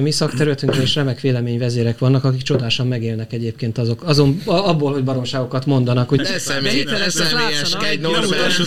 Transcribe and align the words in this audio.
A 0.00 0.02
mi 0.02 0.10
szakterületünkön 0.10 0.80
is 0.82 0.94
remek 0.94 1.20
véleményvezérek 1.20 1.98
vannak, 1.98 2.24
akik 2.24 2.42
csodásan 2.42 2.86
megélnek 2.86 3.32
egyébként 3.32 3.78
azok, 3.78 4.02
azon, 4.02 4.40
abból, 4.44 4.92
hogy 4.92 5.04
baromságokat 5.04 5.66
mondanak. 5.66 6.08
Hogy 6.08 6.18
ne 6.18 6.38
személy, 6.38 6.82
ne 6.84 7.08
személyeskedj, 7.10 8.00
Norbert, 8.00 8.60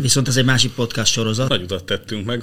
Viszont 0.00 0.28
ez 0.28 0.36
egy 0.36 0.44
másik 0.44 0.72
podcast 0.72 1.12
sorozat. 1.12 1.48
Nagy 1.48 1.62
utat 1.62 1.84
tettünk 1.84 2.24
meg. 2.24 2.42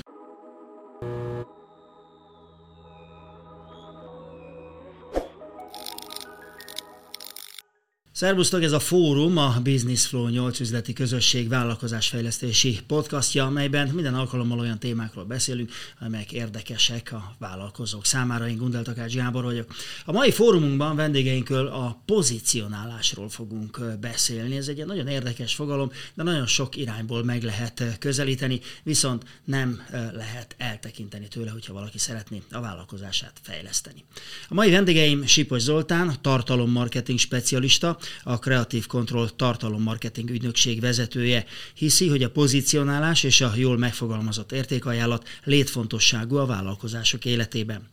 Szervusztok, 8.22 8.64
ez 8.64 8.72
a 8.72 8.80
fórum, 8.80 9.38
a 9.38 9.60
Business 9.64 10.06
Flow 10.06 10.28
8 10.28 10.60
üzleti 10.60 10.94
közösség 10.94 11.48
vállalkozásfejlesztési 11.48 12.80
podcastja, 12.88 13.46
amelyben 13.46 13.88
minden 13.88 14.16
alkalommal 14.16 14.60
olyan 14.60 14.80
témákról 14.80 15.24
beszélünk, 15.24 15.72
amelyek 16.00 16.32
érdekesek 16.32 17.12
a 17.12 17.36
vállalkozók 17.40 18.06
számára. 18.06 18.48
Én 18.48 18.58
Gundel 18.58 18.84
Takács 18.84 19.14
Gábor 19.14 19.44
vagyok. 19.44 19.76
A 20.06 20.12
mai 20.12 20.32
fórumunkban 20.32 20.96
vendégeinkről 20.96 21.68
a 21.68 22.02
pozicionálásról 22.06 23.30
fogunk 23.30 23.80
beszélni. 24.00 24.58
Ez 24.58 24.68
egy 24.68 24.86
nagyon 24.86 25.08
érdekes 25.08 25.56
fogalom, 25.56 25.92
de 26.14 26.24
nagyon 26.24 26.48
sok 26.48 26.76
irányból 26.76 27.24
meg 27.24 27.44
lehet 27.44 27.98
közelíteni, 28.00 28.60
viszont 28.84 29.24
nem 29.46 29.82
lehet 30.14 30.56
eltekinteni 30.58 31.28
tőle, 31.28 31.52
hogyha 31.52 31.74
valaki 31.74 31.98
szeretné 31.98 32.42
a 32.52 32.60
vállalkozását 32.60 33.40
fejleszteni. 33.42 34.04
A 34.50 34.54
mai 34.54 34.72
vendégeim 34.72 35.26
Sipos 35.26 35.62
Zoltán, 35.62 36.16
tartalommarketing 36.22 37.20
specialista, 37.20 37.98
a 38.24 38.40
Creative 38.40 38.86
Control 38.88 39.30
tartalommarketing 39.36 40.30
ügynökség 40.30 40.82
vezetője. 40.82 41.46
Hiszi, 41.74 42.08
hogy 42.08 42.24
a 42.24 42.30
pozicionálás 42.30 43.24
és 43.24 43.42
a 43.42 43.52
jól 43.56 43.78
megfogalmazott 43.78 44.52
értékajánlat 44.52 45.28
létfontosságú 45.44 46.36
a 46.36 46.46
vállalkozások 46.46 47.26
életében. 47.26 47.90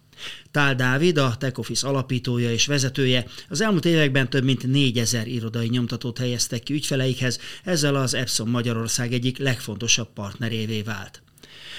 Tál 0.50 0.74
Dávid, 0.74 1.18
a 1.18 1.36
Tech 1.38 1.58
Office 1.58 1.88
alapítója 1.88 2.52
és 2.52 2.66
vezetője, 2.66 3.26
az 3.48 3.60
elmúlt 3.60 3.84
években 3.84 4.30
több 4.30 4.44
mint 4.44 4.66
4000 4.66 5.26
irodai 5.26 5.68
nyomtatót 5.68 6.18
helyeztek 6.18 6.62
ki 6.62 6.72
ügyfeleikhez, 6.72 7.38
ezzel 7.64 7.94
az 7.94 8.14
Epson 8.14 8.48
Magyarország 8.48 9.12
egyik 9.12 9.38
legfontosabb 9.38 10.08
partnerévé 10.14 10.82
vált. 10.82 11.22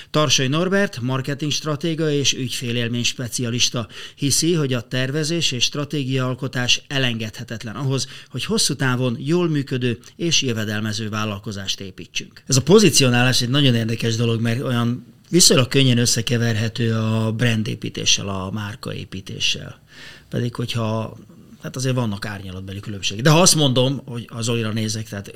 Tarsai 0.09 0.47
Norbert, 0.47 0.99
marketing 1.01 1.51
stratéga 1.51 2.11
és 2.11 2.33
ügyfélélmény 2.33 3.03
specialista 3.03 3.87
hiszi, 4.15 4.53
hogy 4.53 4.73
a 4.73 4.81
tervezés 4.81 5.51
és 5.51 5.63
stratégiaalkotás 5.63 6.81
elengedhetetlen 6.87 7.75
ahhoz, 7.75 8.07
hogy 8.29 8.45
hosszú 8.45 8.73
távon 8.75 9.17
jól 9.19 9.49
működő 9.49 9.97
és 10.15 10.41
jövedelmező 10.41 11.09
vállalkozást 11.09 11.79
építsünk. 11.79 12.43
Ez 12.47 12.57
a 12.57 12.61
pozicionálás 12.61 13.41
egy 13.41 13.49
nagyon 13.49 13.75
érdekes 13.75 14.15
dolog, 14.15 14.41
mert 14.41 14.61
olyan 14.61 15.05
viszonylag 15.29 15.67
könnyen 15.67 15.97
összekeverhető 15.97 16.93
a 16.95 17.31
brandépítéssel, 17.31 18.27
a 18.27 18.51
márkaépítéssel. 18.51 19.81
Pedig, 20.29 20.55
hogyha 20.55 21.17
tehát 21.59 21.75
azért 21.75 21.95
vannak 21.95 22.25
árnyalatbeli 22.25 22.79
különbségek. 22.79 23.23
De 23.23 23.29
ha 23.29 23.41
azt 23.41 23.55
mondom, 23.55 24.01
hogy 24.05 24.29
az 24.31 24.45
Zolira 24.45 24.71
nézek, 24.71 25.07
tehát 25.07 25.33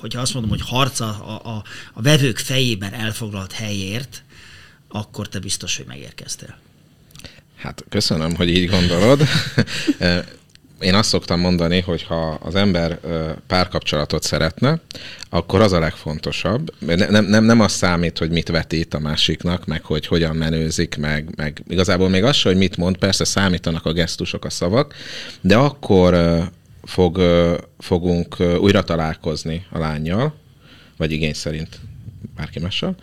hogyha 0.00 0.20
azt 0.20 0.32
mondom, 0.32 0.50
hogy 0.50 0.62
harca 0.62 1.06
a, 1.06 1.56
a, 1.56 1.64
a 1.92 2.02
vevők 2.02 2.38
fejében 2.38 2.92
elfoglalt 2.92 3.52
helyért, 3.52 4.22
akkor 4.88 5.28
te 5.28 5.38
biztos, 5.38 5.76
hogy 5.76 5.86
megérkeztél. 5.86 6.56
Hát 7.56 7.84
köszönöm, 7.88 8.34
hogy 8.34 8.48
így 8.48 8.68
gondolod. 8.68 9.20
Én 10.80 10.94
azt 10.94 11.08
szoktam 11.08 11.40
mondani, 11.40 11.80
hogy 11.80 12.02
ha 12.02 12.30
az 12.30 12.54
ember 12.54 12.98
párkapcsolatot 13.46 14.22
szeretne, 14.22 14.80
akkor 15.30 15.60
az 15.60 15.72
a 15.72 15.78
legfontosabb. 15.78 16.72
Nem, 16.78 17.24
nem, 17.24 17.44
nem 17.44 17.60
az 17.60 17.72
számít, 17.72 18.18
hogy 18.18 18.30
mit 18.30 18.48
vetít 18.48 18.94
a 18.94 18.98
másiknak, 18.98 19.66
meg 19.66 19.84
hogy 19.84 20.06
hogyan 20.06 20.36
menőzik, 20.36 20.96
meg, 20.96 21.28
meg 21.36 21.62
igazából 21.68 22.08
még 22.08 22.24
az 22.24 22.42
hogy 22.42 22.56
mit 22.56 22.76
mond, 22.76 22.96
persze 22.96 23.24
számítanak 23.24 23.86
a 23.86 23.92
gesztusok, 23.92 24.44
a 24.44 24.50
szavak, 24.50 24.94
de 25.40 25.56
akkor 25.56 26.40
fog, 26.82 27.20
fogunk 27.78 28.36
újra 28.58 28.82
találkozni 28.82 29.66
a 29.70 29.78
lányjal, 29.78 30.34
vagy 30.96 31.12
igény 31.12 31.34
szerint 31.34 31.78
bárki 32.36 32.58
mással, 32.58 32.94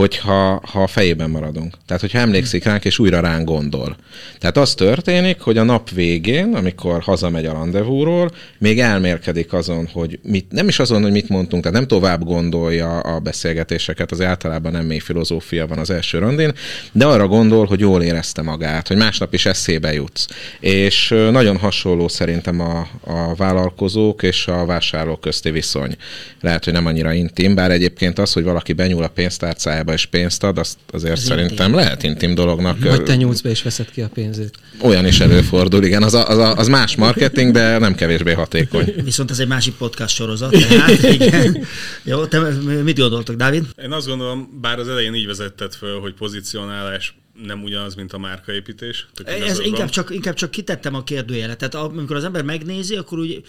hogyha 0.00 0.60
ha 0.66 0.82
a 0.82 0.86
fejében 0.86 1.30
maradunk. 1.30 1.74
Tehát, 1.86 2.02
hogyha 2.02 2.18
emlékszik 2.18 2.64
ránk, 2.64 2.84
és 2.84 2.98
újra 2.98 3.20
ránk 3.20 3.48
gondol. 3.48 3.96
Tehát 4.38 4.56
az 4.56 4.74
történik, 4.74 5.40
hogy 5.40 5.58
a 5.58 5.62
nap 5.62 5.90
végén, 5.90 6.54
amikor 6.54 7.02
hazamegy 7.02 7.46
a 7.46 7.52
rendezvúról, 7.52 8.30
még 8.58 8.80
elmérkedik 8.80 9.52
azon, 9.52 9.88
hogy 9.92 10.18
mit, 10.22 10.46
nem 10.50 10.68
is 10.68 10.78
azon, 10.78 11.02
hogy 11.02 11.10
mit 11.10 11.28
mondtunk, 11.28 11.62
tehát 11.62 11.78
nem 11.78 11.88
tovább 11.88 12.24
gondolja 12.24 12.98
a 12.98 13.18
beszélgetéseket, 13.18 14.10
az 14.10 14.20
általában 14.20 14.72
nem 14.72 14.84
mély 14.84 14.98
filozófia 14.98 15.66
van 15.66 15.78
az 15.78 15.90
első 15.90 16.18
randin, 16.18 16.52
de 16.92 17.06
arra 17.06 17.26
gondol, 17.26 17.66
hogy 17.66 17.80
jól 17.80 18.02
érezte 18.02 18.42
magát, 18.42 18.88
hogy 18.88 18.96
másnap 18.96 19.34
is 19.34 19.46
eszébe 19.46 19.92
jutsz. 19.92 20.26
És 20.60 21.08
nagyon 21.08 21.56
hasonló 21.56 22.08
szerintem 22.08 22.60
a, 22.60 22.88
a 23.04 23.34
vállalkozók 23.34 24.22
és 24.22 24.46
a 24.46 24.64
vásárlók 24.64 25.20
közti 25.20 25.50
viszony. 25.50 25.96
Lehet, 26.40 26.64
hogy 26.64 26.72
nem 26.72 26.86
annyira 26.86 27.12
intim, 27.12 27.54
bár 27.54 27.70
egyébként 27.70 28.18
az, 28.18 28.32
hogy 28.32 28.44
valaki 28.44 28.72
benyúl 28.72 29.02
a 29.02 29.08
pénztárcájába, 29.08 29.89
kártyába 29.90 29.92
és 29.92 30.06
pénzt 30.06 30.42
ad, 30.42 30.58
azt 30.58 30.78
azért 30.90 31.12
Ez 31.12 31.22
szerintem 31.22 31.66
intim. 31.66 31.74
lehet 31.74 32.02
intim 32.02 32.34
dolognak. 32.34 32.78
Vagy 32.84 33.02
te 33.02 33.16
nyúlsz 33.16 33.40
be 33.40 33.50
és 33.50 33.62
veszed 33.62 33.90
ki 33.90 34.00
a 34.00 34.08
pénzét. 34.08 34.54
Olyan 34.80 35.06
is 35.06 35.20
előfordul, 35.20 35.84
igen, 35.84 36.02
az, 36.02 36.14
a, 36.14 36.28
az, 36.28 36.38
a, 36.38 36.56
az 36.56 36.68
más 36.68 36.96
marketing, 36.96 37.52
de 37.52 37.78
nem 37.78 37.94
kevésbé 37.94 38.32
hatékony. 38.32 38.94
Viszont 39.04 39.30
ez 39.30 39.38
egy 39.38 39.48
másik 39.48 39.74
podcast 39.74 40.14
sorozat, 40.14 40.50
tehát 40.50 41.02
igen. 41.18 41.64
Jó, 42.02 42.26
te 42.26 42.40
mit 42.82 42.98
gondoltok, 42.98 43.36
Dávid? 43.36 43.64
Én 43.82 43.92
azt 43.92 44.06
gondolom, 44.06 44.58
bár 44.60 44.78
az 44.78 44.88
elején 44.88 45.14
így 45.14 45.26
vezetted 45.26 45.74
föl, 45.74 46.00
hogy 46.00 46.14
pozícionálás 46.14 47.14
nem 47.42 47.62
ugyanaz, 47.62 47.94
mint 47.94 48.12
a 48.12 48.18
márkaépítés? 48.18 49.06
Ez 49.24 49.58
inkább 49.58 49.88
csak, 49.88 50.10
inkább 50.10 50.34
csak 50.34 50.50
kitettem 50.50 50.94
a 50.94 51.04
kérdőjelet. 51.04 51.58
Tehát 51.58 51.74
amikor 51.74 52.16
az 52.16 52.24
ember 52.24 52.42
megnézi, 52.42 52.96
akkor 52.96 53.18
úgy 53.18 53.42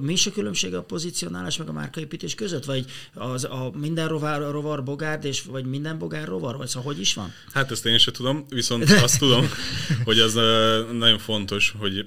mi 0.00 0.12
is 0.12 0.26
a 0.26 0.30
különbség 0.30 0.74
a 0.74 0.82
pozícionálás 0.82 1.56
meg 1.56 1.68
a 1.68 1.72
márkaépítés 1.72 2.34
között? 2.34 2.64
Vagy 2.64 2.84
az 3.14 3.44
a 3.44 3.72
minden 3.74 4.08
rovar, 4.08 4.50
rovar 4.50 4.84
bogárd, 4.84 5.24
és 5.24 5.42
vagy 5.42 5.64
minden 5.64 5.98
bogár 5.98 6.28
rovar? 6.28 6.56
Vagy 6.56 6.68
szóval 6.68 6.92
hogy 6.92 7.00
is 7.00 7.14
van? 7.14 7.32
Hát 7.52 7.70
ezt 7.70 7.86
én 7.86 7.98
sem 7.98 8.12
tudom, 8.12 8.44
viszont 8.48 8.90
azt 8.90 9.18
tudom, 9.18 9.48
hogy 10.04 10.18
az 10.18 10.34
nagyon 10.92 11.18
fontos, 11.18 11.74
hogy 11.78 12.06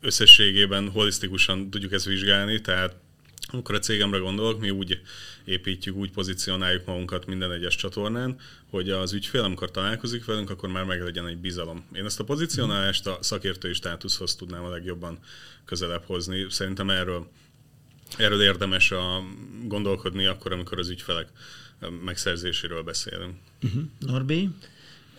összességében 0.00 0.90
holisztikusan 0.90 1.70
tudjuk 1.70 1.92
ezt 1.92 2.04
vizsgálni, 2.04 2.60
tehát 2.60 2.96
amikor 3.52 3.74
a 3.74 3.78
cégemre 3.78 4.18
gondolok, 4.18 4.60
mi 4.60 4.70
úgy 4.70 5.00
építjük, 5.46 5.96
úgy 5.96 6.10
pozícionáljuk 6.10 6.86
magunkat 6.86 7.26
minden 7.26 7.52
egyes 7.52 7.76
csatornán, 7.76 8.36
hogy 8.70 8.90
az 8.90 9.12
ügyfél, 9.12 9.42
amikor 9.42 9.70
találkozik 9.70 10.24
velünk, 10.24 10.50
akkor 10.50 10.68
már 10.68 10.84
meg 10.84 11.02
legyen 11.02 11.26
egy 11.26 11.38
bizalom. 11.38 11.84
Én 11.92 12.04
ezt 12.04 12.20
a 12.20 12.24
pozícionálást 12.24 13.06
a 13.06 13.18
szakértői 13.20 13.72
státuszhoz 13.72 14.34
tudnám 14.34 14.64
a 14.64 14.68
legjobban 14.68 15.18
közelebb 15.64 16.02
hozni. 16.06 16.46
Szerintem 16.50 16.90
erről, 16.90 17.30
erről 18.16 18.42
érdemes 18.42 18.90
a 18.90 19.22
gondolkodni 19.64 20.26
akkor, 20.26 20.52
amikor 20.52 20.78
az 20.78 20.88
ügyfelek 20.88 21.28
megszerzéséről 22.04 22.82
beszélünk. 22.82 23.34
Uh-huh. 23.62 23.82
Norbi? 23.98 24.50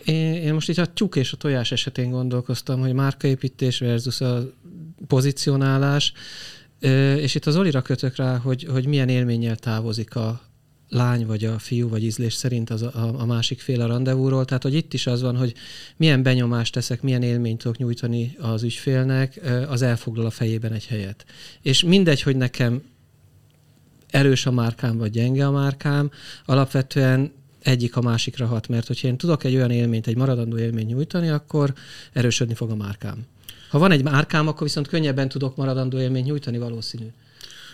Én, 0.04 0.34
én 0.34 0.54
most 0.54 0.68
itt 0.68 0.78
a 0.78 0.92
tyúk 0.92 1.16
és 1.16 1.32
a 1.32 1.36
tojás 1.36 1.72
esetén 1.72 2.10
gondolkoztam, 2.10 2.80
hogy 2.80 2.92
márkaépítés 2.92 3.78
versus 3.78 4.20
a 4.20 4.52
pozicionálás. 5.06 6.12
És 7.20 7.34
itt 7.34 7.46
az 7.46 7.56
Olira 7.56 7.82
kötök 7.82 8.16
rá, 8.16 8.36
hogy, 8.36 8.66
hogy 8.70 8.86
milyen 8.86 9.08
élménnyel 9.08 9.56
távozik 9.56 10.14
a 10.14 10.40
lány, 10.88 11.26
vagy 11.26 11.44
a 11.44 11.58
fiú, 11.58 11.88
vagy 11.88 12.04
ízlés 12.04 12.34
szerint 12.34 12.70
az 12.70 12.82
a, 12.82 13.14
a 13.18 13.26
másik 13.26 13.60
fél 13.60 13.80
a 13.80 13.86
rendezvúról. 13.86 14.44
Tehát, 14.44 14.62
hogy 14.62 14.74
itt 14.74 14.94
is 14.94 15.06
az 15.06 15.22
van, 15.22 15.36
hogy 15.36 15.54
milyen 15.96 16.22
benyomást 16.22 16.72
teszek, 16.72 17.02
milyen 17.02 17.22
élményt 17.22 17.58
tudok 17.58 17.76
nyújtani 17.76 18.36
az 18.40 18.62
ügyfélnek, 18.62 19.40
az 19.68 19.82
elfoglal 19.82 20.26
a 20.26 20.30
fejében 20.30 20.72
egy 20.72 20.86
helyet. 20.86 21.24
És 21.62 21.82
mindegy, 21.82 22.22
hogy 22.22 22.36
nekem 22.36 22.82
erős 24.10 24.46
a 24.46 24.50
márkám, 24.50 24.96
vagy 24.96 25.10
gyenge 25.10 25.46
a 25.46 25.50
márkám, 25.50 26.10
alapvetően 26.44 27.32
egyik 27.62 27.96
a 27.96 28.00
másikra 28.00 28.46
hat, 28.46 28.68
mert 28.68 28.86
hogyha 28.86 29.08
én 29.08 29.16
tudok 29.16 29.44
egy 29.44 29.54
olyan 29.54 29.70
élményt, 29.70 30.06
egy 30.06 30.16
maradandó 30.16 30.58
élményt 30.58 30.88
nyújtani, 30.88 31.28
akkor 31.28 31.74
erősödni 32.12 32.54
fog 32.54 32.70
a 32.70 32.76
márkám. 32.76 33.26
Ha 33.68 33.78
van 33.78 33.90
egy 33.90 34.02
márkám, 34.02 34.48
akkor 34.48 34.62
viszont 34.62 34.88
könnyebben 34.88 35.28
tudok 35.28 35.56
maradandó 35.56 36.00
élményt 36.00 36.26
nyújtani 36.26 36.58
valószínű. 36.58 37.06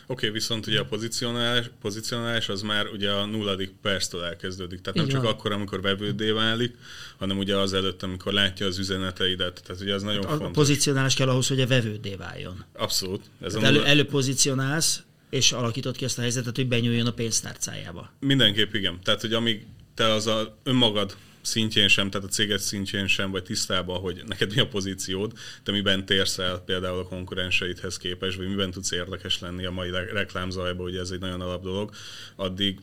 Oké, 0.06 0.26
okay, 0.26 0.30
viszont 0.30 0.66
ugye 0.66 0.80
a 0.80 0.84
pozicionálás, 0.84 1.70
pozicionálás 1.80 2.48
az 2.48 2.62
már 2.62 2.86
ugye 2.86 3.10
a 3.10 3.24
nulladik 3.24 3.72
perctől 3.82 4.22
elkezdődik. 4.22 4.80
Tehát 4.80 4.94
nem 4.94 5.04
Így 5.04 5.10
csak 5.10 5.22
van. 5.22 5.32
akkor, 5.32 5.52
amikor 5.52 5.80
vevődé 5.80 6.30
válik, 6.30 6.74
hanem 7.18 7.38
ugye 7.38 7.56
az 7.56 7.72
előtt, 7.72 8.02
amikor 8.02 8.32
látja 8.32 8.66
az 8.66 8.78
üzeneteidet. 8.78 9.62
Tehát 9.66 9.82
ugye 9.82 9.94
az 9.94 10.02
nagyon 10.02 10.22
hát 10.22 10.32
a 10.32 10.36
fontos. 10.36 10.48
A 10.48 10.60
pozicionálás 10.60 11.14
kell 11.14 11.28
ahhoz, 11.28 11.48
hogy 11.48 11.60
a 11.60 11.66
vevődé 11.66 12.14
váljon. 12.14 12.64
Abszolút. 12.72 13.22
Ez 13.40 13.54
a 13.54 13.62
elő, 13.62 13.84
előpozícionálsz, 13.84 15.02
és 15.30 15.52
alakított 15.52 15.96
ki 15.96 16.04
ezt 16.04 16.18
a 16.18 16.20
helyzetet, 16.20 16.56
hogy 16.56 16.68
benyúljon 16.68 17.06
a 17.06 17.12
pénztárcájába. 17.12 18.12
Mindenképp 18.20 18.74
igen. 18.74 18.98
Tehát, 19.02 19.20
hogy 19.20 19.32
amíg 19.32 19.66
te 19.94 20.12
az 20.12 20.26
a 20.26 20.56
önmagad 20.62 21.16
szintjén 21.44 21.88
sem, 21.88 22.10
tehát 22.10 22.26
a 22.26 22.30
céget 22.30 22.60
szintjén 22.60 23.06
sem 23.06 23.30
vagy 23.30 23.42
tisztában, 23.42 24.00
hogy 24.00 24.22
neked 24.26 24.54
mi 24.54 24.60
a 24.60 24.68
pozíciód, 24.68 25.32
te 25.62 25.72
miben 25.72 26.06
térsz 26.06 26.38
el 26.38 26.58
például 26.58 26.98
a 26.98 27.08
konkurenseidhez 27.08 27.96
képest, 27.96 28.36
vagy 28.36 28.48
miben 28.48 28.70
tudsz 28.70 28.90
érdekes 28.90 29.40
lenni 29.40 29.64
a 29.64 29.70
mai 29.70 29.90
reklámzajban, 29.90 30.86
ugye 30.86 31.00
ez 31.00 31.10
egy 31.10 31.20
nagyon 31.20 31.40
alap 31.40 31.62
dolog, 31.62 31.90
addig 32.36 32.78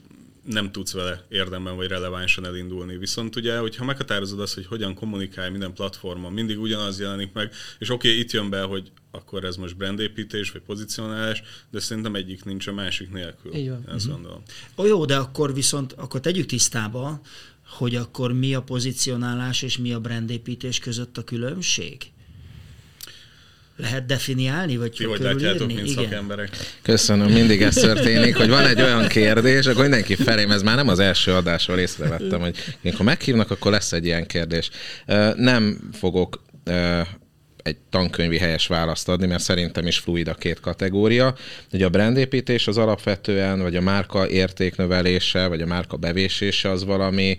nem 0.45 0.71
tudsz 0.71 0.93
vele 0.93 1.25
érdemben 1.29 1.75
vagy 1.75 1.87
relevánsan 1.87 2.45
elindulni. 2.45 2.97
Viszont 2.97 3.35
ugye, 3.35 3.57
hogyha 3.57 3.85
meghatározod 3.85 4.39
azt, 4.39 4.53
hogy 4.53 4.65
hogyan 4.65 4.95
kommunikálj 4.95 5.49
minden 5.49 5.73
platformon, 5.73 6.33
mindig 6.33 6.59
ugyanaz 6.59 6.99
jelenik 6.99 7.33
meg, 7.33 7.53
és 7.79 7.89
oké, 7.89 8.07
okay, 8.07 8.19
itt 8.19 8.31
jön 8.31 8.49
be, 8.49 8.61
hogy 8.61 8.91
akkor 9.11 9.43
ez 9.43 9.55
most 9.55 9.77
brandépítés 9.77 10.51
vagy 10.51 10.61
pozicionálás, 10.61 11.43
de 11.71 11.79
szerintem 11.79 12.15
egyik 12.15 12.43
nincs 12.43 12.67
a 12.67 12.73
másik 12.73 13.11
nélkül. 13.11 13.55
Így 13.55 13.69
van. 13.69 13.83
Ezt 13.87 13.95
uh-huh. 13.95 14.11
gondolom. 14.11 14.41
Ó, 14.77 14.85
jó, 14.85 15.05
de 15.05 15.15
akkor 15.15 15.53
viszont 15.53 15.93
akkor 15.93 16.19
tegyük 16.19 16.45
tisztába, 16.45 17.21
hogy 17.71 17.95
akkor 17.95 18.33
mi 18.33 18.53
a 18.53 18.61
pozicionálás 18.61 19.61
és 19.61 19.77
mi 19.77 19.93
a 19.93 19.99
brandépítés 19.99 20.79
között 20.79 21.17
a 21.17 21.23
különbség? 21.23 21.97
lehet 23.81 24.05
definiálni, 24.05 24.77
vagy 24.77 24.91
Ti 24.91 25.03
hogy 25.03 25.19
látjátok, 25.19 25.67
mint 25.67 25.79
Igen. 25.79 25.93
szakemberek? 26.03 26.49
Köszönöm, 26.81 27.31
mindig 27.31 27.61
ez 27.61 27.75
történik, 27.75 28.35
hogy 28.35 28.49
van 28.49 28.65
egy 28.65 28.81
olyan 28.81 29.07
kérdés, 29.07 29.65
akkor 29.65 29.81
mindenki 29.81 30.15
felém, 30.15 30.51
ez 30.51 30.61
már 30.61 30.75
nem 30.75 30.87
az 30.87 30.99
első 30.99 31.31
adásról 31.31 31.77
észrevettem, 31.77 32.39
hogy 32.39 32.55
amikor 32.83 33.05
meghívnak, 33.05 33.51
akkor 33.51 33.71
lesz 33.71 33.91
egy 33.91 34.05
ilyen 34.05 34.25
kérdés. 34.25 34.69
Nem 35.35 35.89
fogok 35.93 36.43
egy 37.63 37.77
tankönyvi 37.89 38.37
helyes 38.37 38.67
választ 38.67 39.09
adni, 39.09 39.27
mert 39.27 39.43
szerintem 39.43 39.87
is 39.87 39.97
fluid 39.97 40.27
a 40.27 40.33
két 40.33 40.59
kategória. 40.59 41.35
Ugye 41.73 41.85
a 41.85 41.89
brandépítés 41.89 42.67
az 42.67 42.77
alapvetően, 42.77 43.61
vagy 43.61 43.75
a 43.75 43.81
márka 43.81 44.29
értéknövelése, 44.29 45.47
vagy 45.47 45.61
a 45.61 45.65
márka 45.65 45.97
bevésése 45.97 46.69
az 46.69 46.85
valami 46.85 47.37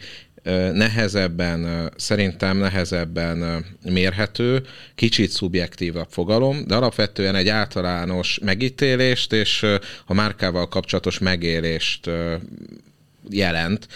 nehezebben, 0.72 1.92
szerintem 1.96 2.56
nehezebben 2.56 3.64
mérhető, 3.84 4.62
kicsit 4.94 5.30
szubjektívabb 5.30 6.08
fogalom, 6.10 6.66
de 6.66 6.74
alapvetően 6.74 7.34
egy 7.34 7.48
általános 7.48 8.38
megítélést 8.42 9.32
és 9.32 9.66
a 10.06 10.14
márkával 10.14 10.69
kapcsolatos 10.69 11.19
megélést 11.19 12.10
jelent. 13.30 13.88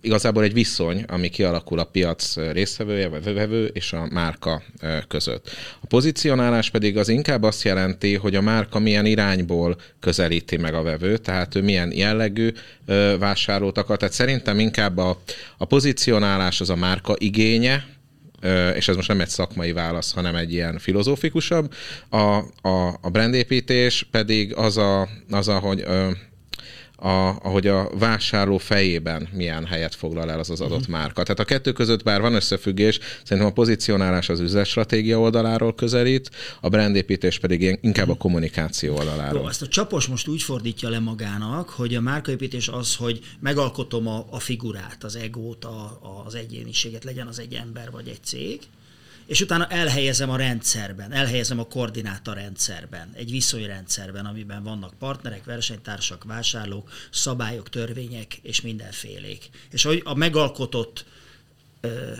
Igazából 0.00 0.42
egy 0.42 0.52
viszony, 0.52 1.04
ami 1.08 1.28
kialakul 1.28 1.78
a 1.78 1.84
piac 1.84 2.36
résztvevője 2.36 3.08
vagy 3.08 3.34
vevő 3.34 3.64
és 3.64 3.92
a 3.92 4.08
márka 4.10 4.62
között. 5.08 5.50
A 5.80 5.86
pozicionálás 5.86 6.70
pedig 6.70 6.96
az 6.96 7.08
inkább 7.08 7.42
azt 7.42 7.62
jelenti, 7.62 8.14
hogy 8.14 8.34
a 8.34 8.40
márka 8.40 8.78
milyen 8.78 9.06
irányból 9.06 9.76
közelíti 10.00 10.56
meg 10.56 10.74
a 10.74 10.82
vevőt, 10.82 11.22
tehát 11.22 11.54
ő 11.54 11.62
milyen 11.62 11.92
jellegű 11.92 12.52
vásárlót 13.18 13.78
akar. 13.78 13.96
Tehát 13.96 14.14
szerintem 14.14 14.58
inkább 14.58 14.98
a, 14.98 15.22
a 15.56 15.64
pozicionálás 15.64 16.60
az 16.60 16.70
a 16.70 16.76
márka 16.76 17.14
igénye, 17.18 17.84
és 18.74 18.88
ez 18.88 18.96
most 18.96 19.08
nem 19.08 19.20
egy 19.20 19.28
szakmai 19.28 19.72
válasz, 19.72 20.12
hanem 20.12 20.34
egy 20.34 20.52
ilyen 20.52 20.78
filozófikusabb. 20.78 21.74
A, 22.08 22.18
a, 22.68 22.98
a 23.00 23.10
brandépítés 23.10 24.06
pedig 24.10 24.54
az, 24.54 24.76
a, 24.76 25.08
az 25.30 25.48
a, 25.48 25.58
hogy 25.58 25.84
a, 27.02 27.38
ahogy 27.42 27.66
a 27.66 27.90
vásárló 27.98 28.58
fejében 28.58 29.28
milyen 29.32 29.66
helyet 29.66 29.94
foglal 29.94 30.30
el 30.30 30.38
az 30.38 30.50
az 30.50 30.60
adott 30.60 30.78
uh-huh. 30.78 30.94
márka. 30.94 31.22
Tehát 31.22 31.40
a 31.40 31.44
kettő 31.44 31.72
között 31.72 32.02
bár 32.02 32.20
van 32.20 32.34
összefüggés, 32.34 32.98
szerintem 33.24 33.50
a 33.50 33.54
pozicionálás 33.54 34.28
az 34.28 34.40
üzletstratégia 34.40 35.20
oldaláról 35.20 35.74
közelít, 35.74 36.30
a 36.60 36.68
brandépítés 36.68 37.38
pedig 37.38 37.78
inkább 37.80 38.08
a 38.08 38.14
kommunikáció 38.14 38.96
oldaláról. 38.96 39.40
Jó, 39.40 39.48
ezt 39.48 39.62
a 39.62 39.68
csapos 39.68 40.06
most 40.06 40.28
úgy 40.28 40.42
fordítja 40.42 40.88
le 40.88 40.98
magának, 40.98 41.68
hogy 41.68 41.94
a 41.94 42.00
márkaépítés 42.00 42.68
az, 42.68 42.96
hogy 42.96 43.20
megalkotom 43.40 44.06
a, 44.06 44.26
a 44.30 44.38
figurát, 44.38 45.04
az 45.04 45.16
egót, 45.16 45.64
a, 45.64 46.00
az 46.26 46.34
egyéniséget, 46.34 47.04
legyen 47.04 47.26
az 47.26 47.38
egy 47.38 47.54
ember 47.54 47.90
vagy 47.90 48.08
egy 48.08 48.22
cég, 48.22 48.60
és 49.32 49.40
utána 49.40 49.66
elhelyezem 49.66 50.30
a 50.30 50.36
rendszerben, 50.36 51.12
elhelyezem 51.12 51.58
a 51.58 51.64
koordináta 51.64 52.32
rendszerben, 52.32 53.10
egy 53.14 53.30
viszonyrendszerben, 53.30 54.26
amiben 54.26 54.62
vannak 54.62 54.94
partnerek, 54.98 55.44
versenytársak, 55.44 56.24
vásárlók, 56.24 56.90
szabályok, 57.10 57.68
törvények 57.68 58.38
és 58.42 58.60
mindenfélék. 58.60 59.50
És 59.70 59.82
hogy 59.82 60.02
a 60.04 60.14
megalkotott 60.14 61.04
ö, 61.80 62.12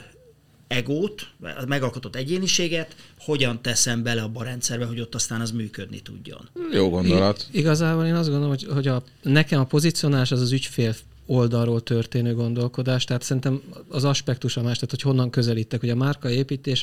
egót, 0.67 1.26
a 1.41 1.64
megalkotott 1.67 2.17
egyéniséget 2.17 2.97
hogyan 3.19 3.62
teszem 3.62 4.03
bele 4.03 4.23
abba 4.23 4.41
a 4.41 4.44
rendszerbe, 4.44 4.85
hogy 4.85 5.00
ott 5.00 5.15
aztán 5.15 5.41
az 5.41 5.50
működni 5.50 6.00
tudjon. 6.00 6.49
Jó 6.73 6.91
gondolat. 6.91 7.49
I- 7.50 7.58
igazából 7.58 8.05
én 8.05 8.15
azt 8.15 8.29
gondolom, 8.29 8.50
hogy, 8.50 8.67
hogy 8.73 8.88
a, 8.88 9.03
nekem 9.23 9.61
a 9.61 9.65
pozicionálás 9.65 10.32
az 10.32 10.41
az 10.41 10.53
ügyfél 10.53 10.94
oldalról 11.27 11.83
történő 11.83 12.35
gondolkodás, 12.35 13.05
tehát 13.05 13.23
szerintem 13.23 13.63
az 13.89 14.05
aspektus 14.05 14.57
a 14.57 14.63
más, 14.63 14.75
tehát 14.75 14.91
hogy 14.91 15.03
honnan 15.03 15.31
közelítek, 15.31 15.81
hogy 15.81 15.91
a 15.91 15.95
márka 15.95 16.29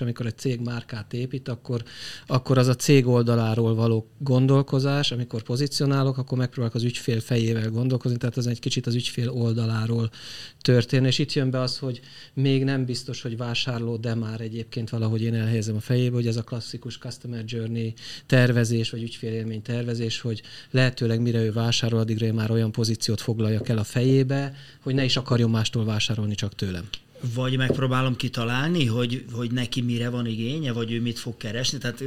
amikor 0.02 0.26
egy 0.26 0.38
cég 0.38 0.60
márkát 0.60 1.14
épít, 1.14 1.48
akkor, 1.48 1.84
akkor 2.28 2.58
az 2.58 2.68
a 2.68 2.76
cég 2.76 3.08
oldaláról 3.08 3.76
való 3.76 4.08
gondolkozás, 4.18 5.12
amikor 5.12 5.42
pozícionálok, 5.42 6.18
akkor 6.18 6.38
megpróbálok 6.38 6.76
az 6.76 6.84
ügyfél 6.84 7.20
fejével 7.20 7.70
gondolkozni, 7.70 8.18
tehát 8.18 8.38
az 8.38 8.48
egy 8.48 8.60
kicsit 8.60 8.88
az 8.88 8.96
ügyfél 8.96 9.30
oldaláról 9.30 10.10
történni, 10.62 11.08
és 11.08 11.20
itt 11.20 11.34
jön 11.34 11.50
be 11.50 11.60
az, 11.60 11.78
hogy 11.78 12.00
még 12.34 12.64
nem 12.64 12.86
biztos, 12.86 13.22
hogy 13.22 13.38
vásárló, 13.38 13.98
de 13.98 14.16
már 14.16 14.42
egyébként 14.42 14.90
valahogy 14.90 15.22
én 15.22 15.36
elhelyezem 15.36 15.76
a 15.76 15.80
fejébe, 15.80 16.16
hogy 16.16 16.28
ez 16.28 16.38
a 16.38 16.44
klasszikus 16.44 16.98
customer 16.98 17.44
journey 17.46 17.94
tervezés, 18.26 18.90
vagy 18.90 19.02
ügyfélélmény 19.02 19.62
tervezés, 19.62 20.20
hogy 20.22 20.42
lehetőleg 20.72 21.22
mire 21.22 21.44
ő 21.44 21.52
vásárol, 21.52 22.00
addigra 22.00 22.34
már 22.34 22.52
olyan 22.52 22.72
pozíciót 22.72 23.22
foglaljak 23.22 23.70
el 23.70 23.78
a 23.78 23.84
fejébe, 23.84 24.29
hogy 24.80 24.94
ne 24.94 25.04
is 25.04 25.18
akarjon 25.18 25.50
mástól 25.50 25.86
vásárolni, 25.86 26.36
csak 26.36 26.56
tőlem. 26.56 26.88
Vagy 27.34 27.58
megpróbálom 27.58 28.16
kitalálni, 28.16 28.86
hogy, 28.86 29.26
hogy 29.32 29.52
neki 29.52 29.82
mire 29.82 30.10
van 30.10 30.26
igénye, 30.26 30.72
vagy 30.72 30.92
ő 30.92 31.02
mit 31.02 31.20
fog 31.20 31.38
keresni. 31.38 31.78
Tehát 31.78 32.04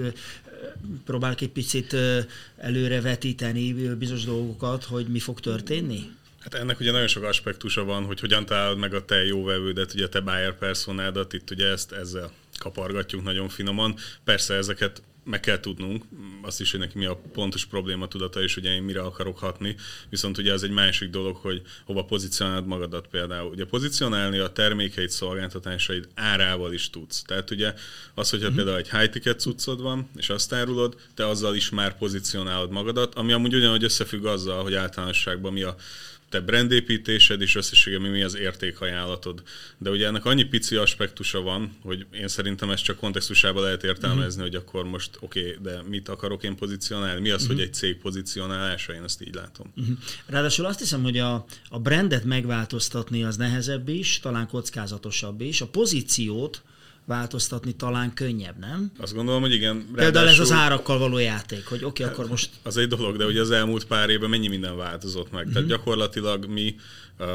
próbálok 1.05 1.41
egy 1.41 1.51
picit 1.51 1.97
előrevetíteni 2.57 3.73
bizonyos 3.73 4.25
dolgokat, 4.25 4.85
hogy 4.85 5.07
mi 5.07 5.19
fog 5.19 5.41
történni? 5.41 6.11
Hát 6.41 6.55
ennek 6.55 6.81
ugye 6.81 6.91
nagyon 6.91 7.07
sok 7.07 7.23
aspektusa 7.23 7.85
van, 7.85 8.05
hogy 8.05 8.21
hogyan 8.21 8.47
találod 8.47 8.79
meg 8.79 8.95
a 8.95 9.05
te 9.05 9.25
jó 9.25 9.45
vevődet, 9.45 9.95
ugye 9.95 10.09
te 10.09 10.21
buyer 10.21 10.59
personádat, 10.59 11.33
itt 11.33 11.51
ugye 11.51 11.67
ezt 11.67 11.93
ezzel 11.93 12.31
kapargatjuk 12.59 13.23
nagyon 13.23 13.49
finoman. 13.49 13.95
Persze 14.25 14.55
ezeket 14.55 15.03
meg 15.25 15.41
kell 15.41 15.61
tudnunk, 15.61 16.05
azt 16.43 16.61
is, 16.61 16.71
hogy 16.71 16.81
neki 16.81 16.99
mi 16.99 17.05
a 17.05 17.21
pontos 17.33 17.65
probléma 17.65 18.09
tudata, 18.09 18.43
és 18.43 18.57
ugye 18.57 18.75
én 18.75 18.83
mire 18.83 19.01
akarok 19.01 19.39
hatni, 19.39 19.77
viszont 20.09 20.39
ugye 20.39 20.53
az 20.53 20.63
egy 20.63 20.71
másik 20.71 21.11
dolog, 21.11 21.37
hogy 21.37 21.63
hova 21.85 22.05
pozícionálod 22.05 22.67
magadat 22.67 23.07
például. 23.07 23.51
Ugye 23.51 23.65
pozícionálni 23.65 24.39
a 24.39 24.53
termékeid, 24.53 25.11
szolgáltatásaid 25.11 26.09
árával 26.15 26.73
is 26.73 26.91
tudsz. 26.91 27.23
Tehát 27.23 27.51
ugye 27.51 27.75
az, 28.15 28.31
hogyha 28.31 28.49
uh-huh. 28.49 28.63
például 28.63 28.85
egy 28.85 28.91
high 28.91 29.11
ticket 29.11 29.41
cuccod 29.41 29.81
van, 29.81 30.11
és 30.17 30.29
azt 30.29 30.53
árulod, 30.53 30.97
te 31.15 31.27
azzal 31.27 31.55
is 31.55 31.71
már 31.71 31.99
pozícionálod 31.99 32.71
magadat, 32.71 33.15
ami 33.15 33.33
amúgy 33.33 33.55
ugyanúgy 33.55 33.85
összefügg 33.85 34.25
azzal, 34.25 34.63
hogy 34.63 34.75
általánosságban 34.75 35.53
mi 35.53 35.63
a 35.63 35.77
te 36.33 36.41
brandépítésed 36.41 37.41
és 37.41 37.55
összességében 37.55 38.11
mi 38.11 38.23
az 38.23 38.37
értékajánlatod. 38.37 39.43
De 39.79 39.91
ugye 39.91 40.07
ennek 40.07 40.25
annyi 40.25 40.45
pici 40.45 40.77
aspektusa 40.77 41.41
van, 41.41 41.77
hogy 41.83 42.07
én 42.13 42.29
szerintem 42.29 42.71
ezt 42.71 42.85
csak 42.85 42.97
kontextusában 42.97 43.63
lehet 43.63 43.85
értelmezni, 43.85 44.41
mm. 44.41 44.45
hogy 44.45 44.55
akkor 44.55 44.85
most 44.85 45.11
oké, 45.21 45.41
okay, 45.41 45.57
de 45.63 45.83
mit 45.89 46.09
akarok 46.09 46.43
én 46.43 46.57
pozícionálni? 46.57 47.21
Mi 47.21 47.31
az, 47.31 47.45
mm. 47.45 47.47
hogy 47.47 47.61
egy 47.61 47.75
cég 47.75 47.97
pozícionálása? 47.97 48.93
Én 48.93 49.03
ezt 49.03 49.23
így 49.23 49.35
látom. 49.35 49.73
Mm. 49.81 49.93
Ráadásul 50.27 50.67
azt 50.67 50.79
hiszem, 50.79 51.03
hogy 51.03 51.19
a, 51.19 51.45
a 51.69 51.79
brandet 51.79 52.25
megváltoztatni 52.25 53.25
az 53.25 53.37
nehezebb 53.37 53.89
is, 53.89 54.21
talán 54.21 54.49
kockázatosabb 54.49 55.41
is. 55.41 55.61
A 55.61 55.67
pozíciót 55.67 56.63
változtatni 57.05 57.73
talán 57.73 58.15
könnyebb, 58.15 58.59
nem? 58.59 58.93
Azt 58.99 59.15
gondolom, 59.15 59.41
hogy 59.41 59.53
igen. 59.53 59.75
Ráadásul... 59.75 59.97
Például 59.97 60.29
ez 60.29 60.39
az 60.39 60.53
árakkal 60.53 60.99
való 60.99 61.19
játék, 61.19 61.67
hogy 61.67 61.85
oké, 61.85 62.03
okay, 62.03 62.15
akkor 62.15 62.29
most... 62.29 62.51
Az 62.63 62.77
egy 62.77 62.89
dolog, 62.89 63.17
de 63.17 63.25
ugye 63.25 63.41
az 63.41 63.51
elmúlt 63.51 63.85
pár 63.85 64.11
évben 64.11 64.31
mennyi 64.31 64.49
minden 64.49 64.77
változott 64.77 65.31
meg. 65.31 65.41
Uh-huh. 65.41 65.53
Tehát 65.53 65.69
mhm. 65.69 65.77
gyakorlatilag 65.77 66.47
mi 66.47 66.75
uh, 67.19 67.27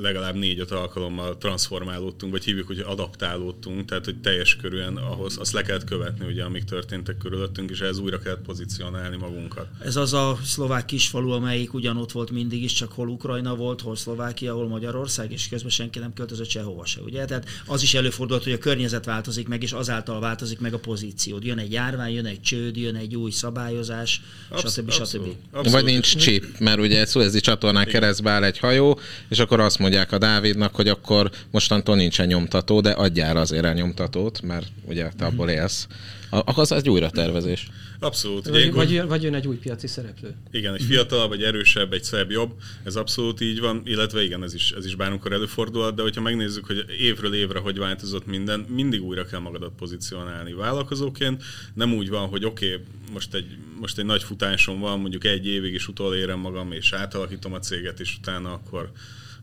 legalább 0.00 0.34
négy-öt 0.34 0.70
alkalommal 0.70 1.38
transformálódtunk, 1.38 2.32
vagy 2.32 2.44
hívjuk, 2.44 2.66
hogy 2.66 2.78
adaptálódtunk, 2.78 3.84
tehát 3.84 4.04
hogy 4.04 4.20
teljes 4.20 4.56
körűen 4.56 4.96
ahhoz 4.96 5.36
azt 5.38 5.52
le 5.52 5.62
kellett 5.62 5.84
követni, 5.84 6.26
ugye, 6.26 6.44
amik 6.44 6.64
történtek 6.64 7.16
körülöttünk, 7.16 7.70
és 7.70 7.80
ez 7.80 7.98
újra 7.98 8.18
kellett 8.18 8.42
pozícionálni 8.42 9.16
magunkat. 9.16 9.66
Ez 9.84 9.96
az 9.96 10.12
a 10.12 10.38
szlovák 10.44 10.84
kisfalu, 10.84 11.30
amelyik 11.30 11.74
ugyanott 11.74 12.12
volt 12.12 12.30
mindig 12.30 12.62
is, 12.62 12.72
csak 12.72 12.92
hol 12.92 13.08
Ukrajna 13.08 13.54
volt, 13.54 13.80
hol 13.80 13.96
Szlovákia, 13.96 14.54
hol 14.54 14.68
Magyarország, 14.68 15.32
és 15.32 15.48
közben 15.48 15.70
senki 15.70 15.98
nem 15.98 16.12
költözött 16.12 16.48
sehova 16.48 16.84
se, 16.84 17.00
ugye? 17.00 17.24
Tehát 17.24 17.48
az 17.66 17.82
is 17.82 17.94
előfordult, 17.94 18.42
hogy 18.44 18.52
a 18.52 18.58
környezet 18.58 19.04
változik 19.04 19.48
meg, 19.48 19.62
és 19.62 19.72
azáltal 19.72 20.20
változik 20.20 20.60
meg 20.60 20.74
a 20.74 20.78
pozíciód. 20.78 21.44
Jön 21.44 21.58
egy 21.58 21.72
járvány, 21.72 22.12
jön 22.12 22.26
egy 22.26 22.40
csőd, 22.40 22.76
jön 22.76 22.94
egy 22.94 23.16
új 23.16 23.30
szabályozás, 23.30 24.20
stb. 24.56 24.90
stb. 24.90 25.26
Vagy 25.50 25.84
nincs 25.84 26.16
chip, 26.16 26.58
mert 26.58 26.78
ugye 26.78 27.00
egy 27.00 27.06
szuezi 27.06 27.40
csatornán 27.40 27.86
keresztbe 27.86 28.30
áll 28.30 28.44
egy 28.44 28.58
hajó, 28.58 29.00
és 29.28 29.38
akkor 29.38 29.60
azt 29.60 29.78
mondja, 29.78 29.87
mondják 29.88 30.12
a 30.12 30.18
Dávidnak, 30.18 30.74
hogy 30.74 30.88
akkor 30.88 31.30
mostantól 31.50 31.96
nincsen 31.96 32.26
nyomtató, 32.26 32.80
de 32.80 32.90
adjál 32.90 33.36
azért 33.36 33.64
a 33.64 33.72
nyomtatót, 33.72 34.42
mert 34.42 34.66
ugye 34.84 35.08
te 35.16 35.24
abból 35.24 35.48
élsz. 35.48 35.86
Akkor 36.30 36.58
az 36.58 36.72
egy 36.72 36.90
újra 36.90 37.10
tervezés. 37.10 37.68
Abszolút. 38.00 38.48
Vagy, 38.48 38.58
ilyenkor... 38.58 38.84
vagy, 38.84 39.06
vagy 39.06 39.22
jön 39.22 39.34
egy 39.34 39.46
új 39.46 39.56
piaci 39.56 39.86
szereplő. 39.86 40.34
Igen, 40.50 40.74
egy 40.74 40.82
fiatalabb, 40.82 41.32
egy 41.32 41.42
erősebb, 41.42 41.92
egy 41.92 42.04
szebb, 42.04 42.30
jobb, 42.30 42.52
ez 42.84 42.96
abszolút 42.96 43.40
így 43.40 43.60
van, 43.60 43.82
illetve 43.84 44.22
igen, 44.22 44.42
ez 44.42 44.54
is, 44.54 44.70
ez 44.70 44.86
is 44.86 44.94
bármikor 44.94 45.32
előfordulhat, 45.32 45.94
de 45.94 46.02
hogyha 46.02 46.20
megnézzük, 46.20 46.66
hogy 46.66 46.84
évről 46.98 47.34
évre 47.34 47.58
hogy 47.58 47.78
változott 47.78 48.26
minden, 48.26 48.60
mindig 48.60 49.02
újra 49.02 49.24
kell 49.24 49.40
magadat 49.40 49.72
pozícionálni 49.78 50.52
vállalkozóként. 50.52 51.42
Nem 51.74 51.94
úgy 51.94 52.08
van, 52.08 52.28
hogy 52.28 52.44
oké, 52.44 52.72
okay, 52.72 52.84
most 53.12 53.34
egy, 53.34 53.56
most 53.80 53.98
egy 53.98 54.04
nagy 54.04 54.22
futásom 54.22 54.80
van, 54.80 55.00
mondjuk 55.00 55.24
egy 55.24 55.46
évig, 55.46 55.72
és 55.72 55.88
utolérem 55.88 56.38
magam, 56.38 56.72
és 56.72 56.92
átalakítom 56.92 57.52
a 57.52 57.58
céget, 57.58 58.00
és 58.00 58.16
utána 58.16 58.52
akkor 58.52 58.90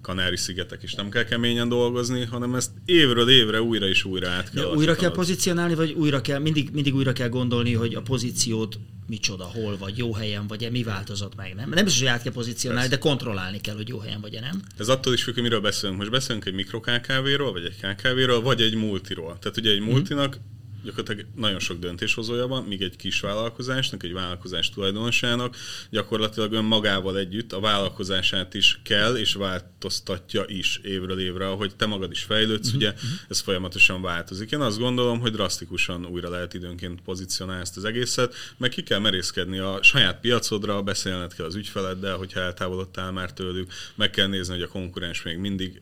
Kanári-szigetek 0.05 0.83
is 0.83 0.93
nem 0.93 1.09
kell 1.09 1.23
keményen 1.23 1.69
dolgozni, 1.69 2.25
hanem 2.25 2.55
ezt 2.55 2.71
évről 2.85 3.29
évre 3.29 3.61
újra 3.61 3.87
és 3.87 4.03
újra 4.03 4.29
át 4.29 4.51
kell. 4.51 4.63
De 4.63 4.69
újra 4.69 4.95
kell 4.95 5.11
pozícionálni, 5.11 5.75
vagy 5.75 5.91
újra 5.91 6.21
kell, 6.21 6.39
mindig, 6.39 6.69
mindig 6.73 6.95
újra 6.95 7.13
kell 7.13 7.29
gondolni, 7.29 7.73
hogy 7.73 7.95
a 7.95 8.01
pozíciót 8.01 8.79
micsoda, 9.07 9.43
hol 9.43 9.77
vagy, 9.77 9.97
jó 9.97 10.13
helyen 10.13 10.47
vagy-e, 10.47 10.69
mi 10.69 10.83
változott 10.83 11.35
meg, 11.35 11.55
nem? 11.55 11.69
Nem 11.69 11.83
biztos, 11.83 12.01
hogy 12.01 12.11
át 12.11 12.21
kell 12.21 12.31
pozícionálni, 12.31 12.89
Persze. 12.89 13.03
de 13.03 13.09
kontrollálni 13.09 13.61
kell, 13.61 13.75
hogy 13.75 13.87
jó 13.87 13.99
helyen 13.99 14.21
vagy-e, 14.21 14.39
nem? 14.39 14.61
Ez 14.77 14.87
attól 14.87 15.13
is 15.13 15.23
függ, 15.23 15.33
hogy 15.33 15.43
miről 15.43 15.61
beszélünk. 15.61 15.99
Most 15.99 16.11
beszélünk 16.11 16.45
egy 16.45 16.53
mikro 16.53 16.79
KKV-ról, 16.79 17.51
vagy 17.51 17.63
egy 17.63 17.75
KKV-ről, 17.75 18.41
vagy 18.41 18.61
egy 18.61 18.75
multiról. 18.75 19.37
Tehát 19.39 19.57
ugye 19.57 19.71
egy 19.71 19.81
multinak 19.81 20.39
gyakorlatilag 20.85 21.25
nagyon 21.35 21.59
sok 21.59 21.79
döntéshozója 21.79 22.47
van, 22.47 22.63
míg 22.63 22.81
egy 22.81 22.95
kis 22.95 23.19
vállalkozásnak, 23.19 24.03
egy 24.03 24.13
vállalkozás 24.13 24.69
tulajdonosának 24.69 25.55
gyakorlatilag 25.89 26.51
önmagával 26.51 27.17
együtt 27.17 27.53
a 27.53 27.59
vállalkozását 27.59 28.53
is 28.53 28.79
kell, 28.83 29.15
és 29.15 29.33
változtatja 29.33 30.43
is 30.47 30.79
évről 30.83 31.19
évre, 31.19 31.47
ahogy 31.47 31.75
te 31.75 31.85
magad 31.85 32.11
is 32.11 32.23
fejlődsz, 32.23 32.67
uh-huh. 32.67 32.81
ugye 32.81 32.93
ez 33.29 33.39
folyamatosan 33.39 34.01
változik. 34.01 34.51
Én 34.51 34.59
azt 34.59 34.79
gondolom, 34.79 35.19
hogy 35.19 35.31
drasztikusan 35.31 36.05
újra 36.05 36.29
lehet 36.29 36.53
időnként 36.53 37.01
pozícionálni 37.01 37.61
ezt 37.61 37.77
az 37.77 37.85
egészet, 37.85 38.33
meg 38.57 38.69
ki 38.69 38.83
kell 38.83 38.99
merészkedni 38.99 39.57
a 39.57 39.79
saját 39.81 40.19
piacodra, 40.19 40.81
beszélned 40.81 41.33
kell 41.33 41.45
az 41.45 41.55
ügyfeleddel, 41.55 42.17
hogyha 42.17 42.39
eltávolodtál 42.39 43.11
már 43.11 43.33
tőlük, 43.33 43.71
meg 43.95 44.09
kell 44.09 44.27
nézni, 44.27 44.53
hogy 44.53 44.63
a 44.63 44.67
konkurens 44.67 45.21
még 45.21 45.37
mindig 45.37 45.81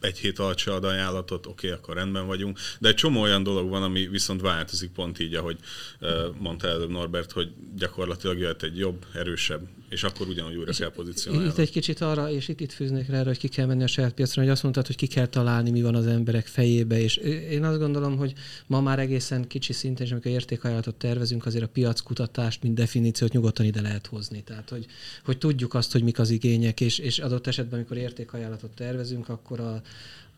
egy 0.00 0.18
hét 0.18 0.38
alatt 0.38 0.58
se 0.58 0.74
ad 0.74 0.84
ajánlatot, 0.84 1.46
oké, 1.46 1.66
okay, 1.66 1.78
akkor 1.78 1.94
rendben 1.94 2.26
vagyunk. 2.26 2.58
De 2.78 2.88
egy 2.88 2.94
csomó 2.94 3.20
olyan 3.20 3.42
dolog 3.42 3.68
van, 3.68 3.82
ami 3.82 4.06
viszont 4.06 4.40
változik 4.40 4.90
pont 4.90 5.18
így, 5.18 5.34
ahogy 5.34 5.58
mondta 6.38 6.68
előbb 6.68 6.90
Norbert, 6.90 7.32
hogy 7.32 7.52
gyakorlatilag 7.76 8.38
jöhet 8.38 8.62
egy 8.62 8.78
jobb, 8.78 9.06
erősebb, 9.14 9.68
és 9.88 10.02
akkor 10.02 10.28
ugyanúgy 10.28 10.56
újra 10.56 10.72
kell 10.72 10.90
pozícionálni. 10.90 11.48
Itt 11.48 11.58
egy 11.58 11.70
kicsit 11.70 12.00
arra, 12.00 12.30
és 12.30 12.48
itt, 12.48 12.60
itt 12.60 12.72
fűznék 12.72 13.08
rá, 13.08 13.24
hogy 13.24 13.38
ki 13.38 13.48
kell 13.48 13.66
menni 13.66 13.82
a 13.82 13.86
saját 13.86 14.12
piacra, 14.12 14.42
hogy 14.42 14.50
azt 14.50 14.62
mondtad, 14.62 14.86
hogy 14.86 14.96
ki 14.96 15.06
kell 15.06 15.26
találni, 15.26 15.70
mi 15.70 15.82
van 15.82 15.94
az 15.94 16.06
emberek 16.06 16.46
fejébe, 16.46 17.00
és 17.00 17.16
én 17.50 17.64
azt 17.64 17.78
gondolom, 17.78 18.16
hogy 18.16 18.32
ma 18.66 18.80
már 18.80 18.98
egészen 18.98 19.46
kicsi 19.46 19.72
szinten, 19.72 20.06
és 20.06 20.12
amikor 20.12 20.30
értékajánlatot 20.30 20.94
tervezünk, 20.94 21.46
azért 21.46 21.64
a 21.64 21.68
piackutatást, 21.68 22.62
mint 22.62 22.74
definíciót 22.74 23.32
nyugodtan 23.32 23.66
ide 23.66 23.80
lehet 23.80 24.06
hozni. 24.06 24.42
Tehát, 24.42 24.68
hogy, 24.68 24.86
hogy 25.24 25.38
tudjuk 25.38 25.74
azt, 25.74 25.92
hogy 25.92 26.02
mik 26.02 26.18
az 26.18 26.30
igények, 26.30 26.80
és, 26.80 26.98
és 26.98 27.18
adott 27.18 27.46
esetben, 27.46 27.78
amikor 27.78 27.96
értékajánlatot 27.96 28.70
tervezünk, 28.70 29.28
akkor 29.28 29.60
a, 29.60 29.82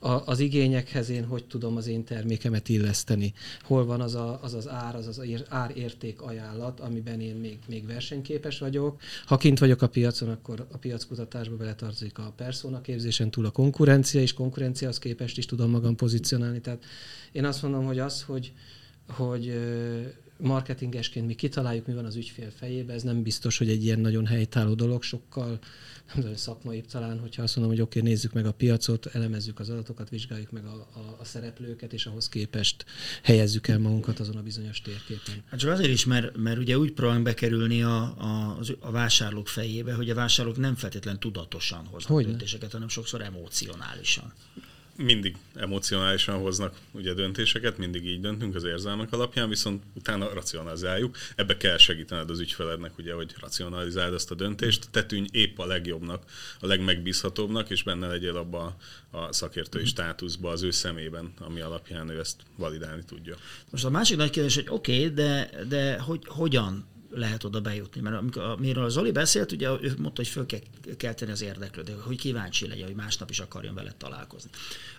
a, 0.02 0.26
az 0.26 0.38
igényekhez 0.38 1.08
én 1.08 1.24
hogy 1.24 1.44
tudom 1.44 1.76
az 1.76 1.86
én 1.86 2.04
termékemet 2.04 2.68
illeszteni. 2.68 3.32
Hol 3.62 3.84
van 3.84 4.00
az 4.00 4.14
a, 4.14 4.38
az, 4.42 4.54
az 4.54 4.68
ár, 4.68 4.94
az 4.94 5.06
az 5.06 5.22
árérték 5.48 6.22
ajánlat, 6.22 6.80
amiben 6.80 7.20
én 7.20 7.34
még, 7.34 7.58
még 7.68 7.86
versenyképes 7.86 8.58
vagyok. 8.58 9.00
Ha 9.26 9.36
kint 9.36 9.58
vagyok 9.58 9.82
a 9.82 9.88
piacon, 9.88 10.28
akkor 10.28 10.66
a 10.72 10.76
piackutatásba 10.76 11.56
beletartozik 11.56 12.18
a 12.18 12.32
persona 12.36 12.80
képzésen 12.80 13.30
túl 13.30 13.46
a 13.46 13.50
konkurencia, 13.50 14.20
és 14.20 14.32
konkurenciához 14.32 14.98
képest 14.98 15.38
is 15.38 15.46
tudom 15.46 15.70
magam 15.70 15.96
pozícionálni. 15.96 16.60
Tehát 16.60 16.84
én 17.32 17.44
azt 17.44 17.62
mondom, 17.62 17.84
hogy 17.84 17.98
az, 17.98 18.22
hogy, 18.22 18.52
hogy 19.08 19.52
marketingesként 20.36 21.26
mi 21.26 21.34
kitaláljuk, 21.34 21.86
mi 21.86 21.94
van 21.94 22.04
az 22.04 22.16
ügyfél 22.16 22.50
fejébe, 22.50 22.92
ez 22.92 23.02
nem 23.02 23.22
biztos, 23.22 23.58
hogy 23.58 23.68
egy 23.68 23.84
ilyen 23.84 24.00
nagyon 24.00 24.26
helytálló 24.26 24.74
dolog, 24.74 25.02
sokkal 25.02 25.58
nem 26.14 26.22
tudom, 26.22 26.36
szakmai 26.36 26.80
talán, 26.80 27.18
hogyha 27.18 27.42
azt 27.42 27.56
mondom, 27.56 27.74
hogy 27.74 27.82
oké, 27.82 27.98
okay, 27.98 28.10
nézzük 28.10 28.32
meg 28.32 28.46
a 28.46 28.52
piacot, 28.52 29.06
elemezzük 29.06 29.60
az 29.60 29.68
adatokat, 29.68 30.08
vizsgáljuk 30.08 30.50
meg 30.50 30.64
a, 30.64 30.88
a, 30.94 31.16
a 31.20 31.24
szereplőket, 31.24 31.92
és 31.92 32.06
ahhoz 32.06 32.28
képest 32.28 32.84
helyezzük 33.22 33.68
el 33.68 33.78
magunkat 33.78 34.20
azon 34.20 34.36
a 34.36 34.42
bizonyos 34.42 34.80
térképen. 34.80 35.42
Hát 35.46 35.58
csak 35.60 35.70
azért 35.70 35.90
is, 35.90 36.04
mert, 36.04 36.36
mert 36.36 36.58
ugye 36.58 36.78
úgy 36.78 36.92
próbálunk 36.92 37.24
bekerülni 37.24 37.82
a, 37.82 38.02
a, 38.02 38.58
a 38.80 38.90
vásárlók 38.90 39.48
fejébe, 39.48 39.94
hogy 39.94 40.10
a 40.10 40.14
vásárlók 40.14 40.56
nem 40.56 40.74
feltétlen 40.74 41.20
tudatosan 41.20 41.86
hoznak 41.86 42.12
hogy 42.12 42.26
döntéseket, 42.26 42.72
hanem 42.72 42.88
sokszor 42.88 43.22
emocionálisan 43.22 44.32
mindig 45.02 45.36
emocionálisan 45.54 46.38
hoznak 46.38 46.76
ugye 46.90 47.12
döntéseket, 47.12 47.78
mindig 47.78 48.06
így 48.06 48.20
döntünk 48.20 48.54
az 48.54 48.64
érzelmek 48.64 49.12
alapján, 49.12 49.48
viszont 49.48 49.82
utána 49.94 50.32
racionalizáljuk. 50.32 51.16
Ebbe 51.36 51.56
kell 51.56 51.76
segítened 51.76 52.30
az 52.30 52.40
ügyfelednek, 52.40 52.98
ugye, 52.98 53.14
hogy 53.14 53.34
racionalizáld 53.40 54.14
ezt 54.14 54.30
a 54.30 54.34
döntést, 54.34 54.88
te 54.90 55.04
tűnj 55.04 55.26
épp 55.30 55.58
a 55.58 55.66
legjobbnak, 55.66 56.22
a 56.60 56.66
legmegbízhatóbbnak, 56.66 57.70
és 57.70 57.82
benne 57.82 58.06
legyél 58.06 58.36
abba 58.36 58.76
a 59.10 59.32
szakértői 59.32 59.84
státuszba 59.84 60.50
az 60.50 60.62
ő 60.62 60.70
szemében, 60.70 61.32
ami 61.38 61.60
alapján 61.60 62.08
ő 62.08 62.18
ezt 62.18 62.36
validálni 62.56 63.04
tudja. 63.04 63.36
Most 63.70 63.84
a 63.84 63.90
másik 63.90 64.16
nagy 64.16 64.30
kérdés, 64.30 64.54
hogy 64.54 64.66
oké, 64.68 64.96
okay, 64.96 65.14
de, 65.14 65.50
de 65.68 65.98
hogy, 65.98 66.22
hogyan 66.26 66.88
lehet 67.10 67.44
oda 67.44 67.60
bejutni. 67.60 68.00
Mert 68.00 68.16
amikor, 68.16 68.42
amiről 68.42 68.88
Zoli 68.88 69.10
beszélt, 69.10 69.52
ugye 69.52 69.68
ő 69.68 69.94
mondta, 69.98 70.22
hogy 70.22 70.28
föl 70.28 70.46
kell 70.46 70.60
kelteni 70.96 71.30
az 71.30 71.42
érdeklődő, 71.42 71.92
hogy 71.92 72.18
kíváncsi 72.18 72.66
legyen, 72.66 72.86
hogy 72.86 72.94
másnap 72.94 73.30
is 73.30 73.40
akarjon 73.40 73.74
veled 73.74 73.96
találkozni. 73.96 74.50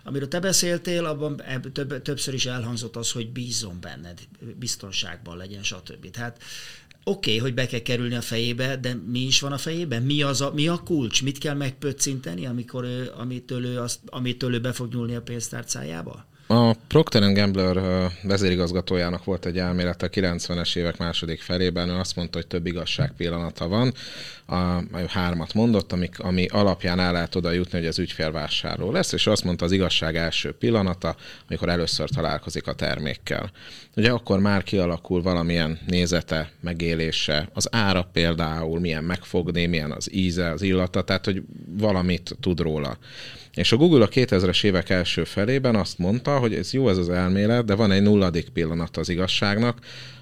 Amiről 0.03 0.27
te 0.27 0.39
beszéltél, 0.39 1.06
abban 1.06 1.41
több, 1.74 2.01
többször 2.01 2.34
is 2.34 2.46
elhangzott 2.46 2.96
az, 2.96 3.12
hogy 3.12 3.32
bízom 3.32 3.80
benned, 3.80 4.20
biztonságban 4.56 5.38
legyen, 5.38 5.63
stb. 5.63 6.10
Tehát 6.10 6.44
oké, 7.03 7.30
okay, 7.30 7.38
hogy 7.38 7.53
be 7.53 7.68
kell 7.68 7.80
kerülni 7.80 8.15
a 8.15 8.22
fejébe, 8.22 8.77
de 8.77 8.94
mi 8.94 9.20
is 9.20 9.39
van 9.39 9.51
a 9.51 9.58
fejében? 9.58 10.03
Mi, 10.03 10.22
az 10.22 10.41
a, 10.41 10.51
mi 10.53 10.68
a 10.68 10.77
kulcs? 10.77 11.24
Mit 11.24 11.38
kell 11.38 11.56
megpöccinteni, 11.56 12.46
amikor 12.46 12.84
ő, 12.84 13.12
amitől, 13.15 13.65
ő 13.65 13.80
azt, 13.80 14.00
amitől 14.06 14.53
ő 14.53 14.60
be 14.60 14.72
fog 14.72 14.94
nyúlni 14.94 15.15
a 15.15 15.22
pénztárcájába? 15.22 16.30
A 16.51 16.74
Procter 16.88 17.34
Gambler 17.34 18.10
vezérigazgatójának 18.24 19.24
volt 19.24 19.46
egy 19.46 19.58
elmélete 19.58 20.05
a 20.05 20.10
90-es 20.10 20.75
évek 20.75 20.98
második 20.98 21.41
felében, 21.41 21.89
ő 21.89 21.93
azt 21.93 22.15
mondta, 22.15 22.38
hogy 22.38 22.48
több 22.48 22.65
igazság 22.65 23.13
pillanata 23.17 23.67
van. 23.67 23.93
A, 24.46 24.81
ő 24.98 25.05
hármat 25.08 25.53
mondott, 25.53 25.91
amik, 25.91 26.20
ami 26.20 26.46
alapján 26.46 27.00
el 27.00 27.12
lehet 27.12 27.36
oda 27.36 27.51
jutni, 27.51 27.77
hogy 27.77 27.88
az 27.88 28.00
ügyfél 28.00 28.31
vásárló 28.31 28.91
lesz, 28.91 29.12
és 29.12 29.27
azt 29.27 29.43
mondta 29.43 29.65
az 29.65 29.72
igazság 29.72 30.15
első 30.15 30.51
pillanata, 30.51 31.15
amikor 31.48 31.70
először 31.70 32.10
találkozik 32.10 32.67
a 32.67 32.74
termékkel. 32.74 33.51
Ugye 33.96 34.12
akkor 34.12 34.39
már 34.39 34.63
kialakul 34.63 35.22
valamilyen 35.22 35.79
nézete, 35.88 36.51
megélése, 36.60 37.50
az 37.53 37.67
ára 37.72 38.10
például, 38.13 38.79
milyen 38.79 39.03
megfogni, 39.03 39.65
milyen 39.65 39.91
az 39.91 40.13
íze, 40.13 40.51
az 40.51 40.62
illata, 40.62 41.01
tehát 41.01 41.25
hogy 41.25 41.43
valamit 41.77 42.36
tud 42.39 42.60
róla. 42.60 42.98
És 43.53 43.72
a 43.72 43.77
Google 43.77 44.03
a 44.03 44.08
2000-es 44.08 44.63
évek 44.63 44.89
első 44.89 45.24
felében 45.24 45.75
azt 45.75 45.98
mondta, 45.98 46.39
hogy 46.39 46.53
ez 46.53 46.74
jó 46.74 46.89
ez 46.89 46.98
az 46.98 47.10
elmélet, 47.10 47.65
de 47.65 47.75
van 47.75 47.91
egy 47.91 48.01
nulladik 48.01 48.50
pillanat 48.50 48.98
az 48.98 49.10
igazságnak, 49.10 49.79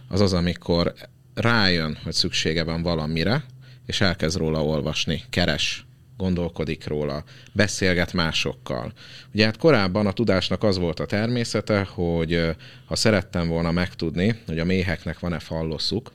az 0.07 0.21
az, 0.21 0.33
amikor 0.33 0.93
rájön, 1.33 1.97
hogy 2.03 2.13
szüksége 2.13 2.63
van 2.63 2.81
valamire, 2.81 3.43
és 3.85 4.01
elkezd 4.01 4.37
róla 4.37 4.63
olvasni, 4.63 5.23
keres, 5.29 5.85
gondolkodik 6.17 6.87
róla, 6.87 7.23
beszélget 7.53 8.13
másokkal. 8.13 8.93
Ugye 9.33 9.45
hát 9.45 9.57
korábban 9.57 10.07
a 10.07 10.11
tudásnak 10.11 10.63
az 10.63 10.77
volt 10.77 10.99
a 10.99 11.05
természete, 11.05 11.87
hogy 11.93 12.55
ha 12.85 12.95
szerettem 12.95 13.47
volna 13.47 13.71
megtudni, 13.71 14.39
hogy 14.45 14.59
a 14.59 14.65
méheknek 14.65 15.19
van-e 15.19 15.39
falloszuk, 15.39 16.11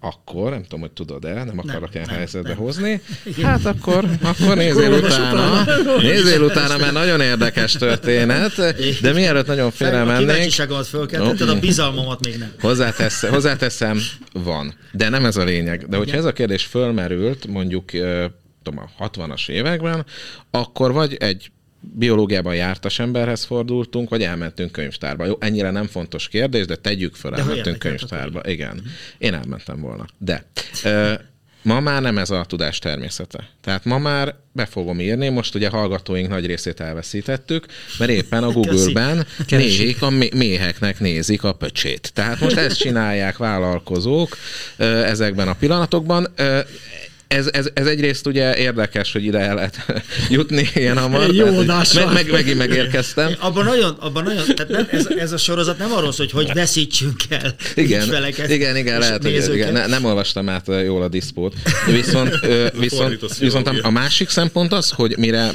akkor, 0.00 0.50
nem 0.50 0.62
tudom, 0.62 0.80
hogy 0.80 0.90
tudod-e, 0.90 1.44
nem 1.44 1.58
akarok 1.58 1.94
ilyen 1.94 2.06
helyzetbe 2.06 2.48
nem. 2.48 2.58
hozni, 2.58 3.00
hát 3.42 3.64
akkor, 3.64 4.04
akkor 4.22 4.56
nézzél 4.56 4.92
utána, 4.92 5.64
nézzél 6.00 6.42
utána, 6.42 6.76
mert 6.76 6.92
nagyon 6.92 7.20
érdekes 7.20 7.72
történet, 7.72 8.74
de 9.00 9.12
mielőtt 9.12 9.46
nagyon 9.46 9.70
félre 9.70 10.04
mennénk... 10.04 10.28
A 10.28 10.32
kíváncsiságomat 10.32 10.86
fölkeltetted, 10.86 11.48
a 11.48 11.58
bizalmamat 11.58 12.24
még 12.24 12.38
nem. 12.38 12.52
Hozzátesz, 12.60 13.26
hozzáteszem, 13.26 14.00
van. 14.32 14.74
De 14.92 15.08
nem 15.08 15.24
ez 15.24 15.36
a 15.36 15.44
lényeg. 15.44 15.88
De 15.88 15.96
hogyha 15.96 16.16
ez 16.16 16.24
a 16.24 16.32
kérdés 16.32 16.64
fölmerült, 16.64 17.46
mondjuk 17.46 17.90
tudom, 18.62 18.90
a 18.98 19.08
60-as 19.08 19.48
években, 19.48 20.06
akkor 20.50 20.92
vagy 20.92 21.14
egy 21.14 21.50
biológiában 21.80 22.54
jártas 22.54 22.98
emberhez 22.98 23.44
fordultunk, 23.44 24.08
vagy 24.08 24.22
elmentünk 24.22 24.72
könyvtárba. 24.72 25.24
Jó, 25.26 25.34
ennyire 25.40 25.70
nem 25.70 25.86
fontos 25.86 26.28
kérdés, 26.28 26.66
de 26.66 26.76
tegyük 26.76 27.14
fel, 27.14 27.30
de 27.30 27.36
elmentünk 27.36 27.78
könyvtárba. 27.78 28.40
Igen, 28.44 28.76
uh-huh. 28.76 28.90
én 29.18 29.34
elmentem 29.34 29.80
volna. 29.80 30.06
De 30.18 30.44
ma 31.62 31.80
már 31.80 32.02
nem 32.02 32.18
ez 32.18 32.30
a 32.30 32.44
tudás 32.48 32.78
természete. 32.78 33.48
Tehát 33.60 33.84
ma 33.84 33.98
már 33.98 34.34
be 34.52 34.66
fogom 34.66 35.00
írni, 35.00 35.28
most 35.28 35.54
ugye 35.54 35.68
hallgatóink 35.68 36.28
nagy 36.28 36.46
részét 36.46 36.80
elveszítettük, 36.80 37.66
mert 37.98 38.10
éppen 38.10 38.42
a 38.42 38.52
Google-ben 38.58 39.26
nézik, 39.48 40.02
a 40.02 40.10
méheknek 40.34 41.00
nézik 41.00 41.44
a 41.44 41.52
pöcsét. 41.52 42.10
Tehát 42.14 42.40
most 42.40 42.56
ezt 42.56 42.78
csinálják 42.78 43.36
vállalkozók 43.36 44.36
ezekben 44.76 45.48
a 45.48 45.54
pillanatokban 45.54 46.28
ez, 47.28 47.48
ez, 47.52 47.68
ez 47.74 47.86
egyrészt 47.86 48.26
ugye 48.26 48.56
érdekes, 48.56 49.12
hogy 49.12 49.24
ide 49.24 49.38
el 49.38 49.54
lehet 49.54 49.84
jutni 50.30 50.68
ilyen 50.74 50.98
hamar. 50.98 51.34
Jó 51.34 51.58
adás 51.58 51.92
meg, 51.92 52.12
meg, 52.12 52.30
megint 52.30 52.58
megérkeztem. 52.58 53.34
Abban 53.38 53.64
nagyon, 53.64 53.96
abban 54.00 54.22
nagyon, 54.22 54.44
tehát 54.54 54.68
nem, 54.68 54.88
ez, 54.90 55.06
ez 55.18 55.32
a 55.32 55.36
sorozat 55.36 55.78
nem 55.78 55.92
arról 55.92 56.12
szól, 56.12 56.26
hogy 56.30 56.44
hogy 56.44 56.54
veszítsünk 56.54 57.20
el 57.28 57.54
igen, 57.74 58.02
ügyfeleket. 58.02 58.50
Igen, 58.50 58.76
igen, 58.76 58.98
lehet, 58.98 59.22
hogy 59.22 59.54
igen, 59.54 59.72
ne, 59.72 59.86
nem 59.86 60.04
olvastam 60.04 60.48
át 60.48 60.66
jól 60.84 61.02
a 61.02 61.08
diszpót. 61.08 61.54
Viszont, 61.86 62.38
viszont, 62.80 63.38
viszont 63.38 63.66
a, 63.66 63.74
a 63.82 63.90
másik 63.90 64.28
szempont 64.28 64.72
az, 64.72 64.90
hogy 64.90 65.14
mire, 65.18 65.50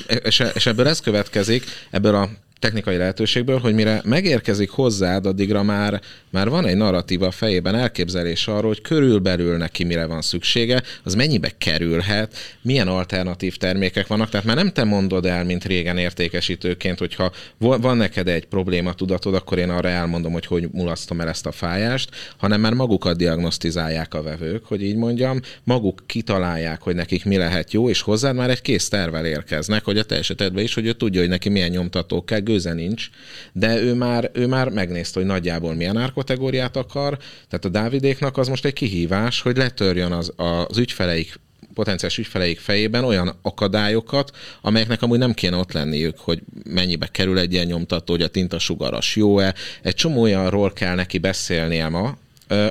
és 0.53 0.65
ebből 0.65 0.87
ez 0.87 0.99
következik, 0.99 1.65
ebből 1.91 2.15
a 2.15 2.29
technikai 2.63 2.97
lehetőségből, 2.97 3.59
hogy 3.59 3.73
mire 3.73 4.01
megérkezik 4.03 4.69
hozzád, 4.69 5.25
addigra 5.25 5.63
már, 5.63 6.01
már 6.29 6.49
van 6.49 6.65
egy 6.65 6.75
narratíva 6.75 7.27
a 7.27 7.31
fejében, 7.31 7.75
elképzelés 7.75 8.47
arról, 8.47 8.67
hogy 8.67 8.81
körülbelül 8.81 9.57
neki 9.57 9.83
mire 9.83 10.05
van 10.05 10.21
szüksége, 10.21 10.81
az 11.03 11.15
mennyibe 11.15 11.51
kerülhet, 11.57 12.35
milyen 12.61 12.87
alternatív 12.87 13.57
termékek 13.57 14.07
vannak. 14.07 14.29
Tehát 14.29 14.45
már 14.45 14.55
nem 14.55 14.71
te 14.71 14.83
mondod 14.83 15.25
el, 15.25 15.43
mint 15.43 15.65
régen 15.65 15.97
értékesítőként, 15.97 16.99
hogyha 16.99 17.31
van 17.57 17.97
neked 17.97 18.27
egy 18.27 18.45
probléma 18.45 18.93
tudatod, 18.93 19.35
akkor 19.35 19.57
én 19.57 19.69
arra 19.69 19.89
elmondom, 19.89 20.31
hogy 20.31 20.45
hogy 20.45 20.67
mulasztom 20.71 21.21
el 21.21 21.27
ezt 21.27 21.45
a 21.45 21.51
fájást, 21.51 22.09
hanem 22.37 22.61
már 22.61 22.73
magukat 22.73 23.17
diagnosztizálják 23.17 24.13
a 24.13 24.21
vevők, 24.21 24.65
hogy 24.65 24.83
így 24.83 24.95
mondjam, 24.95 25.39
maguk 25.63 26.03
kitalálják, 26.05 26.81
hogy 26.81 26.95
nekik 26.95 27.25
mi 27.25 27.37
lehet 27.37 27.73
jó, 27.73 27.89
és 27.89 28.01
hozzád 28.01 28.35
már 28.35 28.49
egy 28.49 28.61
kész 28.61 28.87
tervel 28.87 29.25
érkeznek, 29.25 29.83
hogy 29.83 29.97
a 29.97 30.03
te 30.03 30.15
esetedben 30.15 30.63
is, 30.63 30.73
hogy 30.73 30.85
ő 30.85 30.93
tudja, 30.93 31.19
hogy 31.19 31.29
neki 31.29 31.49
milyen 31.49 31.69
nyomtató 31.69 32.23
kell, 32.23 32.39
gőze 32.53 32.73
nincs, 32.73 33.09
de 33.51 33.81
ő 33.81 33.93
már, 33.93 34.31
ő 34.33 34.47
már 34.47 34.69
megnézte, 34.69 35.19
hogy 35.19 35.27
nagyjából 35.27 35.73
milyen 35.73 35.97
árkategóriát 35.97 36.77
akar, 36.77 37.17
tehát 37.49 37.65
a 37.65 37.69
Dávidéknak 37.69 38.37
az 38.37 38.47
most 38.47 38.65
egy 38.65 38.73
kihívás, 38.73 39.41
hogy 39.41 39.57
letörjön 39.57 40.11
az, 40.11 40.33
az 40.35 40.77
ügyfeleik 40.77 41.39
potenciális 41.73 42.17
ügyfeleik 42.17 42.59
fejében 42.59 43.03
olyan 43.03 43.35
akadályokat, 43.41 44.31
amelyeknek 44.61 45.01
amúgy 45.01 45.17
nem 45.17 45.33
kéne 45.33 45.57
ott 45.57 45.71
lenniük, 45.71 46.19
hogy 46.19 46.41
mennyibe 46.69 47.07
kerül 47.07 47.39
egy 47.39 47.53
ilyen 47.53 47.65
nyomtató, 47.65 48.13
hogy 48.13 48.21
a 48.21 48.27
tintasugaras 48.27 49.15
jó-e. 49.15 49.53
Egy 49.81 49.95
csomó 49.95 50.21
olyanról 50.21 50.73
kell 50.73 50.95
neki 50.95 51.17
beszélnie 51.17 51.89
ma, 51.89 52.17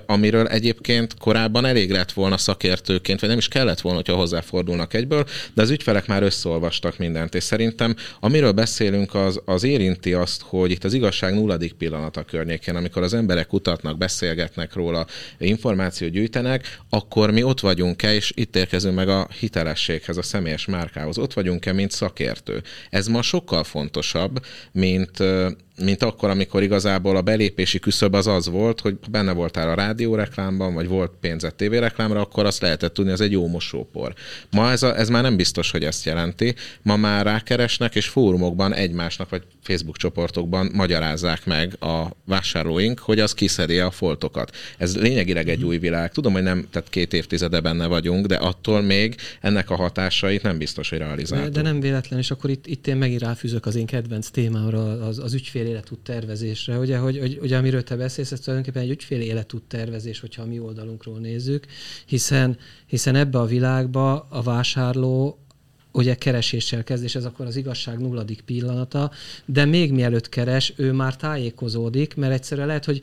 amiről 0.06 0.46
egyébként 0.46 1.14
korábban 1.18 1.64
elég 1.64 1.90
lett 1.90 2.12
volna 2.12 2.36
szakértőként, 2.36 3.20
vagy 3.20 3.28
nem 3.28 3.38
is 3.38 3.48
kellett 3.48 3.80
volna, 3.80 3.98
hogyha 3.98 4.16
hozzáfordulnak 4.16 4.94
egyből, 4.94 5.24
de 5.54 5.62
az 5.62 5.70
ügyfelek 5.70 6.06
már 6.06 6.22
összeolvastak 6.22 6.98
mindent, 6.98 7.34
és 7.34 7.42
szerintem 7.42 7.94
amiről 8.20 8.52
beszélünk, 8.52 9.14
az, 9.14 9.40
az 9.44 9.62
érinti 9.62 10.12
azt, 10.12 10.42
hogy 10.42 10.70
itt 10.70 10.84
az 10.84 10.94
igazság 10.94 11.34
nulladik 11.34 11.72
pillanata 11.72 12.22
környékén, 12.22 12.76
amikor 12.76 13.02
az 13.02 13.14
emberek 13.14 13.46
kutatnak, 13.46 13.98
beszélgetnek 13.98 14.74
róla, 14.74 15.06
információt 15.38 16.10
gyűjtenek, 16.10 16.78
akkor 16.88 17.30
mi 17.30 17.42
ott 17.42 17.60
vagyunk-e, 17.60 18.14
és 18.14 18.32
itt 18.34 18.56
érkezünk 18.56 18.94
meg 18.94 19.08
a 19.08 19.28
hitelességhez, 19.38 20.16
a 20.16 20.22
személyes 20.22 20.66
márkához. 20.66 21.18
Ott 21.18 21.32
vagyunk-e, 21.32 21.72
mint 21.72 21.90
szakértő. 21.90 22.62
Ez 22.90 23.06
ma 23.06 23.22
sokkal 23.22 23.64
fontosabb, 23.64 24.44
mint 24.72 25.18
mint 25.76 26.02
akkor, 26.02 26.30
amikor 26.30 26.62
igazából 26.62 27.16
a 27.16 27.22
belépési 27.22 27.78
küszöb 27.78 28.14
az 28.14 28.26
az 28.26 28.48
volt, 28.48 28.80
hogy 28.80 28.96
benne 29.10 29.32
voltál 29.32 29.68
a 29.68 29.74
rádióreklámban, 29.74 30.74
vagy 30.74 30.88
volt 30.88 31.12
pénzett 31.20 31.56
tévéreklámra, 31.56 32.20
akkor 32.20 32.46
azt 32.46 32.60
lehetett 32.60 32.94
tudni, 32.94 33.12
az 33.12 33.20
egy 33.20 33.32
jó 33.32 33.46
mosópor. 33.46 34.14
Ma 34.50 34.70
ez, 34.70 34.82
a, 34.82 34.98
ez 34.98 35.08
már 35.08 35.22
nem 35.22 35.36
biztos, 35.36 35.70
hogy 35.70 35.84
ezt 35.84 36.04
jelenti. 36.04 36.54
Ma 36.82 36.96
már 36.96 37.24
rákeresnek, 37.24 37.94
és 37.94 38.08
fórumokban 38.08 38.74
egymásnak, 38.74 39.28
vagy 39.28 39.42
Facebook 39.62 39.96
csoportokban 39.96 40.70
magyarázzák 40.72 41.46
meg 41.46 41.76
a 41.80 42.06
vásárlóink, 42.24 42.98
hogy 42.98 43.20
az 43.20 43.34
kiszedi 43.34 43.78
a 43.78 43.90
foltokat. 43.90 44.56
Ez 44.78 44.96
lényegileg 44.96 45.48
egy 45.48 45.64
új 45.64 45.78
világ. 45.78 46.12
Tudom, 46.12 46.32
hogy 46.32 46.42
nem, 46.42 46.66
tehát 46.70 46.88
két 46.90 47.12
évtizede 47.12 47.60
benne 47.60 47.86
vagyunk, 47.86 48.26
de 48.26 48.36
attól 48.36 48.80
még 48.80 49.16
ennek 49.40 49.70
a 49.70 49.76
hatásait 49.76 50.42
nem 50.42 50.58
biztos, 50.58 50.88
hogy 50.88 50.98
realizáltuk. 50.98 51.52
De, 51.52 51.62
de 51.62 51.68
nem 51.68 51.80
véletlen, 51.80 52.18
és 52.18 52.30
akkor 52.30 52.50
itt, 52.50 52.66
itt 52.66 52.86
én 52.86 52.96
megint 52.96 53.20
ráfűzök 53.20 53.66
az 53.66 53.76
én 53.76 53.86
kedvenc 53.86 54.28
témámra, 54.28 55.06
az, 55.06 55.18
az 55.18 55.34
ügyfél 55.34 55.61
életút 55.66 55.98
tervezésre. 55.98 56.78
Ugye, 56.78 56.98
hogy, 56.98 57.18
hogy, 57.18 57.38
ugye, 57.42 57.56
amiről 57.56 57.82
te 57.82 57.96
beszélsz, 57.96 58.32
ez 58.32 58.40
tulajdonképpen 58.40 58.82
egy 58.82 58.90
ügyfél 58.90 59.20
életút 59.20 59.62
tervezés, 59.62 60.20
hogyha 60.20 60.42
a 60.42 60.46
mi 60.46 60.58
oldalunkról 60.58 61.18
nézzük, 61.18 61.66
hiszen, 62.06 62.58
hiszen 62.86 63.14
ebbe 63.14 63.38
a 63.38 63.44
világba 63.44 64.26
a 64.30 64.42
vásárló 64.42 65.42
ugye 65.92 66.14
kereséssel 66.14 66.84
kezd, 66.84 67.04
és 67.04 67.14
ez 67.14 67.24
akkor 67.24 67.46
az 67.46 67.56
igazság 67.56 67.98
nulladik 67.98 68.40
pillanata, 68.40 69.10
de 69.44 69.64
még 69.64 69.92
mielőtt 69.92 70.28
keres, 70.28 70.72
ő 70.76 70.92
már 70.92 71.16
tájékozódik, 71.16 72.14
mert 72.14 72.32
egyszerűen 72.32 72.66
lehet, 72.66 72.84
hogy 72.84 73.02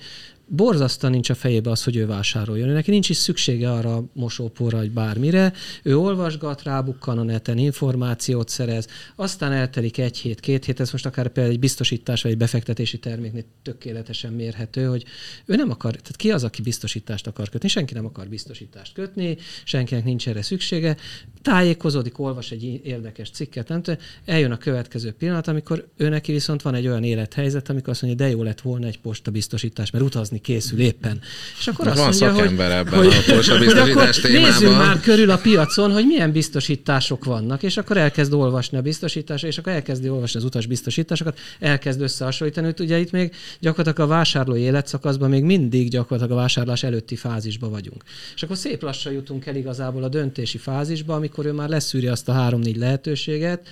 borzasztóan 0.50 1.14
nincs 1.14 1.30
a 1.30 1.36
fejébe 1.36 1.70
az, 1.70 1.84
hogy 1.84 1.96
ő 1.96 2.06
vásároljon. 2.06 2.70
Neki 2.70 2.92
nincs 2.92 3.10
is 3.10 3.18
szüksége 3.18 3.72
arra 3.72 4.04
mosóporra, 4.14 4.78
vagy 4.78 4.92
bármire. 4.92 5.54
Ő 5.84 5.98
olvasgat, 5.98 6.64
rábukkan 6.64 7.18
a 7.18 7.24
neten, 7.24 7.58
információt 7.58 8.50
szerez, 8.50 8.88
aztán 9.16 9.52
eltelik 9.52 9.98
egy 9.98 10.18
hét, 10.18 10.40
két 10.40 10.66
hét, 10.66 10.80
ez 10.80 10.92
most 10.92 11.06
akár 11.06 11.28
például 11.28 11.54
egy 11.54 11.60
biztosítás 11.60 12.22
vagy 12.22 12.32
egy 12.32 12.38
befektetési 12.38 13.00
terméknél 13.00 13.44
tökéletesen 13.64 14.34
mérhető, 14.34 14.86
hogy 14.86 15.06
ő 15.46 15.56
nem 15.56 15.70
akar, 15.70 15.92
tehát 15.92 16.16
ki 16.16 16.32
az, 16.32 16.44
aki 16.44 16.62
biztosítást 16.62 17.28
akar 17.28 17.50
kötni? 17.50 17.68
Senki 17.68 17.94
nem 17.94 18.06
akar 18.06 18.28
biztosítást 18.28 18.94
kötni, 18.94 19.38
senkinek 19.64 20.04
nincs 20.04 20.28
erre 20.28 20.42
szüksége. 20.42 20.98
Tájékozódik, 21.42 22.20
olvas 22.20 22.52
egy 22.52 22.82
érdekes 22.84 23.30
cikket, 23.30 23.68
nem 23.68 23.82
tudom, 23.82 24.00
eljön 24.26 24.52
a 24.52 24.58
következő 24.58 25.12
pillanat, 25.12 25.48
amikor 25.48 25.88
ő 25.98 26.22
viszont 26.26 26.62
van 26.62 26.76
egy 26.76 26.88
olyan 26.88 27.04
élethelyzet, 27.04 27.70
amikor 27.70 27.90
azt 27.90 28.02
mondja, 28.02 28.26
de 28.26 28.32
jó 28.32 28.44
lett 28.44 28.62
volna 28.62 28.88
egy 28.88 29.00
posta 29.00 29.32
biztosítás, 29.32 29.92
mert 29.92 30.04
utazni 30.06 30.39
dolgozni 30.40 30.42
készül 30.42 30.80
éppen. 30.80 31.22
És 31.60 31.68
akkor 31.68 31.88
azt 31.88 31.98
van 31.98 32.08
mondja, 32.08 32.34
szakember 32.34 32.68
hogy, 32.68 32.78
ebben 32.78 33.00
hogy, 33.00 33.50
a 33.50 33.60
biztosítás 33.60 34.22
hogy 34.22 34.32
nézzük 34.32 34.70
már 34.70 35.00
körül 35.00 35.30
a 35.30 35.38
piacon, 35.38 35.92
hogy 35.92 36.06
milyen 36.06 36.32
biztosítások 36.32 37.26
vannak, 37.26 37.64
és 37.64 37.78
akkor 37.78 37.98
elkezd 37.98 38.34
olvasni 38.34 38.78
a 38.78 38.82
biztosításra, 38.82 39.48
és 39.48 39.58
akkor 39.58 39.74
elkezdi 39.74 40.10
olvasni 40.10 40.40
az 40.40 40.46
utas 40.46 40.66
biztosításokat, 40.66 41.40
elkezd 41.60 42.02
összehasonlítani, 42.02 42.66
hogy 42.66 42.80
ugye 42.80 42.98
itt 42.98 43.12
még 43.12 43.36
gyakorlatilag 43.60 44.10
a 44.10 44.14
vásárló 44.14 44.56
életszakaszban 44.56 45.30
még 45.30 45.44
mindig 45.44 45.90
gyakorlatilag 45.90 46.38
a 46.38 46.42
vásárlás 46.42 46.84
előtti 46.84 47.16
fázisba 47.16 47.70
vagyunk. 47.70 48.04
És 48.36 48.44
akkor 48.44 48.58
szép 48.58 48.82
lassan 48.82 49.14
jutunk 49.14 49.46
el 49.46 49.56
igazából 49.56 50.04
a 50.04 50.10
döntési 50.10 50.58
fázisba, 50.58 51.16
amikor 51.16 51.46
ő 51.46 51.52
már 51.52 51.70
leszűri 51.70 52.08
azt 52.08 52.30
a 52.30 52.32
három-négy 52.32 52.78
lehetőséget, 52.78 53.68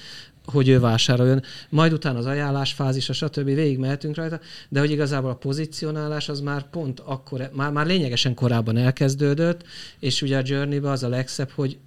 hogy 0.51 0.67
ő 0.67 0.79
vásároljon. 0.79 1.41
Majd 1.69 1.93
utána 1.93 2.17
az 2.17 2.25
ajánlás 2.25 2.73
fázisa, 2.73 3.13
stb. 3.13 3.43
végig 3.43 3.77
mehetünk 3.77 4.15
rajta, 4.15 4.39
de 4.69 4.79
hogy 4.79 4.91
igazából 4.91 5.29
a 5.29 5.35
pozícionálás 5.35 6.29
az 6.29 6.39
már 6.39 6.69
pont 6.69 6.99
akkor, 6.99 7.49
már, 7.53 7.71
már 7.71 7.85
lényegesen 7.85 8.33
korábban 8.33 8.77
elkezdődött, 8.77 9.63
és 9.99 10.21
ugye 10.21 10.37
a 10.37 10.41
journey 10.43 10.77
az 10.77 11.03
a 11.03 11.09
legszebb, 11.09 11.49
hogy 11.49 11.77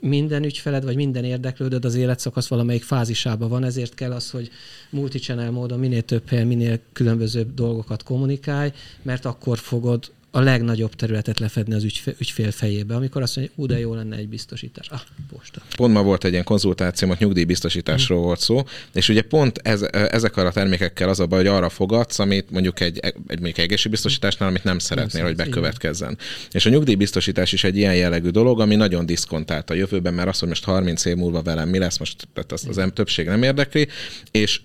minden 0.00 0.44
ügyfeled, 0.44 0.84
vagy 0.84 0.96
minden 0.96 1.24
érdeklődőd 1.24 1.84
az 1.84 1.94
életszakasz 1.94 2.48
valamelyik 2.48 2.82
fázisában 2.82 3.48
van, 3.48 3.64
ezért 3.64 3.94
kell 3.94 4.12
az, 4.12 4.30
hogy 4.30 4.50
multichannel 4.90 5.50
módon 5.50 5.78
minél 5.78 6.02
több 6.02 6.28
helyen, 6.28 6.46
minél 6.46 6.78
különbözőbb 6.92 7.54
dolgokat 7.54 8.02
kommunikálj, 8.02 8.72
mert 9.02 9.24
akkor 9.24 9.58
fogod 9.58 10.10
a 10.30 10.40
legnagyobb 10.40 10.94
területet 10.94 11.38
lefedni 11.38 11.74
az 11.74 11.84
ügyfél, 11.84 12.14
ügyfél 12.18 12.50
fejébe, 12.50 12.94
amikor 12.94 13.22
azt 13.22 13.36
mondja, 13.36 13.54
ú, 13.56 13.66
de 13.66 13.78
jó 13.78 13.94
lenne 13.94 14.16
egy 14.16 14.28
biztosítás. 14.28 14.88
Ah, 14.88 15.00
posta. 15.32 15.60
Pont 15.76 15.94
ma 15.94 16.02
volt 16.02 16.24
egy 16.24 16.32
ilyen 16.32 16.44
konzultáció, 16.44 17.10
ott 17.10 17.18
nyugdíjbiztosításról 17.18 18.18
mm. 18.18 18.22
volt 18.22 18.40
szó, 18.40 18.62
és 18.92 19.08
ugye 19.08 19.22
pont 19.22 19.58
ez, 19.58 19.82
ezekkel 19.92 20.46
a 20.46 20.52
termékekkel 20.52 21.08
az 21.08 21.20
a 21.20 21.26
baj, 21.26 21.38
hogy 21.38 21.46
arra 21.46 21.68
fogadsz, 21.68 22.18
amit 22.18 22.50
mondjuk 22.50 22.80
egy, 22.80 22.98
egy 22.98 23.14
mondjuk 23.26 23.58
egészségbiztosításnál, 23.58 24.48
amit 24.48 24.64
nem 24.64 24.78
szeretnél, 24.78 25.22
nem 25.22 25.34
hogy 25.34 25.44
bekövetkezzen. 25.44 26.10
Igen. 26.10 26.24
És 26.50 26.66
a 26.66 26.70
nyugdíjbiztosítás 26.70 27.52
is 27.52 27.64
egy 27.64 27.76
ilyen 27.76 27.96
jellegű 27.96 28.28
dolog, 28.28 28.60
ami 28.60 28.74
nagyon 28.74 29.06
diszkontált 29.06 29.70
a 29.70 29.74
jövőben, 29.74 30.14
mert 30.14 30.28
azt, 30.28 30.40
hogy 30.40 30.48
most 30.48 30.64
30 30.64 31.04
év 31.04 31.16
múlva 31.16 31.42
velem 31.42 31.68
mi 31.68 31.78
lesz, 31.78 31.98
most 31.98 32.28
tehát 32.34 32.52
az, 32.52 32.66
az 32.68 32.90
többség 32.94 33.26
nem 33.26 33.42
érdekli, 33.42 33.88
és 34.30 34.60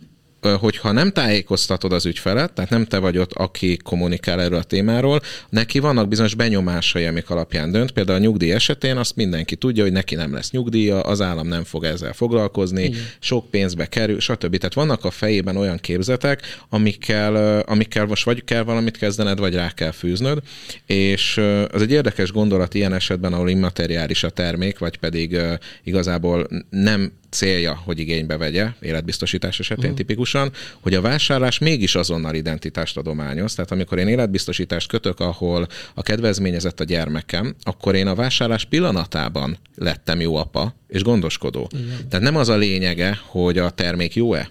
hogyha 0.59 0.91
nem 0.91 1.11
tájékoztatod 1.11 1.93
az 1.93 2.05
ügyfelet, 2.05 2.53
tehát 2.53 2.69
nem 2.69 2.85
te 2.85 2.97
vagy 2.97 3.17
ott, 3.17 3.33
aki 3.33 3.77
kommunikál 3.77 4.41
erről 4.41 4.57
a 4.57 4.63
témáról, 4.63 5.21
neki 5.49 5.79
vannak 5.79 6.07
bizonyos 6.07 6.35
benyomásai, 6.35 7.05
amik 7.05 7.29
alapján 7.29 7.71
dönt. 7.71 7.91
Például 7.91 8.17
a 8.17 8.21
nyugdíj 8.21 8.51
esetén 8.51 8.97
azt 8.97 9.15
mindenki 9.15 9.55
tudja, 9.55 9.83
hogy 9.83 9.91
neki 9.91 10.15
nem 10.15 10.33
lesz 10.33 10.51
nyugdíja, 10.51 10.99
az 10.99 11.21
állam 11.21 11.47
nem 11.47 11.63
fog 11.63 11.83
ezzel 11.83 12.13
foglalkozni, 12.13 12.83
Igen. 12.83 13.01
sok 13.19 13.49
pénzbe 13.49 13.85
kerül, 13.85 14.19
stb. 14.19 14.57
Tehát 14.57 14.73
vannak 14.73 15.05
a 15.05 15.11
fejében 15.11 15.57
olyan 15.57 15.77
képzetek, 15.77 16.41
amikkel, 16.69 17.59
amikkel 17.59 18.05
most 18.05 18.25
vagy 18.25 18.43
kell 18.43 18.63
valamit 18.63 18.97
kezdened, 18.97 19.39
vagy 19.39 19.53
rá 19.53 19.71
kell 19.71 19.91
fűznöd, 19.91 20.39
és 20.85 21.37
az 21.71 21.81
egy 21.81 21.91
érdekes 21.91 22.31
gondolat 22.31 22.73
ilyen 22.73 22.93
esetben, 22.93 23.33
ahol 23.33 23.49
immateriális 23.49 24.23
a 24.23 24.29
termék, 24.29 24.79
vagy 24.79 24.97
pedig 24.97 25.37
igazából 25.83 26.47
nem 26.69 27.11
célja, 27.33 27.81
hogy 27.83 27.99
igénybe 27.99 28.37
vegye, 28.37 28.67
életbiztosítás 28.79 29.59
esetén 29.59 29.83
uh-huh. 29.83 29.97
tipikusan, 29.97 30.51
hogy 30.79 30.93
a 30.93 31.01
vásárlás 31.01 31.59
mégis 31.59 31.95
azonnal 31.95 32.35
identitást 32.35 32.97
adományoz. 32.97 33.55
Tehát 33.55 33.71
amikor 33.71 33.97
én 33.97 34.07
életbiztosítást 34.07 34.87
kötök, 34.87 35.19
ahol 35.19 35.67
a 35.93 36.01
kedvezményezett 36.01 36.79
a 36.79 36.83
gyermekem, 36.83 37.55
akkor 37.63 37.95
én 37.95 38.07
a 38.07 38.15
vásárlás 38.15 38.65
pillanatában 38.65 39.57
lettem 39.75 40.21
jó 40.21 40.35
apa 40.35 40.75
és 40.87 41.01
gondoskodó. 41.01 41.69
Igen. 41.71 42.07
Tehát 42.09 42.25
nem 42.25 42.35
az 42.35 42.49
a 42.49 42.57
lényege, 42.57 43.19
hogy 43.25 43.57
a 43.57 43.69
termék 43.69 44.15
jó-e, 44.15 44.49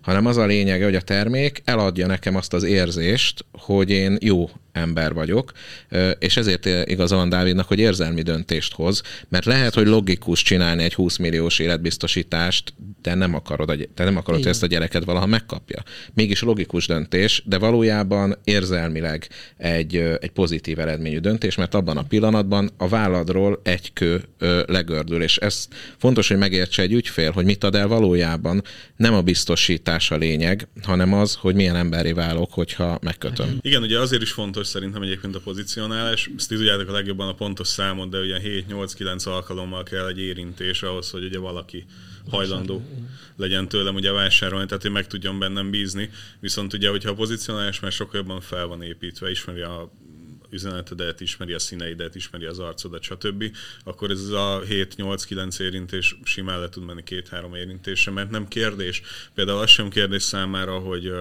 hanem 0.00 0.26
az 0.26 0.36
a 0.36 0.46
lényege, 0.46 0.84
hogy 0.84 0.94
a 0.94 1.00
termék 1.00 1.62
eladja 1.64 2.06
nekem 2.06 2.36
azt 2.36 2.52
az 2.52 2.62
érzést, 2.62 3.44
hogy 3.52 3.90
én 3.90 4.16
jó 4.20 4.50
ember 4.72 5.12
vagyok, 5.12 5.52
és 6.18 6.36
ezért 6.36 6.66
igaza 6.66 7.16
van 7.16 7.28
Dávidnak, 7.28 7.68
hogy 7.68 7.78
érzelmi 7.78 8.22
döntést 8.22 8.72
hoz, 8.72 9.02
mert 9.28 9.44
lehet, 9.44 9.74
hogy 9.74 9.86
logikus 9.86 10.42
csinálni 10.42 10.82
egy 10.82 10.94
20 10.94 11.16
milliós 11.16 11.58
életbiztosítást, 11.58 12.74
de 13.02 13.14
nem 13.14 13.34
akarod, 13.34 13.88
te 13.94 14.04
nem 14.04 14.16
akarod, 14.16 14.40
hogy 14.40 14.48
ezt 14.48 14.62
a 14.62 14.66
gyereket 14.66 15.04
valaha 15.04 15.26
megkapja. 15.26 15.82
Mégis 16.14 16.42
logikus 16.42 16.86
döntés, 16.86 17.42
de 17.46 17.58
valójában 17.58 18.38
érzelmileg 18.44 19.28
egy, 19.56 19.96
egy 19.96 20.30
pozitív 20.30 20.78
eredményű 20.78 21.18
döntés, 21.18 21.56
mert 21.56 21.74
abban 21.74 21.96
a 21.96 22.02
pillanatban 22.02 22.70
a 22.76 22.88
válladról 22.88 23.60
egy 23.62 23.92
kő 23.92 24.22
legördül, 24.66 25.22
és 25.22 25.36
ez 25.36 25.68
fontos, 25.98 26.28
hogy 26.28 26.38
megértse 26.38 26.82
egy 26.82 26.92
ügyfél, 26.92 27.30
hogy 27.30 27.44
mit 27.44 27.64
ad 27.64 27.74
el 27.74 27.88
valójában, 27.88 28.62
nem 28.96 29.14
a 29.14 29.22
biztosítás 29.22 30.10
a 30.10 30.16
lényeg, 30.16 30.68
hanem 30.82 31.12
az, 31.12 31.34
hogy 31.34 31.54
milyen 31.54 31.76
emberi 31.76 32.12
válok, 32.12 32.52
hogyha 32.52 32.98
megkötöm. 33.02 33.58
Igen, 33.60 33.82
ugye 33.82 33.98
azért 33.98 34.22
is 34.22 34.32
fontos 34.32 34.61
szerintem 34.66 35.02
egyébként 35.02 35.34
a 35.34 35.40
pozícionálás, 35.40 36.30
ezt 36.36 36.48
tudjátok 36.48 36.88
a 36.88 36.92
legjobban 36.92 37.28
a 37.28 37.34
pontos 37.34 37.68
számot, 37.68 38.10
de 38.10 38.20
ugye 38.20 38.40
7-8-9 38.68 39.26
alkalommal 39.26 39.82
kell 39.82 40.06
egy 40.06 40.18
érintés 40.18 40.82
ahhoz, 40.82 41.10
hogy 41.10 41.24
ugye 41.24 41.38
valaki 41.38 41.84
hajlandó 42.30 42.82
legyen 43.36 43.68
tőlem 43.68 43.94
ugye 43.94 44.12
vásárolni, 44.12 44.66
tehát 44.66 44.84
én 44.84 44.92
meg 44.92 45.06
tudjam 45.06 45.38
bennem 45.38 45.70
bízni. 45.70 46.10
Viszont 46.40 46.72
ugye, 46.72 46.88
hogyha 46.88 47.10
a 47.10 47.14
pozicionálás 47.14 47.80
már 47.80 47.92
sokkal 47.92 48.20
jobban 48.20 48.40
fel 48.40 48.66
van 48.66 48.82
építve, 48.82 49.30
ismeri 49.30 49.60
a 49.60 49.92
üzenetedet, 50.52 51.20
ismeri 51.20 51.52
a 51.52 51.58
színeidet, 51.58 52.14
ismeri 52.14 52.44
az 52.44 52.58
arcodat, 52.58 53.02
stb., 53.02 53.56
akkor 53.84 54.10
ez 54.10 54.28
a 54.28 54.62
7-8-9 54.68 55.60
érintés 55.60 56.16
simán 56.24 56.60
le 56.60 56.68
tud 56.68 56.84
menni 56.84 57.02
két-három 57.02 57.54
érintésre, 57.54 58.12
mert 58.12 58.30
nem 58.30 58.48
kérdés. 58.48 59.02
Például 59.34 59.58
az 59.58 59.70
sem 59.70 59.88
kérdés 59.88 60.22
számára, 60.22 60.78
hogy 60.78 61.12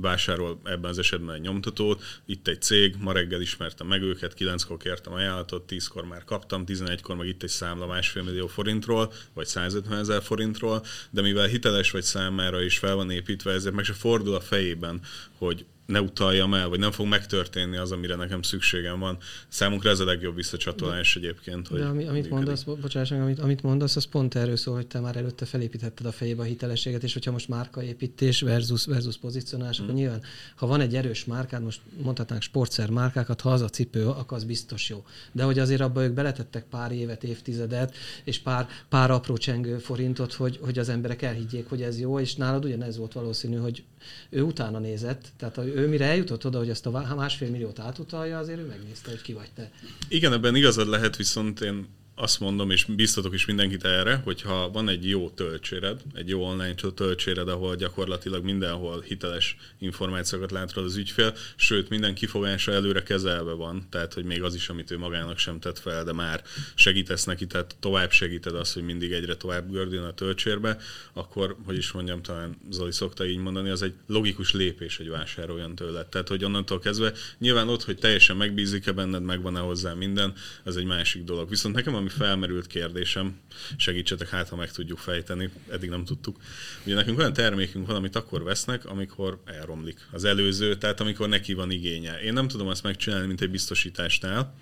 vásárol 0.00 0.60
ebben 0.64 0.90
az 0.90 0.98
esetben 0.98 1.34
egy 1.34 1.40
nyomtatót, 1.40 2.02
itt 2.26 2.48
egy 2.48 2.62
cég, 2.62 2.94
ma 2.98 3.12
reggel 3.12 3.40
ismertem 3.40 3.86
meg 3.86 4.02
őket, 4.02 4.34
9-kor 4.38 4.76
kértem 4.76 5.12
ajánlatot, 5.12 5.72
10-kor 5.72 6.04
már 6.04 6.24
kaptam, 6.24 6.64
11-kor 6.66 7.16
meg 7.16 7.26
itt 7.26 7.42
egy 7.42 7.48
számla 7.48 7.86
másfél 7.86 8.22
millió 8.22 8.46
forintról, 8.46 9.12
vagy 9.34 9.46
150 9.46 9.98
ezer 9.98 10.22
forintról, 10.22 10.84
de 11.10 11.22
mivel 11.22 11.46
hiteles 11.46 11.90
vagy 11.90 12.02
számára 12.02 12.62
is 12.62 12.78
fel 12.78 12.94
van 12.94 13.10
építve, 13.10 13.52
ezért 13.52 13.74
meg 13.74 13.84
se 13.84 13.92
fordul 13.92 14.34
a 14.34 14.40
fejében, 14.40 15.00
hogy 15.38 15.64
ne 15.88 16.00
utaljam 16.00 16.54
el, 16.54 16.68
vagy 16.68 16.78
nem 16.78 16.90
fog 16.90 17.06
megtörténni 17.06 17.76
az, 17.76 17.92
amire 17.92 18.14
nekem 18.14 18.42
szükségem 18.42 18.98
van. 18.98 19.18
Számunkra 19.48 19.90
ez 19.90 20.00
a 20.00 20.04
legjobb 20.04 20.34
visszacsatolás 20.34 21.16
egyébként. 21.16 21.68
Hogy 21.68 21.78
De 21.78 21.86
ami, 21.86 22.06
amit 22.06 22.30
mondasz, 22.30 22.62
bocsáss 22.62 23.10
meg, 23.10 23.20
amit, 23.20 23.38
amit 23.38 23.62
mondasz, 23.62 23.96
az 23.96 24.04
pont 24.04 24.34
erről 24.34 24.56
szól, 24.56 24.74
hogy 24.74 24.86
te 24.86 25.00
már 25.00 25.16
előtte 25.16 25.44
felépítetted 25.44 26.06
a 26.06 26.12
fejébe 26.12 26.42
a 26.42 26.44
hitelességet, 26.44 27.02
és 27.02 27.12
hogyha 27.12 27.30
most 27.30 27.48
márkaépítés 27.48 28.40
versus, 28.40 28.86
versus 28.86 29.16
pozicionálás, 29.16 29.80
mm. 29.80 29.82
akkor 29.82 29.94
nyilván, 29.94 30.22
ha 30.56 30.66
van 30.66 30.80
egy 30.80 30.94
erős 30.94 31.24
márkád, 31.24 31.62
most 31.62 31.80
mondhatnánk 32.02 32.42
sportszer 32.42 32.90
márkákat, 32.90 33.40
ha 33.40 33.50
az 33.50 33.60
a 33.60 33.68
cipő, 33.68 34.06
akkor 34.06 34.36
az 34.36 34.44
biztos 34.44 34.88
jó. 34.88 35.04
De 35.32 35.42
hogy 35.42 35.58
azért 35.58 35.80
abba 35.80 36.02
ők 36.02 36.12
beletettek 36.12 36.64
pár 36.64 36.92
évet, 36.92 37.24
évtizedet, 37.24 37.94
és 38.24 38.38
pár, 38.38 38.68
pár 38.88 39.10
apró 39.10 39.36
csengő 39.36 39.78
forintot, 39.78 40.32
hogy, 40.32 40.58
hogy 40.62 40.78
az 40.78 40.88
emberek 40.88 41.22
elhiggyék, 41.22 41.68
hogy 41.68 41.82
ez 41.82 42.00
jó, 42.00 42.20
és 42.20 42.34
nálad 42.34 42.64
ugyanez 42.64 42.96
volt 42.96 43.12
valószínű, 43.12 43.56
hogy 43.56 43.84
ő 44.30 44.42
utána 44.42 44.78
nézett, 44.78 45.26
tehát 45.36 45.56
ő 45.58 45.77
mire 45.86 46.04
eljutott 46.04 46.46
oda, 46.46 46.58
hogy 46.58 46.70
ezt 46.70 46.86
a 46.86 47.14
másfél 47.16 47.50
milliót 47.50 47.78
átutalja, 47.78 48.38
azért 48.38 48.58
ő 48.58 48.64
megnézte, 48.64 49.10
hogy 49.10 49.22
ki 49.22 49.32
vagy 49.32 49.50
te. 49.54 49.70
Igen, 50.08 50.32
ebben 50.32 50.56
igazad 50.56 50.88
lehet, 50.88 51.16
viszont 51.16 51.60
én 51.60 51.86
azt 52.18 52.40
mondom, 52.40 52.70
és 52.70 52.84
biztatok 52.84 53.34
is 53.34 53.46
mindenkit 53.46 53.84
erre, 53.84 54.20
hogyha 54.24 54.70
van 54.70 54.88
egy 54.88 55.08
jó 55.08 55.30
töltséred, 55.30 56.00
egy 56.14 56.28
jó 56.28 56.42
online 56.42 56.74
töltséred, 56.74 57.48
ahol 57.48 57.76
gyakorlatilag 57.76 58.44
mindenhol 58.44 59.00
hiteles 59.00 59.56
információkat 59.78 60.50
látod 60.50 60.84
az 60.84 60.96
ügyfél, 60.96 61.34
sőt, 61.56 61.88
minden 61.88 62.14
kifogása 62.14 62.72
előre 62.72 63.02
kezelve 63.02 63.52
van, 63.52 63.86
tehát, 63.90 64.14
hogy 64.14 64.24
még 64.24 64.42
az 64.42 64.54
is, 64.54 64.68
amit 64.68 64.90
ő 64.90 64.98
magának 64.98 65.38
sem 65.38 65.60
tett 65.60 65.78
fel, 65.78 66.04
de 66.04 66.12
már 66.12 66.42
segítesz 66.74 67.24
neki, 67.24 67.46
tehát 67.46 67.76
tovább 67.80 68.10
segíted 68.10 68.54
azt, 68.54 68.74
hogy 68.74 68.82
mindig 68.82 69.12
egyre 69.12 69.36
tovább 69.36 69.70
gördjön 69.70 70.04
a 70.04 70.14
töltsérbe, 70.14 70.78
akkor, 71.12 71.56
hogy 71.64 71.76
is 71.76 71.92
mondjam, 71.92 72.22
talán 72.22 72.56
Zoli 72.70 72.92
szokta 72.92 73.26
így 73.26 73.38
mondani, 73.38 73.68
az 73.68 73.82
egy 73.82 73.94
logikus 74.06 74.52
lépés, 74.52 74.96
hogy 74.96 75.08
vásároljon 75.08 75.74
tőle. 75.74 76.04
Tehát, 76.04 76.28
hogy 76.28 76.44
onnantól 76.44 76.78
kezdve 76.78 77.12
nyilván 77.38 77.68
ott, 77.68 77.84
hogy 77.84 77.98
teljesen 77.98 78.36
megbízik-e 78.36 78.92
benned, 78.92 79.22
megvan-e 79.22 79.60
hozzá 79.60 79.92
minden, 79.92 80.34
ez 80.64 80.76
egy 80.76 80.84
másik 80.84 81.24
dolog. 81.24 81.48
Viszont 81.48 81.74
nekem, 81.74 81.94
ami 81.94 82.07
ami 82.08 82.16
felmerült 82.24 82.66
kérdésem, 82.66 83.40
segítsetek, 83.76 84.28
hát 84.28 84.48
ha 84.48 84.56
meg 84.56 84.70
tudjuk 84.70 84.98
fejteni, 84.98 85.50
eddig 85.68 85.88
nem 85.88 86.04
tudtuk. 86.04 86.36
Ugye 86.84 86.94
nekünk 86.94 87.18
olyan 87.18 87.32
termékünk 87.32 87.86
van, 87.86 87.96
amit 87.96 88.16
akkor 88.16 88.42
vesznek, 88.42 88.84
amikor 88.84 89.40
elromlik 89.44 90.08
az 90.10 90.24
előző, 90.24 90.76
tehát 90.76 91.00
amikor 91.00 91.28
neki 91.28 91.54
van 91.54 91.70
igénye. 91.70 92.20
Én 92.20 92.32
nem 92.32 92.48
tudom 92.48 92.66
azt 92.66 92.82
megcsinálni, 92.82 93.26
mint 93.26 93.40
egy 93.40 93.50
biztosításnál, 93.50 94.54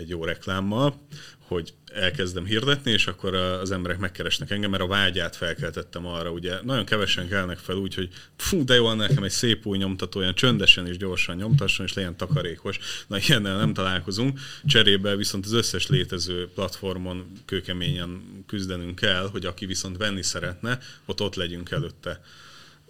egy 0.00 0.08
jó 0.08 0.24
reklámmal, 0.24 0.94
hogy 1.38 1.74
elkezdem 1.92 2.44
hirdetni, 2.44 2.90
és 2.90 3.06
akkor 3.06 3.34
az 3.34 3.70
emberek 3.70 3.98
megkeresnek 3.98 4.50
engem, 4.50 4.70
mert 4.70 4.82
a 4.82 4.86
vágyát 4.86 5.36
felkeltettem 5.36 6.06
arra. 6.06 6.30
Ugye 6.30 6.58
nagyon 6.62 6.84
kevesen 6.84 7.28
kelnek 7.28 7.58
fel 7.58 7.76
úgy, 7.76 7.94
hogy 7.94 8.08
fú, 8.36 8.64
de 8.64 8.74
jó, 8.74 8.92
nekem 8.92 9.22
egy 9.22 9.30
szép 9.30 9.66
új 9.66 9.78
nyomtató, 9.78 10.20
olyan 10.20 10.34
csöndesen 10.34 10.86
és 10.86 10.96
gyorsan 10.96 11.36
nyomtasson, 11.36 11.86
és 11.86 11.94
legyen 11.94 12.16
takarékos. 12.16 12.78
Na, 13.06 13.18
ilyennel 13.18 13.56
nem 13.56 13.72
találkozunk. 13.72 14.38
Cserébe 14.64 15.16
viszont 15.16 15.44
az 15.44 15.52
összes 15.52 15.86
létező 15.86 16.48
platformon 16.54 17.32
kőkeményen 17.44 18.42
küzdenünk 18.46 18.94
kell, 18.94 19.28
hogy 19.30 19.46
aki 19.46 19.66
viszont 19.66 19.96
venni 19.96 20.22
szeretne, 20.22 20.78
ott 21.06 21.20
ott 21.20 21.34
legyünk 21.34 21.70
előtte 21.70 22.20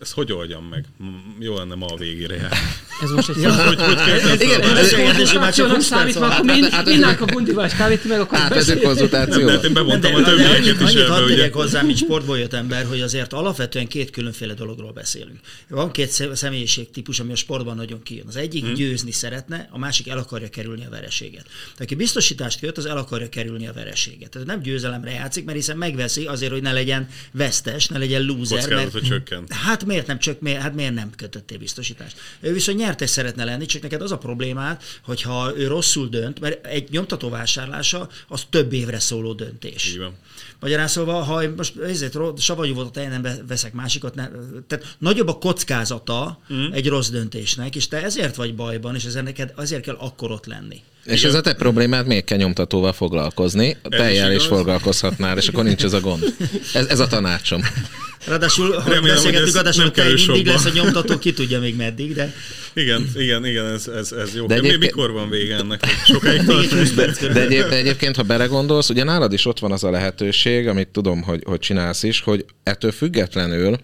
ezt 0.00 0.12
hogy 0.12 0.32
oldjam 0.32 0.64
meg? 0.64 0.84
Jó 1.38 1.56
lenne 1.56 1.74
ma 1.74 1.86
a 1.86 1.96
végére 1.96 2.34
jár. 2.34 2.52
Ez 3.02 3.10
most 3.10 3.28
egy... 3.28 3.40
Ja, 3.40 3.66
hogy, 3.66 3.80
hogy 3.80 3.96
ez, 4.26 4.40
igen, 4.40 4.62
ez 5.42 5.54
csak 5.54 5.70
20 5.70 5.88
perc 5.88 6.14
van. 6.14 6.30
Akkor 6.30 6.44
mindnánk 6.84 7.20
a 7.20 7.24
bundival 7.24 7.66
és 7.66 7.72
kávét, 7.72 8.04
meg 8.04 8.20
akkor 8.20 8.38
Átvezünk 8.38 8.82
konzultáció. 8.82 9.44
Nem, 9.46 9.60
de 9.60 9.66
én 9.66 9.72
bevontam 9.72 10.14
a 10.14 10.22
többieket 10.22 10.80
is 10.80 10.94
ebbe, 10.94 11.22
ugye. 11.22 11.50
hozzá, 11.52 11.82
mint 11.82 11.98
sportból 11.98 12.38
jött 12.38 12.52
ember, 12.52 12.84
hogy 12.86 13.00
azért 13.00 13.32
alapvetően 13.32 13.86
két 13.86 14.10
különféle 14.10 14.54
dologról 14.54 14.92
beszélünk. 14.92 15.38
Van 15.68 15.90
két 15.90 16.10
személyiségtípus, 16.32 17.20
ami 17.20 17.32
a 17.32 17.36
sportban 17.36 17.76
nagyon 17.76 18.02
kijön. 18.02 18.26
Az 18.26 18.36
egyik 18.36 18.64
hmm. 18.64 18.74
győzni 18.74 19.12
szeretne, 19.12 19.68
a 19.70 19.78
másik 19.78 20.08
el 20.08 20.18
akarja 20.18 20.48
kerülni 20.48 20.86
a 20.86 20.90
vereséget. 20.90 21.44
Tehát 21.44 21.80
aki 21.80 21.94
biztosítást 21.94 22.60
köt, 22.60 22.78
az 22.78 22.86
el 22.86 22.96
akarja 22.96 23.28
kerülni 23.28 23.66
a 23.66 23.72
vereséget. 23.72 24.30
Tehát 24.30 24.46
nem 24.46 24.60
győzelemre 24.60 25.10
játszik, 25.10 25.44
mert 25.44 25.56
hiszen 25.56 25.76
megveszi 25.76 26.26
azért, 26.26 26.52
hogy 26.52 26.62
ne 26.62 26.72
legyen 26.72 27.08
vesztes, 27.32 27.88
ne 27.88 27.98
legyen 27.98 28.22
loser. 28.22 28.68
Mert, 28.68 29.04
csökken. 29.04 29.44
Hát 29.48 29.84
miért 29.90 30.06
nem 30.06 30.18
csak, 30.18 30.40
miért, 30.40 30.60
hát 30.60 30.74
miért 30.74 30.94
nem 30.94 31.10
kötöttél 31.16 31.58
biztosítást? 31.58 32.16
Ő 32.40 32.52
viszont 32.52 32.78
nyertes 32.78 33.10
szeretne 33.10 33.44
lenni, 33.44 33.66
csak 33.66 33.82
neked 33.82 34.02
az 34.02 34.12
a 34.12 34.18
problémát, 34.18 34.82
hogyha 35.04 35.52
ő 35.56 35.66
rosszul 35.66 36.08
dönt, 36.08 36.40
mert 36.40 36.66
egy 36.66 36.90
nyomtató 36.90 37.28
vásárlása 37.28 38.08
az 38.28 38.46
több 38.50 38.72
évre 38.72 38.98
szóló 38.98 39.32
döntés. 39.32 39.86
Így 39.86 39.98
van. 39.98 40.16
Magyarán 40.60 40.88
szóval, 40.88 41.22
ha 41.22 41.42
most 41.56 41.76
ezért 41.78 42.18
savanyú 42.38 42.74
volt 42.74 42.96
a 42.96 43.08
nem 43.08 43.26
veszek 43.48 43.72
másikat, 43.72 44.14
ne, 44.14 44.28
tehát 44.66 44.96
nagyobb 44.98 45.28
a 45.28 45.38
kockázata 45.38 46.40
mm. 46.52 46.72
egy 46.72 46.88
rossz 46.88 47.08
döntésnek, 47.08 47.76
és 47.76 47.88
te 47.88 48.02
ezért 48.02 48.36
vagy 48.36 48.54
bajban, 48.54 48.94
és 48.94 49.04
ezért 49.04 49.24
neked 49.24 49.52
azért 49.56 49.82
kell 49.82 49.96
akkor 49.98 50.30
ott 50.30 50.46
lenni. 50.46 50.82
És 51.04 51.18
Igen. 51.18 51.30
ez 51.30 51.36
a 51.36 51.40
te 51.40 51.54
problémád, 51.54 52.06
még 52.06 52.24
kell 52.24 52.38
nyomtatóval 52.38 52.92
foglalkozni, 52.92 53.76
teljel 53.88 54.32
is, 54.32 54.36
is 54.36 54.46
foglalkozhatnál, 54.46 55.38
és 55.38 55.48
akkor 55.48 55.64
nincs 55.64 55.84
ez 55.84 55.92
a 55.92 56.00
gond. 56.00 56.34
Ez, 56.74 56.86
ez 56.86 57.00
a 57.00 57.06
tanácsom. 57.06 57.62
Ráadásul, 58.26 58.78
hogy 58.78 59.00
beszélgetünk, 59.00 59.56
adásul 59.56 59.84
a 59.84 59.90
tej 59.90 60.12
mindig 60.26 60.46
lesz 60.46 60.64
a 60.64 60.70
nyomtató, 60.70 61.18
ki 61.18 61.32
tudja 61.32 61.60
még 61.60 61.76
meddig, 61.76 62.14
de... 62.14 62.34
Igen, 62.74 63.08
igen, 63.16 63.46
igen, 63.46 63.66
ez, 63.66 63.88
ez, 63.88 64.12
ez 64.12 64.34
jó. 64.34 64.46
De 64.46 64.54
egyébként... 64.54 64.80
Mikor 64.80 65.10
van 65.10 65.30
vége 65.30 65.56
ennek? 65.56 65.84
Sokáig 66.04 66.44
tart? 66.46 66.94
De, 66.94 67.32
de, 67.32 67.40
egyéb, 67.40 67.68
de 67.68 67.76
egyébként, 67.76 68.16
ha 68.16 68.22
belegondolsz, 68.22 68.88
ugye 68.88 69.04
nálad 69.04 69.32
is 69.32 69.46
ott 69.46 69.58
van 69.58 69.72
az 69.72 69.84
a 69.84 69.90
lehetőség, 69.90 70.68
amit 70.68 70.88
tudom, 70.88 71.22
hogy, 71.22 71.42
hogy 71.46 71.58
csinálsz 71.58 72.02
is, 72.02 72.20
hogy 72.20 72.44
ettől 72.62 72.92
függetlenül 72.92 73.78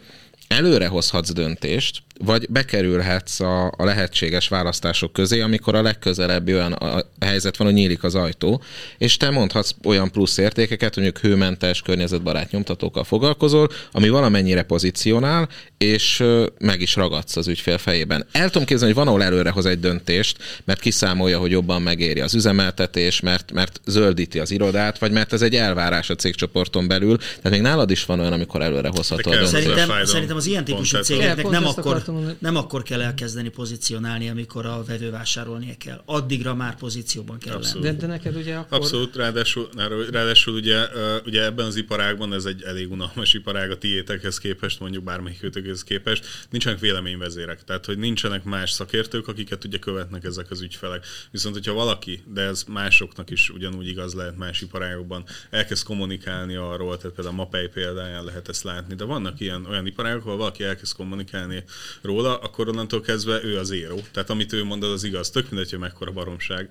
előre 0.49 0.87
hozhatsz 0.87 1.33
döntést, 1.33 2.03
vagy 2.19 2.47
bekerülhetsz 2.51 3.41
a, 3.41 3.67
a 3.77 3.85
lehetséges 3.85 4.49
választások 4.49 5.13
közé, 5.13 5.41
amikor 5.41 5.75
a 5.75 5.83
legközelebbi 5.83 6.55
olyan 6.55 6.73
a, 6.73 6.97
a 6.97 7.07
helyzet 7.21 7.57
van, 7.57 7.67
hogy 7.67 7.77
nyílik 7.77 8.05
az 8.05 8.15
ajtó, 8.15 8.63
és 8.99 9.17
te 9.17 9.31
mondhatsz 9.31 9.75
olyan 9.85 10.11
plusz 10.11 10.37
értékeket, 10.37 10.95
hogy 10.95 11.03
mondjuk 11.03 11.25
hőmentes, 11.25 11.83
környezetbarát 11.83 12.51
nyomtatókkal 12.51 13.05
foglalkozol, 13.05 13.69
ami 13.93 14.09
valamennyire 14.09 14.63
pozícionál, 14.63 15.49
és 15.79 16.25
meg 16.59 16.81
is 16.81 16.97
ragadsz 16.97 17.37
az 17.37 17.49
ügyfél 17.49 17.79
fejében. 17.79 18.27
El 18.33 18.51
tudom 18.51 18.67
képzelni, 18.67 18.95
hogy 18.95 19.05
van, 19.05 19.15
ahol 19.15 19.25
előre 19.25 19.51
hoz 19.51 19.67
egy 19.67 19.81
döntést, 19.81 20.37
mert 20.65 20.81
kiszámolja, 20.81 21.39
hogy 21.39 21.51
jobban 21.51 21.83
megéri 21.83 22.21
az 22.21 22.35
üzemeltetés, 22.35 23.21
mert, 23.21 23.53
mert 23.53 23.81
zöldíti 23.87 24.39
az 24.39 24.51
irodát, 24.51 24.99
vagy 24.99 25.13
mert 25.13 25.33
ez 25.33 25.43
egy 25.43 25.55
elvárás 25.55 26.11
a 26.11 26.15
cégcsoporton 26.15 26.89
belül. 26.89 27.17
Tehát 27.17 27.51
még 27.51 27.61
nálad 27.61 27.91
is 27.91 28.05
van 28.05 28.21
olyan, 28.21 28.33
amikor 28.33 28.63
előre 28.63 28.89
hozható 28.89 29.31
a 29.31 29.35
döntés. 29.35 29.51
Szerintem, 29.51 30.05
szerintem 30.05 30.37
az 30.37 30.47
ilyen 30.47 30.65
típusú 30.65 30.99
cégeknek 30.99 31.49
nem 31.49 31.67
akkor 31.67 32.03
Nem 32.39 32.57
akkor 32.57 32.83
kell 32.83 33.01
elkezdeni 33.01 33.49
pozícionálni, 33.49 34.29
amikor 34.29 34.67
a 34.67 34.85
vevő 34.85 35.11
vásárolnia 35.11 35.75
kell. 35.79 36.03
Addigra 36.05 36.55
már 36.55 36.77
pozícióban 36.77 37.39
kell 37.39 37.55
Abszolút. 37.55 37.85
lenni. 37.85 37.97
De, 37.97 38.07
de 38.07 38.13
neked 38.13 38.37
ugye 38.37 38.57
akkor... 38.57 38.79
Abszolút, 38.79 39.17
ráadásul, 39.17 39.69
ráadásul 40.11 40.55
ugye, 40.55 40.87
ugye 41.25 41.45
ebben 41.45 41.67
az 41.67 41.77
iparágban 41.77 42.33
ez 42.33 42.45
egy 42.45 42.63
elég 42.63 42.91
unalmas 42.91 43.35
iparág 43.35 43.71
a 43.71 43.79
tiétekhez 43.79 44.39
képest, 44.39 44.81
mondjuk 44.81 45.05
bármelyik 45.05 45.41
kötőkhöz 45.41 45.85
képest, 45.85 46.25
nincsenek 46.51 46.79
véleményvezérek, 46.79 47.65
tehát 47.65 47.85
hogy 47.85 47.99
nincsenek 47.99 48.45
más 48.45 48.71
szakértők, 48.71 49.29
akiket 49.29 49.65
ugye 49.65 49.79
követnek 49.79 50.25
ezek 50.25 50.51
az 50.51 50.61
ügyfelek. 50.61 51.07
Viszont, 51.31 51.55
hogyha 51.55 51.73
valaki, 51.73 52.23
de 52.33 52.41
ez 52.41 52.65
másoknak 52.69 53.31
is 53.31 53.51
ugyanúgy 53.51 53.89
igaz 53.89 54.15
lehet 54.15 54.37
más 54.37 54.61
iparágokban, 54.61 55.25
elkezd 55.51 55.85
kommunikálni 55.85 56.55
arról, 56.55 56.97
tehát 56.97 57.17
például 57.17 57.35
a 57.35 57.39
Mapei 57.39 57.69
példáján 57.69 58.25
lehet 58.25 58.49
ezt 58.49 58.63
látni, 58.63 58.95
de 58.95 59.05
vannak 59.05 59.41
ilyen 59.41 59.67
olyan 59.67 59.87
iparágok, 59.87 60.25
ahol 60.25 60.37
valaki 60.37 60.65
elkezd 60.65 60.97
kommunikálni 60.97 61.65
róla, 62.03 62.37
akkor 62.37 62.69
onnantól 62.69 63.01
kezdve 63.01 63.45
ő 63.45 63.59
az 63.59 63.71
éró. 63.71 64.05
Tehát 64.13 64.31
amit 64.31 64.53
ő 64.53 64.65
mond, 64.65 64.83
az, 64.83 64.91
az 64.91 65.05
igaz. 65.05 65.31
Tök 65.31 65.51
mindegy, 65.51 65.71
hogy 65.71 65.79
mekkora 65.79 66.13
baromság. 66.13 66.71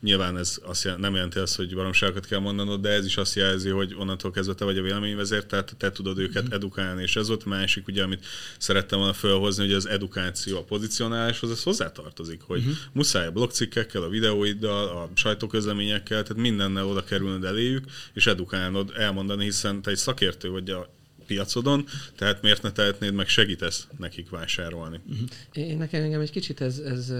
Nyilván 0.00 0.38
ez 0.38 0.58
azt 0.62 0.84
jel- 0.84 0.98
nem 0.98 1.14
jelenti 1.14 1.38
azt, 1.38 1.56
hogy 1.56 1.74
baromságokat 1.74 2.26
kell 2.26 2.38
mondanod, 2.38 2.80
de 2.80 2.88
ez 2.88 3.04
is 3.04 3.16
azt 3.16 3.34
jelzi, 3.34 3.68
hogy 3.68 3.94
onnantól 3.98 4.30
kezdve 4.30 4.54
te 4.54 4.64
vagy 4.64 4.78
a 4.78 4.82
véleményvezér, 4.82 5.44
tehát 5.44 5.74
te 5.78 5.92
tudod 5.92 6.18
őket 6.18 6.48
mm. 6.48 6.52
edukálni. 6.52 7.02
És 7.02 7.16
ez 7.16 7.28
volt 7.28 7.42
a 7.42 7.48
másik, 7.48 7.86
ugye, 7.86 8.02
amit 8.02 8.26
szerettem 8.58 8.98
volna 8.98 9.12
felhozni, 9.12 9.64
hogy 9.64 9.72
az 9.72 9.86
edukáció 9.86 10.56
a 10.56 10.64
pozicionáláshoz, 10.64 11.50
ez 11.50 11.62
hozzátartozik, 11.62 12.40
hogy 12.42 12.60
mm-hmm. 12.60 12.70
muszáj 12.92 13.26
a 13.26 13.30
blogcikkekkel, 13.30 14.02
a 14.02 14.08
videóiddal, 14.08 14.88
a 14.88 15.10
sajtóközleményekkel, 15.14 16.22
tehát 16.22 16.42
mindennel 16.42 16.86
oda 16.86 17.04
kerülnöd 17.04 17.44
eléjük, 17.44 17.84
és 18.12 18.26
edukálnod, 18.26 18.92
elmondani, 18.96 19.44
hiszen 19.44 19.82
te 19.82 19.90
egy 19.90 19.96
szakértő 19.96 20.50
vagy 20.50 20.70
a 20.70 20.99
piacodon, 21.30 21.86
tehát 22.16 22.42
miért 22.42 22.62
ne 22.62 22.72
tehetnéd 22.72 23.14
meg 23.14 23.28
segítesz 23.28 23.86
nekik 23.98 24.30
vásárolni. 24.30 25.00
Uh-huh. 25.08 25.28
Én 25.52 25.76
nekem 25.76 26.02
engem 26.02 26.20
egy 26.20 26.30
kicsit 26.30 26.60
ez, 26.60 26.78
ez 26.78 27.12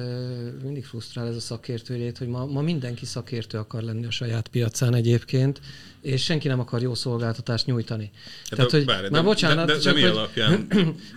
mindig 0.63 0.85
frusztrál 0.85 1.27
ez 1.27 1.37
a 1.37 1.41
szakértő 1.41 1.95
lét, 1.95 2.19
hogy 2.19 2.29
ma, 2.29 2.47
ma 2.47 2.61
mindenki 2.61 3.07
szakértő 3.07 3.59
akar 3.59 3.83
lenni 3.83 4.07
a 4.07 4.11
saját 4.11 4.49
piacán 4.49 4.95
egyébként, 4.95 5.61
és 6.01 6.25
senki 6.25 6.49
nem 6.49 6.61
akar 6.61 6.83
jó 6.83 6.95
szolgáltatást 6.95 7.67
nyújtani. 7.67 8.11
Hát 8.49 8.57
tehát, 8.57 8.71
hogy, 8.71 8.85
bár, 8.85 9.11
már 9.11 9.25
bocsánat, 9.25 9.67
de, 9.67 9.73
de, 9.73 9.79
csak, 9.79 9.95
de 9.95 10.01
mi 10.01 10.07
hogy, 10.07 10.17
alapján? 10.17 10.67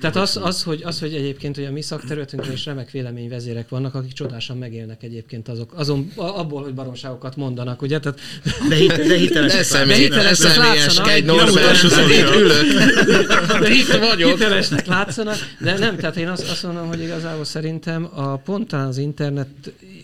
tehát 0.01 0.15
az, 0.15 0.39
az, 0.41 0.63
hogy, 0.63 0.81
az, 0.83 0.99
hogy 0.99 1.13
egyébként 1.13 1.55
hogy 1.55 1.65
a 1.65 1.71
mi 1.71 1.81
szakterületünkön 1.81 2.51
is 2.51 2.65
remek 2.65 2.91
véleményvezérek 2.91 3.69
vannak, 3.69 3.95
akik 3.95 4.11
csodásan 4.11 4.57
megélnek 4.57 5.03
egyébként 5.03 5.47
azok, 5.47 5.73
azon, 5.73 6.11
abból, 6.15 6.63
hogy 6.63 6.73
baromságokat 6.73 7.35
mondanak, 7.35 7.81
ugye? 7.81 7.99
Tehát, 7.99 8.19
de, 8.69 8.75
hit, 8.75 8.95
de 8.95 9.15
hitelesek. 9.15 9.57
De 9.57 9.63
személy, 9.63 9.97
hitelesek 9.97 10.55
látszanak. 10.55 11.11
Egy 11.11 11.25
Norbert, 11.25 11.83
ülök. 12.35 12.82
De 13.59 13.69
hitel, 13.69 13.99
vagyok. 13.99 14.31
hitelesnek 14.31 14.85
látszanak. 14.85 15.35
De 15.59 15.77
nem, 15.77 15.97
tehát 15.97 16.15
én 16.15 16.27
azt, 16.27 16.49
azt 16.49 16.63
mondom, 16.63 16.87
hogy 16.87 17.01
igazából 17.01 17.45
szerintem 17.45 18.09
a 18.13 18.37
pontán 18.37 18.87
az 18.87 18.97
internet 18.97 19.47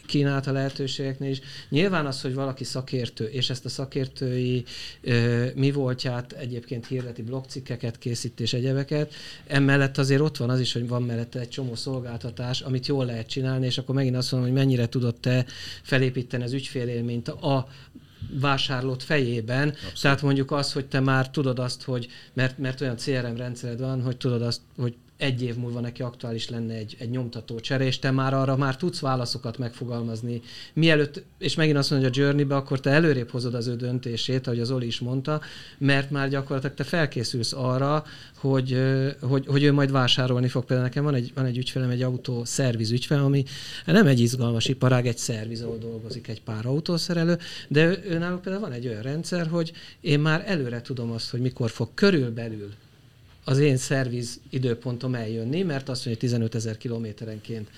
kínálta 0.05 0.51
lehetőségeknél 0.51 1.29
is. 1.29 1.39
Nyilván 1.69 2.05
az, 2.05 2.21
hogy 2.21 2.33
valaki 2.33 2.63
szakértő, 2.63 3.25
és 3.25 3.49
ezt 3.49 3.65
a 3.65 3.69
szakértői 3.69 4.63
ö, 5.01 5.45
mi 5.55 5.71
voltját 5.71 6.31
egyébként 6.31 6.87
hirdeti 6.87 7.21
blogcikkeket 7.21 7.97
készít 7.97 8.39
és 8.39 8.53
egyebeket, 8.53 9.13
emellett 9.47 9.97
azért 9.97 10.21
ott 10.21 10.37
van 10.37 10.49
az 10.49 10.59
is, 10.59 10.73
hogy 10.73 10.87
van 10.87 11.03
mellette 11.03 11.39
egy 11.39 11.49
csomó 11.49 11.75
szolgáltatás, 11.75 12.61
amit 12.61 12.87
jól 12.87 13.05
lehet 13.05 13.27
csinálni, 13.27 13.65
és 13.65 13.77
akkor 13.77 13.95
megint 13.95 14.15
azt 14.15 14.31
mondom, 14.31 14.49
hogy 14.49 14.59
mennyire 14.59 14.89
tudod 14.89 15.15
te 15.15 15.45
felépíteni 15.83 16.43
az 16.43 16.53
ügyfélélményt 16.53 17.27
a 17.27 17.67
vásárlót 18.39 19.03
fejében. 19.03 19.67
Abszolút. 19.67 20.01
Tehát 20.01 20.21
mondjuk 20.21 20.51
az, 20.51 20.73
hogy 20.73 20.85
te 20.85 20.99
már 20.99 21.29
tudod 21.29 21.59
azt, 21.59 21.83
hogy, 21.83 22.07
mert, 22.33 22.57
mert 22.57 22.81
olyan 22.81 22.95
CRM 22.95 23.35
rendszered 23.35 23.79
van, 23.79 24.01
hogy 24.01 24.17
tudod 24.17 24.41
azt, 24.41 24.61
hogy 24.77 24.95
egy 25.19 25.41
év 25.41 25.55
múlva 25.55 25.79
neki 25.79 26.01
aktuális 26.01 26.49
lenne 26.49 26.73
egy, 26.73 26.95
egy 26.99 27.09
nyomtató 27.09 27.59
csere, 27.59 27.85
és 27.85 27.99
te 27.99 28.11
már 28.11 28.33
arra 28.33 28.57
már 28.57 28.77
tudsz 28.77 28.99
válaszokat 28.99 29.57
megfogalmazni. 29.57 30.41
Mielőtt, 30.73 31.23
és 31.37 31.55
megint 31.55 31.77
azt 31.77 31.89
mondja, 31.89 32.09
hogy 32.09 32.19
a 32.19 32.21
journey 32.21 32.45
akkor 32.49 32.79
te 32.79 32.89
előrébb 32.89 33.29
hozod 33.29 33.53
az 33.53 33.67
ő 33.67 33.75
döntését, 33.75 34.47
ahogy 34.47 34.59
az 34.59 34.71
Oli 34.71 34.85
is 34.85 34.99
mondta, 34.99 35.41
mert 35.77 36.11
már 36.11 36.29
gyakorlatilag 36.29 36.75
te 36.75 36.83
felkészülsz 36.83 37.53
arra, 37.53 38.03
hogy, 38.35 38.81
hogy, 39.21 39.45
hogy 39.47 39.63
ő 39.63 39.71
majd 39.71 39.91
vásárolni 39.91 40.47
fog. 40.47 40.65
Például 40.65 40.87
nekem 40.87 41.03
van 41.03 41.13
egy, 41.13 41.31
van 41.35 41.45
egy 41.45 41.57
ügyfelem, 41.57 41.89
egy 41.89 42.01
autó 42.01 42.45
szerviz 42.45 42.91
ügyfel, 42.91 43.23
ami 43.23 43.43
nem 43.85 44.07
egy 44.07 44.19
izgalmas 44.19 44.67
iparág, 44.67 45.07
egy 45.07 45.17
szerviz, 45.17 45.61
ahol 45.61 45.77
dolgozik 45.77 46.27
egy 46.27 46.41
pár 46.41 46.65
autószerelő, 46.65 47.37
de 47.67 48.05
őnáluk 48.05 48.41
például 48.41 48.63
van 48.63 48.73
egy 48.73 48.87
olyan 48.87 49.01
rendszer, 49.01 49.47
hogy 49.47 49.71
én 50.01 50.19
már 50.19 50.43
előre 50.45 50.81
tudom 50.81 51.11
azt, 51.11 51.29
hogy 51.29 51.39
mikor 51.39 51.69
fog 51.69 51.89
körülbelül 51.93 52.69
az 53.49 53.57
én 53.57 53.77
szerviz 53.77 54.39
időpontom 54.49 55.15
eljönni, 55.15 55.61
mert 55.61 55.89
azt 55.89 56.05
mondja, 56.05 56.21
hogy 56.21 56.29
15 56.29 56.55
ezer 56.55 56.77
kilométerenként 56.77 57.69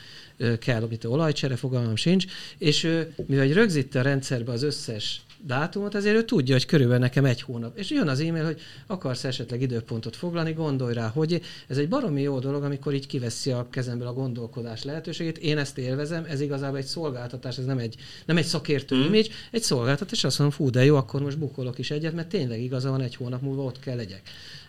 kell, 0.60 0.84
amit 0.84 1.06
olajcsere, 1.06 1.56
fogalmam 1.56 1.96
sincs, 1.96 2.26
és 2.58 2.84
ő, 2.84 3.14
mivel 3.26 3.48
rögzíti 3.48 3.98
a 3.98 4.02
rendszerbe 4.02 4.52
az 4.52 4.64
összes 4.64 5.22
dátumot, 5.46 5.96
ezért 5.96 6.16
ő 6.16 6.24
tudja, 6.24 6.54
hogy 6.54 6.66
körülbelül 6.66 7.02
nekem 7.02 7.26
egy 7.26 7.42
hónap. 7.42 7.78
És 7.78 7.90
jön 7.90 8.08
az 8.08 8.20
e-mail, 8.20 8.46
hogy 8.46 8.62
akarsz 8.88 9.24
esetleg 9.24 9.62
időpontot 9.62 10.16
foglalni, 10.16 10.52
gondolj 10.54 10.94
rá, 10.94 11.08
hogy 11.08 11.42
ez 11.68 11.78
egy 11.78 11.90
baromi 11.90 12.22
jó 12.22 12.40
dolog, 12.40 12.64
amikor 12.64 12.94
így 12.94 13.08
kiveszi 13.08 13.52
a 13.52 13.68
kezemből 13.70 14.08
a 14.08 14.14
gondolkodás 14.14 14.84
lehetőségét. 14.84 15.38
Én 15.38 15.58
ezt 15.58 15.78
élvezem, 15.78 16.26
ez 16.30 16.42
igazából 16.42 16.78
egy 16.78 16.86
szolgáltatás, 16.86 17.58
ez 17.58 17.66
nem 17.66 17.78
egy, 17.78 17.96
nem 18.26 18.38
egy 18.38 18.46
szakértő 18.46 18.96
mm. 18.96 19.02
image, 19.04 19.30
egy 19.52 19.64
szolgáltatás, 19.64 20.18
és 20.18 20.24
azt 20.24 20.40
mondom, 20.40 20.58
fú, 20.58 20.70
de 20.70 20.86
jó, 20.86 20.96
akkor 20.96 21.22
most 21.22 21.38
bukolok 21.38 21.78
is 21.78 21.92
egyet, 21.92 22.14
mert 22.14 22.30
tényleg 22.30 22.62
igaza 22.62 22.90
van, 22.90 23.02
egy 23.02 23.16
hónap 23.16 23.42
múlva 23.42 23.64
ott 23.64 23.80
kell 23.80 23.96
legyek 23.96 24.22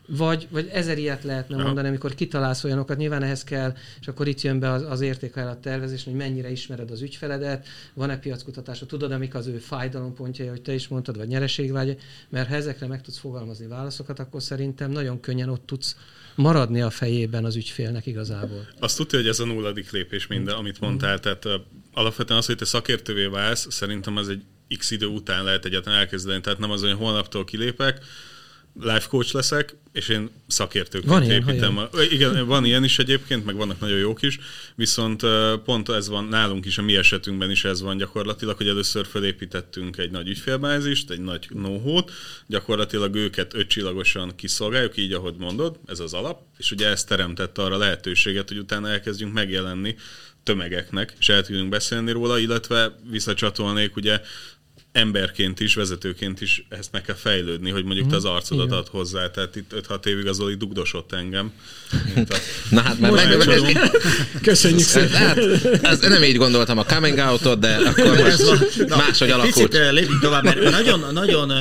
vagy, 0.06 0.48
vagy 0.50 0.68
ezer 0.72 0.98
ilyet 0.98 1.22
lehetne 1.22 1.56
ja. 1.56 1.62
mondani, 1.62 1.88
amikor 1.88 2.14
kitalálsz 2.14 2.64
olyanokat, 2.64 2.96
nyilván 2.96 3.22
ehhez 3.22 3.44
kell, 3.44 3.74
és 4.00 4.08
akkor 4.08 4.28
itt 4.28 4.40
jön 4.40 4.58
be 4.58 4.70
az, 4.70 4.82
az 4.88 5.00
értékajánlat 5.00 5.58
tervezés, 5.58 6.04
hogy 6.04 6.12
mennyire 6.12 6.50
ismered 6.50 6.90
az 6.90 7.02
ügyfeledet, 7.02 7.66
van-e 7.94 8.18
piackutatásod, 8.18 8.88
tudod, 8.88 9.12
amik 9.12 9.34
az 9.34 9.46
ő 9.46 9.58
fájdalompontjai, 9.58 10.48
hogy 10.48 10.62
te 10.62 10.74
is 10.74 10.88
mondtad, 10.88 11.16
vagy 11.16 11.28
nyereségvágy, 11.28 11.96
mert 12.28 12.48
ha 12.48 12.54
ezekre 12.54 12.86
meg 12.86 13.02
tudsz 13.02 13.18
fogalmazni 13.18 13.66
válaszokat, 13.66 14.18
akkor 14.18 14.42
szerintem 14.42 14.90
nagyon 14.90 15.20
könnyen 15.20 15.48
ott 15.48 15.66
tudsz 15.66 15.96
maradni 16.34 16.80
a 16.80 16.90
fejében 16.90 17.44
az 17.44 17.56
ügyfélnek 17.56 18.06
igazából. 18.06 18.66
Azt 18.78 18.96
tudja, 18.96 19.18
hogy 19.18 19.28
ez 19.28 19.40
a 19.40 19.44
nulladik 19.44 19.90
lépés 19.90 20.26
minden, 20.26 20.54
amit 20.54 20.80
mondtál, 20.80 21.20
tehát 21.20 21.44
uh, 21.44 21.52
alapvetően 21.92 22.38
az, 22.38 22.46
hogy 22.46 22.56
te 22.56 22.64
szakértővé 22.64 23.26
válsz, 23.26 23.66
szerintem 23.70 24.18
ez 24.18 24.26
egy 24.26 24.42
x 24.78 24.90
idő 24.90 25.06
után 25.06 25.44
lehet 25.44 25.64
egyáltalán 25.64 25.98
elkezdeni, 25.98 26.40
tehát 26.40 26.58
nem 26.58 26.70
az, 26.70 26.80
hogy 26.80 26.92
holnaptól 26.92 27.44
kilépek, 27.44 28.04
life 28.80 29.06
coach 29.08 29.34
leszek, 29.34 29.74
és 29.92 30.08
én 30.08 30.30
szakértőként 30.46 31.12
van 31.12 31.22
ilyen, 31.22 31.48
építem. 31.48 31.78
A, 31.78 31.88
igen, 32.10 32.46
van 32.46 32.64
ilyen 32.64 32.84
is 32.84 32.98
egyébként, 32.98 33.44
meg 33.44 33.54
vannak 33.54 33.80
nagyon 33.80 33.98
jók 33.98 34.22
is, 34.22 34.38
viszont 34.74 35.22
pont 35.64 35.88
ez 35.88 36.08
van 36.08 36.24
nálunk 36.24 36.66
is, 36.66 36.78
a 36.78 36.82
mi 36.82 36.96
esetünkben 36.96 37.50
is 37.50 37.64
ez 37.64 37.80
van 37.80 37.96
gyakorlatilag, 37.96 38.56
hogy 38.56 38.68
először 38.68 39.06
felépítettünk 39.06 39.96
egy 39.96 40.10
nagy 40.10 40.28
ügyfélbázist, 40.28 41.10
egy 41.10 41.20
nagy 41.20 41.46
know 41.46 42.00
gyakorlatilag 42.46 43.14
őket 43.14 43.54
ötcsillagosan 43.54 44.34
kiszolgáljuk, 44.36 44.96
így 44.96 45.12
ahogy 45.12 45.34
mondod, 45.38 45.78
ez 45.86 46.00
az 46.00 46.14
alap, 46.14 46.42
és 46.58 46.70
ugye 46.70 46.88
ez 46.88 47.04
teremtette 47.04 47.62
arra 47.62 47.76
lehetőséget, 47.76 48.48
hogy 48.48 48.58
utána 48.58 48.88
elkezdjünk 48.88 49.32
megjelenni 49.32 49.96
tömegeknek, 50.42 51.14
és 51.18 51.28
el 51.28 51.42
tudjunk 51.42 51.68
beszélni 51.68 52.10
róla, 52.10 52.38
illetve 52.38 52.98
visszacsatolnék 53.10 53.96
ugye 53.96 54.20
emberként 54.92 55.60
is, 55.60 55.74
vezetőként 55.74 56.40
is 56.40 56.66
ezt 56.68 56.92
meg 56.92 57.02
kell 57.02 57.14
fejlődni, 57.14 57.70
hogy 57.70 57.84
mondjuk 57.84 58.08
te 58.08 58.16
az 58.16 58.24
mhm. 58.24 58.32
arcodat 58.32 58.72
ad 58.72 58.88
hozzá. 58.88 59.30
Tehát 59.30 59.56
itt 59.56 59.72
5-6 59.88 60.06
évig 60.06 60.26
az 60.26 60.40
Oli 60.40 60.54
dugdosott 60.54 61.12
engem. 61.12 61.52
A... 62.14 62.36
Na 62.70 62.80
hát 62.80 62.98
már 62.98 63.10
meg... 63.10 63.78
Köszönjük 64.42 64.80
szépen. 64.80 65.10
Hát, 65.10 65.38
ez, 65.82 66.00
nem 66.00 66.22
így 66.22 66.36
gondoltam 66.36 66.78
a 66.78 66.84
coming 66.84 67.18
out 67.18 67.58
de 67.58 67.76
akkor 67.76 68.16
most 68.18 68.88
máshogy 68.88 69.30
alakult. 69.30 69.54
Picit 69.54 69.74
eh, 69.74 69.92
lépjünk 69.92 70.20
tovább, 70.20 70.44
mert 70.44 70.70
nagyon, 70.70 71.12
nagyon 71.12 71.52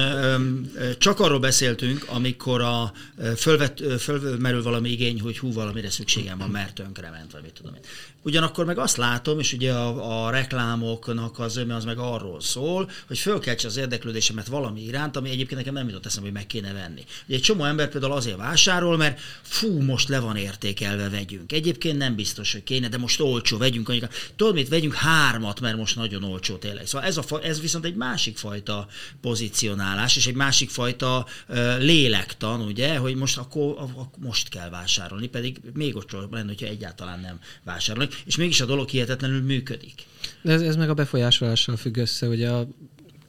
csak 0.97 1.19
arról 1.19 1.39
beszéltünk, 1.39 2.05
amikor 2.07 2.61
a 2.61 2.91
fölvet, 3.37 3.83
fölmerül 3.99 4.63
valami 4.63 4.89
igény, 4.89 5.21
hogy 5.21 5.37
hú, 5.37 5.53
valamire 5.53 5.89
szükségem 5.89 6.37
van, 6.37 6.49
mert 6.49 6.73
tönkrement, 6.73 7.31
vagy 7.31 7.41
mit 7.41 7.53
tudom 7.53 7.73
én. 7.75 7.81
Ugyanakkor 8.23 8.65
meg 8.65 8.77
azt 8.77 8.97
látom, 8.97 9.39
és 9.39 9.53
ugye 9.53 9.73
a, 9.73 10.25
a 10.25 10.29
reklámoknak 10.29 11.39
az 11.39 11.57
öme 11.57 11.75
az 11.75 11.85
meg 11.85 11.97
arról 11.97 12.41
szól, 12.41 12.89
hogy 13.07 13.17
fölkeltse 13.17 13.67
az 13.67 13.77
érdeklődésemet 13.77 14.47
valami 14.47 14.83
iránt, 14.83 15.15
ami 15.15 15.29
egyébként 15.29 15.59
nekem 15.59 15.73
nem 15.73 15.87
jutott 15.87 16.05
eszembe, 16.05 16.27
hogy 16.27 16.37
meg 16.37 16.47
kéne 16.47 16.73
venni. 16.73 17.03
Ugye 17.27 17.35
egy 17.35 17.41
csomó 17.41 17.63
ember 17.63 17.89
például 17.89 18.13
azért 18.13 18.37
vásárol, 18.37 18.97
mert 18.97 19.19
fú, 19.41 19.81
most 19.81 20.07
le 20.07 20.19
van 20.19 20.35
értékelve, 20.35 21.09
vegyünk. 21.09 21.51
Egyébként 21.51 21.97
nem 21.97 22.15
biztos, 22.15 22.51
hogy 22.51 22.63
kéne, 22.63 22.87
de 22.87 22.97
most 22.97 23.19
olcsó, 23.19 23.57
vegyünk 23.57 23.89
annyira. 23.89 24.09
Tudod 24.35 24.53
mit, 24.53 24.69
vegyünk 24.69 24.93
hármat, 24.93 25.59
mert 25.59 25.77
most 25.77 25.95
nagyon 25.95 26.23
olcsó 26.23 26.55
tényleg. 26.55 26.87
Szóval 26.87 27.07
ez, 27.07 27.17
a, 27.17 27.23
ez 27.43 27.61
viszont 27.61 27.85
egy 27.85 27.95
másik 27.95 28.37
fajta 28.37 28.87
pozicionálás, 29.21 30.15
és 30.15 30.27
egy 30.27 30.35
másik 30.35 30.69
fajta 30.69 31.25
uh, 31.49 31.79
lélektan, 31.79 32.61
ugye, 32.61 32.97
hogy 32.97 33.15
most 33.15 33.37
akkor, 33.37 33.75
akkor 33.77 34.07
most 34.17 34.49
kell 34.49 34.69
vásárolni, 34.69 35.27
pedig 35.27 35.61
még 35.73 35.95
olcsóbb 35.95 36.33
lenne, 36.33 36.47
hogyha 36.47 36.65
egyáltalán 36.65 37.19
nem 37.19 37.39
vásárolni 37.63 38.09
és 38.25 38.35
mégis 38.35 38.61
a 38.61 38.65
dolog 38.65 38.89
hihetetlenül 38.89 39.41
működik. 39.41 39.93
De 40.41 40.51
ez, 40.51 40.61
ez 40.61 40.75
meg 40.75 40.89
a 40.89 40.93
befolyásolással 40.93 41.75
függ 41.75 41.97
össze, 41.97 42.27
ugye 42.27 42.49
a 42.49 42.67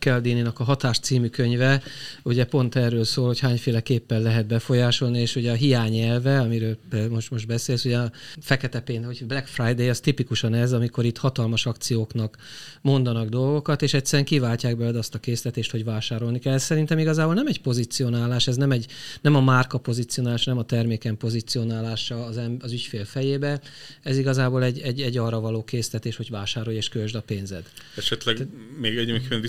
Cialdini-nak 0.02 0.60
a 0.60 0.64
Hatás 0.64 0.98
című 0.98 1.28
könyve, 1.28 1.82
ugye 2.22 2.44
pont 2.44 2.76
erről 2.76 3.04
szól, 3.04 3.26
hogy 3.26 3.38
hányféleképpen 3.38 4.22
lehet 4.22 4.46
befolyásolni, 4.46 5.20
és 5.20 5.36
ugye 5.36 5.50
a 5.50 5.54
hiányelve, 5.54 6.40
amiről 6.40 6.76
most, 7.10 7.30
most 7.30 7.46
beszélsz, 7.46 7.84
ugye 7.84 7.98
a 7.98 8.12
fekete 8.40 8.80
pénz, 8.80 9.04
hogy 9.04 9.24
Black 9.26 9.46
Friday, 9.46 9.88
az 9.88 10.00
tipikusan 10.00 10.54
ez, 10.54 10.72
amikor 10.72 11.04
itt 11.04 11.18
hatalmas 11.18 11.66
akcióknak 11.66 12.36
mondanak 12.80 13.28
dolgokat, 13.28 13.82
és 13.82 13.94
egyszerűen 13.94 14.26
kiváltják 14.26 14.76
belőle 14.76 14.98
azt 14.98 15.14
a 15.14 15.18
készletést, 15.18 15.70
hogy 15.70 15.84
vásárolni 15.84 16.38
kell. 16.38 16.52
Ez 16.52 16.62
szerintem 16.62 16.98
igazából 16.98 17.34
nem 17.34 17.46
egy 17.46 17.60
pozícionálás, 17.60 18.46
ez 18.46 18.56
nem, 18.56 18.70
egy, 18.70 18.86
nem 19.20 19.34
a 19.34 19.40
márka 19.40 19.78
pozícionálás, 19.78 20.44
nem 20.44 20.58
a 20.58 20.64
terméken 20.64 21.16
pozícionálása 21.16 22.24
az, 22.24 22.36
em, 22.36 22.56
az 22.60 22.72
ügyfél 22.72 23.04
fejébe, 23.04 23.60
ez 24.02 24.18
igazából 24.18 24.64
egy, 24.64 24.78
egy, 24.78 25.00
egy 25.00 25.18
arra 25.18 25.40
való 25.40 25.64
késztetés, 25.64 26.16
hogy 26.16 26.30
vásárolj 26.30 26.76
és 26.76 26.88
költsd 26.88 27.14
a 27.14 27.22
pénzed. 27.22 27.62
Esetleg 27.96 28.36
Te... 28.36 28.46
még 28.80 28.96
egyébként 28.96 29.40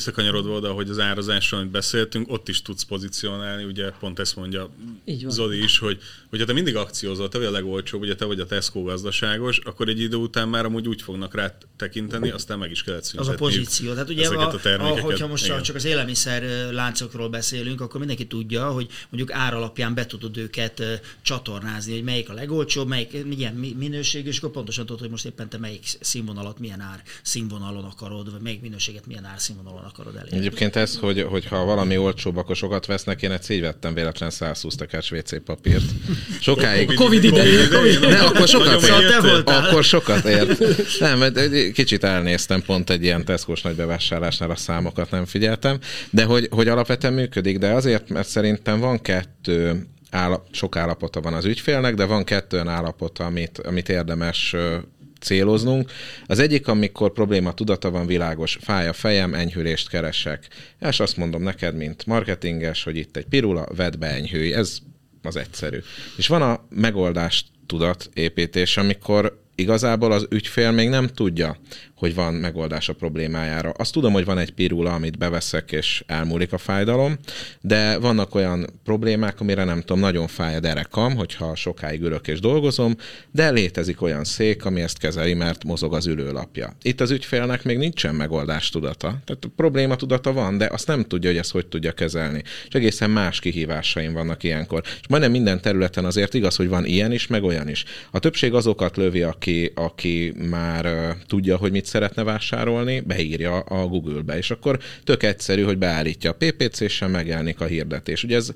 visszakanyarodva 0.44 0.56
oda, 0.56 0.72
hogy 0.72 0.90
az 0.90 1.00
árazásról, 1.00 1.60
amit 1.60 1.72
beszéltünk, 1.72 2.32
ott 2.32 2.50
is 2.50 2.62
tudsz 2.62 2.84
pozícionálni, 2.84 3.64
ugye 3.64 3.90
pont 4.00 4.20
ezt 4.20 4.36
mondja 4.36 4.70
Zoli 5.28 5.64
is, 5.64 5.78
hogy 5.78 6.00
hogyha 6.30 6.46
te 6.46 6.54
mindig 6.54 6.76
akciózol, 6.76 7.30
te 7.30 7.38
vagy 7.38 7.48
a 7.48 7.52
legolcsóbb, 7.52 8.02
ugye 8.02 8.16
te 8.16 8.26
vagy 8.26 8.40
a 8.40 8.46
Tesco 8.46 8.82
gazdaságos, 8.82 9.58
akkor 9.58 9.88
egy 9.88 10.00
idő 10.00 10.16
után 10.16 10.50
már 10.50 10.66
amúgy 10.66 10.88
úgy 10.88 11.02
fognak 11.02 11.36
rá 11.36 11.58
tekinteni, 11.78 12.30
aztán 12.30 12.58
meg 12.58 12.72
is 12.72 12.84
kellett 12.84 13.04
szüntetni. 13.04 13.34
Az 13.34 13.40
a 13.42 13.46
pozíció. 13.46 13.94
Tehát 13.94 14.10
ugye, 14.10 14.28
a, 14.28 14.54
a, 14.64 14.70
a, 14.80 15.00
hogyha 15.00 15.28
most 15.28 15.46
igen. 15.46 15.62
csak 15.62 15.76
az 15.76 15.86
élelmiszer 15.86 16.72
láncokról 16.72 17.30
beszélünk, 17.30 17.82
akkor 17.82 18.00
mindenki 18.00 18.28
tudja, 18.28 18.72
hogy 18.72 18.88
mondjuk 19.10 19.38
ár 19.38 19.54
alapján 19.54 19.94
be 19.94 20.06
tudod 20.06 20.38
őket 20.38 20.84
csatornázni, 21.22 21.94
hogy 21.94 22.04
melyik 22.04 22.30
a 22.30 22.34
legolcsóbb, 22.34 22.88
melyik 22.88 23.26
milyen 23.26 23.54
minőség, 23.54 24.26
és 24.26 24.38
akkor 24.38 24.52
pontosan 24.52 24.86
tudod, 24.86 25.02
hogy 25.02 25.10
most 25.10 25.26
éppen 25.26 25.50
te 25.50 25.58
melyik 25.58 25.84
színvonalat 26.00 26.60
milyen 26.60 26.80
ár 26.80 27.04
színvonalon 27.22 27.84
akarod, 27.84 28.32
vagy 28.32 28.42
melyik 28.42 28.62
minőséget 28.62 29.06
milyen 29.06 29.26
ár 29.26 29.40
színvonalon 29.40 29.84
akarod 29.84 30.16
elérni. 30.16 30.33
Egyébként 30.34 30.76
ez, 30.76 30.98
hogy, 30.98 31.26
hogy 31.30 31.46
ha 31.46 31.66
valami 31.66 31.98
olcsóbb, 31.98 32.38
akkor 32.38 32.56
sokat 32.56 32.86
vesznek, 32.86 33.22
én 33.22 33.32
egy 33.32 33.52
így 33.52 33.62
vettem 33.62 33.94
véletlen 33.94 34.30
120 34.30 34.76
tekercs 34.76 35.12
WC 35.12 35.44
papírt. 35.44 35.84
Sokáig. 36.42 36.90
A 36.90 36.94
Covid 36.94 37.24
idején. 37.24 37.70
Ne, 38.02 38.20
akkor 38.20 38.48
sokat 38.48 38.84
ért. 38.84 39.50
Akkor 39.50 39.84
sokat 39.84 40.26
ért. 40.26 40.60
Nem, 41.00 41.18
mert 41.18 41.72
kicsit 41.72 42.04
elnéztem 42.04 42.62
pont 42.62 42.90
egy 42.90 43.04
ilyen 43.04 43.26
Tesco-s 43.26 43.62
nagy 43.62 43.76
bevásárlásnál 43.76 44.50
a 44.50 44.56
számokat 44.56 45.12
nem 45.12 45.26
figyeltem, 45.26 45.80
de 46.10 46.24
hogy, 46.24 46.48
hogy 46.52 46.68
alapvetően 46.68 47.14
működik, 47.14 47.58
de 47.58 47.72
azért, 47.72 48.10
mert 48.10 48.28
szerintem 48.28 48.80
van 48.80 49.02
kettő 49.02 49.88
állap, 50.14 50.48
sok 50.52 50.76
állapota 50.76 51.22
van 51.22 51.34
az 51.34 51.46
ügyfélnek, 51.46 51.94
de 51.94 52.06
van 52.06 52.24
kettő 52.24 52.56
olyan 52.56 52.70
állapota, 52.70 53.26
amit, 53.26 53.58
amit 53.58 53.90
érdemes 53.90 54.56
céloznunk. 55.24 55.92
Az 56.26 56.40
egyik, 56.40 56.68
amikor 56.68 57.12
probléma 57.12 57.54
tudata 57.54 57.92
van 57.92 58.06
világos, 58.06 58.58
fáj 58.62 58.88
a 58.88 58.94
fejem, 58.94 59.34
enyhülést 59.34 59.90
keresek. 59.90 60.48
És 60.90 61.00
azt 61.00 61.18
mondom 61.18 61.44
neked, 61.44 61.76
mint 61.76 62.06
marketinges, 62.06 62.84
hogy 62.84 62.96
itt 62.96 63.18
egy 63.18 63.26
pirula, 63.26 63.68
vedd 63.76 64.00
be 64.00 64.08
enyhülj. 64.08 64.54
Ez 64.54 64.78
az 65.22 65.36
egyszerű. 65.36 65.80
És 66.18 66.28
van 66.28 66.42
a 66.42 66.66
megoldás 66.70 67.46
tudatépítés, 67.66 68.78
amikor 68.78 69.42
igazából 69.56 70.12
az 70.12 70.28
ügyfél 70.30 70.72
még 70.72 70.90
nem 70.90 71.08
tudja, 71.08 71.58
hogy 72.04 72.16
van 72.16 72.34
megoldás 72.34 72.90
a 72.90 72.94
problémájára. 72.94 73.70
Azt 73.70 73.94
tudom, 73.94 74.14
hogy 74.14 74.26
van 74.26 74.38
egy 74.38 74.52
pirula, 74.52 74.94
amit 74.94 75.18
beveszek, 75.18 75.72
és 75.72 76.04
elmúlik 76.08 76.54
a 76.54 76.58
fájdalom, 76.58 77.18
de 77.62 77.98
vannak 77.98 78.36
olyan 78.36 78.70
problémák, 78.84 79.40
amire 79.40 79.64
nem 79.64 79.80
tudom, 79.80 80.00
nagyon 80.00 80.28
fáj 80.28 80.56
a 80.56 80.60
derekam, 80.60 81.16
hogyha 81.16 81.56
sokáig 81.56 82.02
ülök 82.02 82.28
és 82.28 82.40
dolgozom, 82.40 82.96
de 83.32 83.52
létezik 83.52 84.02
olyan 84.02 84.24
szék, 84.24 84.66
ami 84.66 84.82
ezt 84.82 84.98
kezeli, 84.98 85.34
mert 85.34 85.64
mozog 85.64 85.94
az 85.94 86.06
ülőlapja. 86.08 86.76
Itt 86.82 87.02
az 87.02 87.12
ügyfélnek 87.12 87.64
még 87.64 87.78
nincsen 87.78 88.16
megoldás 88.16 88.70
tudata. 88.70 89.08
Tehát 89.26 89.46
a 89.46 89.52
probléma 89.56 89.96
tudata 89.96 90.34
van, 90.34 90.58
de 90.58 90.70
azt 90.72 90.88
nem 90.88 91.04
tudja, 91.04 91.30
hogy 91.30 91.40
ezt 91.40 91.52
hogy 91.52 91.68
tudja 91.68 91.92
kezelni. 91.92 92.44
És 92.68 92.74
egészen 92.74 93.10
más 93.10 93.40
kihívásaim 93.40 94.14
vannak 94.14 94.44
ilyenkor. 94.44 94.82
És 94.84 95.08
majdnem 95.10 95.32
minden 95.32 95.62
területen 95.62 96.06
azért 96.06 96.34
igaz, 96.34 96.56
hogy 96.56 96.68
van 96.68 96.86
ilyen 96.86 97.12
is, 97.12 97.28
meg 97.28 97.44
olyan 97.44 97.70
is. 97.70 97.84
A 98.12 98.20
többség 98.20 98.54
azokat 98.54 98.98
lövi, 98.98 99.22
aki, 99.22 99.72
aki 99.76 100.34
már 100.50 100.86
uh, 100.86 101.26
tudja, 101.28 101.58
hogy 101.58 101.72
mit 101.72 101.92
szeretne 101.94 102.24
vásárolni, 102.24 103.00
beírja 103.00 103.60
a 103.60 103.88
Google-be, 103.88 104.38
és 104.38 104.52
akkor 104.52 104.80
tök 105.04 105.24
egyszerű, 105.24 105.64
hogy 105.64 105.78
beállítja 105.78 106.32
a 106.32 106.38
PPC-sen, 106.38 107.12
megjelenik 107.12 107.62
a 107.62 107.66
hirdetés. 107.66 108.24
Ugye 108.24 108.36
ez 108.36 108.52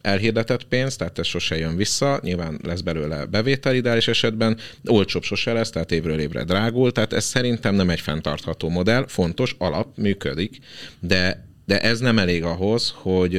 elhirdetett 0.00 0.64
pénz, 0.64 0.96
tehát 0.96 1.18
ez 1.18 1.26
sose 1.26 1.58
jön 1.58 1.76
vissza, 1.76 2.20
nyilván 2.22 2.60
lesz 2.62 2.80
belőle 2.80 3.24
bevétel 3.24 3.74
ideális 3.74 4.08
esetben, 4.08 4.58
olcsóbb 4.84 5.22
sose 5.22 5.52
lesz, 5.52 5.70
tehát 5.70 5.92
évről 5.92 6.20
évre 6.20 6.44
drágul, 6.44 6.92
tehát 6.92 7.12
ez 7.12 7.24
szerintem 7.24 7.74
nem 7.74 7.90
egy 7.90 8.00
fenntartható 8.00 8.68
modell, 8.68 9.04
fontos, 9.08 9.54
alap, 9.58 9.96
működik, 9.96 10.58
de 11.00 11.49
de 11.70 11.80
ez 11.80 12.00
nem 12.00 12.18
elég 12.18 12.44
ahhoz, 12.44 12.92
hogy 12.96 13.36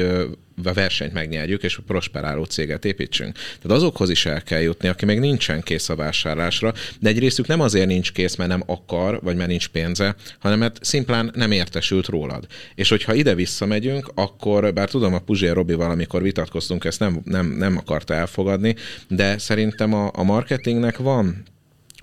a 0.64 0.74
versenyt 0.74 1.14
megnyerjük, 1.14 1.64
és 1.64 1.78
a 1.78 1.84
prosperáló 1.88 2.44
céget 2.44 2.86
építsünk. 2.86 3.34
Tehát 3.34 3.78
azokhoz 3.78 4.10
is 4.10 4.26
el 4.26 4.42
kell 4.42 4.60
jutni, 4.60 4.88
aki 4.88 5.06
még 5.06 5.20
nincsen 5.20 5.62
kész 5.62 5.90
a 5.90 5.96
vásárlásra, 5.96 6.74
de 7.00 7.10
egy 7.10 7.20
részük 7.20 7.48
nem 7.48 7.62
azért 7.62 7.88
nincs 7.88 8.12
kész, 8.12 8.36
mert 8.36 8.50
nem 8.50 8.64
akar, 8.66 9.20
vagy 9.24 9.36
mert 9.36 9.50
nincs 9.50 9.68
pénze, 9.68 10.16
hanem 10.40 10.60
mert 10.60 10.80
szimplán 10.82 11.32
nem 11.36 11.52
értesült 11.52 12.08
rólad. 12.08 12.48
És 12.76 12.90
hogyha 12.90 13.14
ide 13.14 13.36
visszamegyünk, 13.36 14.12
akkor, 14.16 14.74
bár 14.74 14.90
tudom, 14.90 15.14
a 15.14 15.20
Puzsér 15.20 15.54
Robival, 15.54 15.92
amikor 15.92 16.22
vitatkoztunk, 16.22 16.86
ezt 16.86 17.00
nem, 17.00 17.22
nem, 17.24 17.46
nem 17.46 17.78
akarta 17.78 18.14
elfogadni, 18.14 18.76
de 19.08 19.38
szerintem 19.38 19.94
a, 19.94 20.12
a 20.14 20.24
marketingnek 20.24 20.98
van 20.98 21.44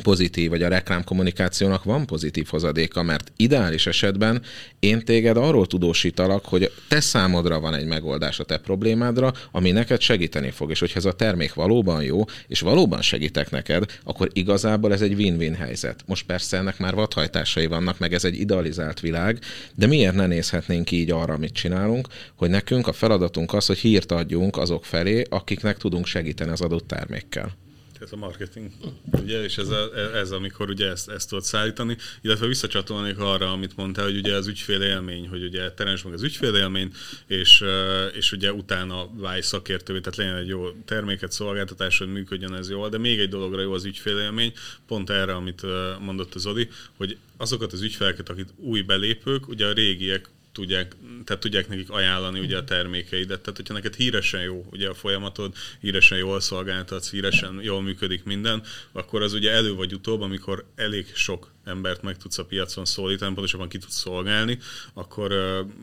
pozitív, 0.02 0.50
vagy 0.50 0.62
a 0.62 0.68
reklámkommunikációnak 0.68 1.84
van 1.84 2.06
pozitív 2.06 2.46
hozadéka, 2.46 3.02
mert 3.02 3.32
ideális 3.36 3.86
esetben 3.86 4.42
én 4.78 5.04
téged 5.04 5.36
arról 5.36 5.66
tudósítalak, 5.66 6.44
hogy 6.44 6.72
te 6.88 7.00
számodra 7.00 7.60
van 7.60 7.74
egy 7.74 7.86
megoldás 7.86 8.38
a 8.40 8.44
te 8.44 8.58
problémádra, 8.58 9.32
ami 9.50 9.70
neked 9.70 10.00
segíteni 10.00 10.50
fog, 10.50 10.70
és 10.70 10.78
hogyha 10.78 10.98
ez 10.98 11.04
a 11.04 11.12
termék 11.12 11.54
valóban 11.54 12.02
jó, 12.02 12.24
és 12.46 12.60
valóban 12.60 13.02
segítek 13.02 13.50
neked, 13.50 13.84
akkor 14.04 14.28
igazából 14.32 14.92
ez 14.92 15.02
egy 15.02 15.14
win-win 15.14 15.54
helyzet. 15.54 16.02
Most 16.06 16.26
persze 16.26 16.56
ennek 16.56 16.78
már 16.78 16.94
vadhajtásai 16.94 17.66
vannak, 17.66 17.98
meg 17.98 18.12
ez 18.12 18.24
egy 18.24 18.40
idealizált 18.40 19.00
világ, 19.00 19.38
de 19.74 19.86
miért 19.86 20.14
ne 20.14 20.26
nézhetnénk 20.26 20.90
így 20.90 21.10
arra, 21.10 21.34
amit 21.34 21.52
csinálunk, 21.52 22.08
hogy 22.36 22.50
nekünk 22.50 22.86
a 22.86 22.92
feladatunk 22.92 23.54
az, 23.54 23.66
hogy 23.66 23.78
hírt 23.78 24.12
adjunk 24.12 24.56
azok 24.56 24.84
felé, 24.84 25.22
akiknek 25.28 25.76
tudunk 25.76 26.06
segíteni 26.06 26.50
az 26.50 26.60
adott 26.60 26.88
termékkel. 26.88 27.66
Ez 28.00 28.12
a 28.12 28.16
marketing, 28.16 28.70
ugye, 29.12 29.42
és 29.42 29.58
ez, 29.58 29.68
a, 29.68 29.96
ez 30.16 30.30
amikor 30.30 30.68
ugye 30.68 30.88
ezt, 30.90 31.08
ezt 31.08 31.28
tudod 31.28 31.44
szállítani, 31.44 31.96
illetve 32.20 32.46
visszacsatolnék 32.46 33.18
arra, 33.18 33.52
amit 33.52 33.76
mondtál, 33.76 34.04
hogy 34.04 34.16
ugye 34.16 34.34
az 34.34 34.46
ügyfél 34.46 34.82
élmény, 34.82 35.28
hogy 35.28 35.42
ugye 35.42 35.72
teremts 35.72 36.04
meg 36.04 36.12
az 36.12 36.22
ügyfél 36.22 36.54
élmény, 36.54 36.92
és, 37.26 37.64
és 38.12 38.32
ugye 38.32 38.52
utána 38.52 39.08
válj 39.14 39.40
szakértővé, 39.40 40.00
tehát 40.00 40.18
legyen 40.18 40.36
egy 40.36 40.48
jó 40.48 40.70
terméket, 40.84 41.32
szolgáltatás, 41.32 41.98
hogy 41.98 42.12
működjön 42.12 42.54
ez 42.54 42.70
jól, 42.70 42.88
de 42.88 42.98
még 42.98 43.18
egy 43.18 43.28
dologra 43.28 43.60
jó 43.60 43.72
az 43.72 43.84
ügyfél 43.84 44.18
élmény, 44.18 44.52
pont 44.86 45.10
erre, 45.10 45.34
amit 45.34 45.62
mondott 46.00 46.34
az 46.34 46.46
Odi, 46.46 46.68
hogy 46.96 47.16
azokat 47.36 47.72
az 47.72 47.82
ügyfeleket, 47.82 48.28
akik 48.28 48.46
új 48.56 48.80
belépők, 48.80 49.48
ugye 49.48 49.66
a 49.66 49.72
régiek 49.72 50.28
tudják, 50.52 50.96
tehát 51.24 51.42
tudják 51.42 51.68
nekik 51.68 51.90
ajánlani 51.90 52.40
ugye 52.40 52.56
a 52.56 52.64
termékeidet. 52.64 53.40
Tehát, 53.40 53.56
hogyha 53.56 53.74
neked 53.74 53.94
híresen 53.94 54.42
jó 54.42 54.66
ugye 54.70 54.88
a 54.88 54.94
folyamatod, 54.94 55.54
híresen 55.80 56.18
jól 56.18 56.40
szolgáltatsz, 56.40 57.10
híresen 57.10 57.60
jól 57.62 57.82
működik 57.82 58.24
minden, 58.24 58.62
akkor 58.92 59.22
az 59.22 59.32
ugye 59.32 59.50
elő 59.50 59.74
vagy 59.74 59.94
utóbb, 59.94 60.20
amikor 60.20 60.64
elég 60.74 61.06
sok 61.14 61.52
embert 61.64 62.02
meg 62.02 62.16
tudsz 62.16 62.38
a 62.38 62.44
piacon 62.44 62.84
szólítani, 62.84 63.34
pontosabban 63.34 63.68
ki 63.68 63.78
tudsz 63.78 63.98
szolgálni, 63.98 64.58
akkor 64.94 65.34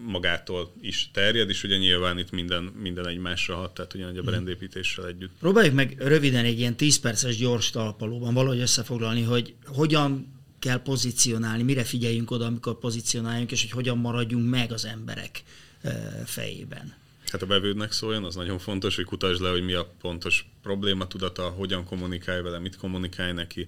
magától 0.06 0.72
is 0.82 1.10
terjed, 1.14 1.50
és 1.50 1.64
ugye 1.64 1.78
nyilván 1.78 2.18
itt 2.18 2.32
minden, 2.32 2.64
minden 2.64 3.08
egymásra 3.08 3.56
hat, 3.56 3.74
tehát 3.74 3.94
ugyanúgy 3.94 4.18
a 4.18 4.22
mhm. 4.22 4.30
brandépítéssel 4.30 5.08
együtt. 5.08 5.32
Próbáljuk 5.40 5.74
meg 5.74 5.96
röviden 5.98 6.46
egy 6.46 6.60
ilyen 6.60 6.76
10 6.76 7.00
perces 7.00 7.38
gyors 7.38 7.70
talpalóban 7.70 8.34
valahogy 8.34 8.60
összefoglalni, 8.60 9.24
hogy 9.24 9.54
hogyan 9.66 10.35
kell 10.66 10.82
pozícionálni, 10.82 11.64
mire 11.64 11.84
figyeljünk 11.84 12.32
oda, 12.32 12.46
amikor 12.46 12.80
pozícionáljunk, 12.80 13.52
és 13.52 13.62
hogy 13.62 13.72
hogyan 13.72 13.98
maradjunk 13.98 14.50
meg 14.50 14.72
az 14.72 14.86
emberek 14.86 15.44
fejében. 16.26 16.94
Hát 17.32 17.42
a 17.42 17.46
bevődnek 17.46 17.92
szóljon, 17.92 18.24
az 18.24 18.36
nagyon 18.36 18.60
fontos, 18.60 18.96
hogy 18.96 19.06
kutasd 19.06 19.42
le, 19.42 19.50
hogy 19.50 19.64
mi 19.64 19.74
a 19.74 19.94
pontos 20.02 20.50
probléma 20.62 21.08
tudata, 21.08 21.50
hogyan 21.50 21.86
kommunikálj 21.86 22.42
vele, 22.42 22.60
mit 22.60 22.78
kommunikálj 22.78 23.34
neki. 23.34 23.68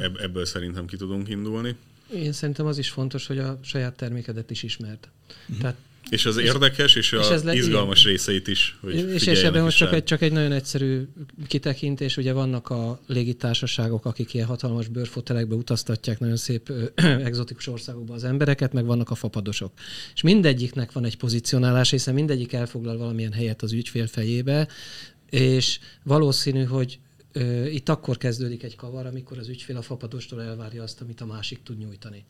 Ebb, 0.00 0.16
ebből 0.20 0.44
szerintem 0.44 0.86
ki 0.86 0.96
tudunk 0.96 1.28
indulni. 1.28 1.76
Én 2.14 2.32
szerintem 2.32 2.66
az 2.66 2.78
is 2.78 2.90
fontos, 2.90 3.26
hogy 3.26 3.38
a 3.38 3.58
saját 3.62 3.96
termékedet 3.96 4.50
is 4.50 4.62
ismerd. 4.62 5.08
Uh-huh. 5.42 5.58
Tehát 5.58 5.76
és 6.10 6.26
az 6.26 6.36
érdekes, 6.36 6.94
és, 6.94 7.12
és 7.12 7.28
az 7.28 7.46
izgalmas 7.52 8.00
ilyen. 8.00 8.10
részeit 8.10 8.48
is. 8.48 8.78
Hogy 8.80 8.94
és, 8.94 9.26
és 9.26 9.42
ebben 9.42 9.62
most 9.62 9.76
csak 9.76 9.92
egy, 9.92 10.04
csak 10.04 10.22
egy 10.22 10.32
nagyon 10.32 10.52
egyszerű 10.52 11.02
kitekintés, 11.46 12.16
ugye 12.16 12.32
vannak 12.32 12.68
a 12.68 13.00
légitársaságok, 13.06 14.04
akik 14.04 14.34
ilyen 14.34 14.46
hatalmas 14.46 14.88
bőrfotelekbe 14.88 15.54
utaztatják 15.54 16.18
nagyon 16.18 16.36
szép 16.36 16.68
ö, 16.68 16.84
egzotikus 17.28 17.66
országokba 17.66 18.14
az 18.14 18.24
embereket, 18.24 18.72
meg 18.72 18.84
vannak 18.84 19.10
a 19.10 19.14
fapadosok. 19.14 19.72
És 20.14 20.20
mindegyiknek 20.20 20.92
van 20.92 21.04
egy 21.04 21.16
pozicionálás, 21.16 21.90
hiszen 21.90 22.14
mindegyik 22.14 22.52
elfoglal 22.52 22.96
valamilyen 22.96 23.32
helyet 23.32 23.62
az 23.62 23.72
ügyfél 23.72 24.06
fejébe, 24.06 24.68
és 25.30 25.78
valószínű, 26.02 26.64
hogy 26.64 26.98
itt 27.72 27.88
akkor 27.88 28.16
kezdődik 28.16 28.62
egy 28.62 28.76
kavar, 28.76 29.06
amikor 29.06 29.38
az 29.38 29.48
ügyfél 29.48 29.76
a 29.76 29.82
fapadostól 29.82 30.42
elvárja 30.42 30.82
azt, 30.82 31.00
amit 31.00 31.20
a 31.20 31.26
másik 31.26 31.62
tud 31.62 31.78
nyújtani. 31.78 32.24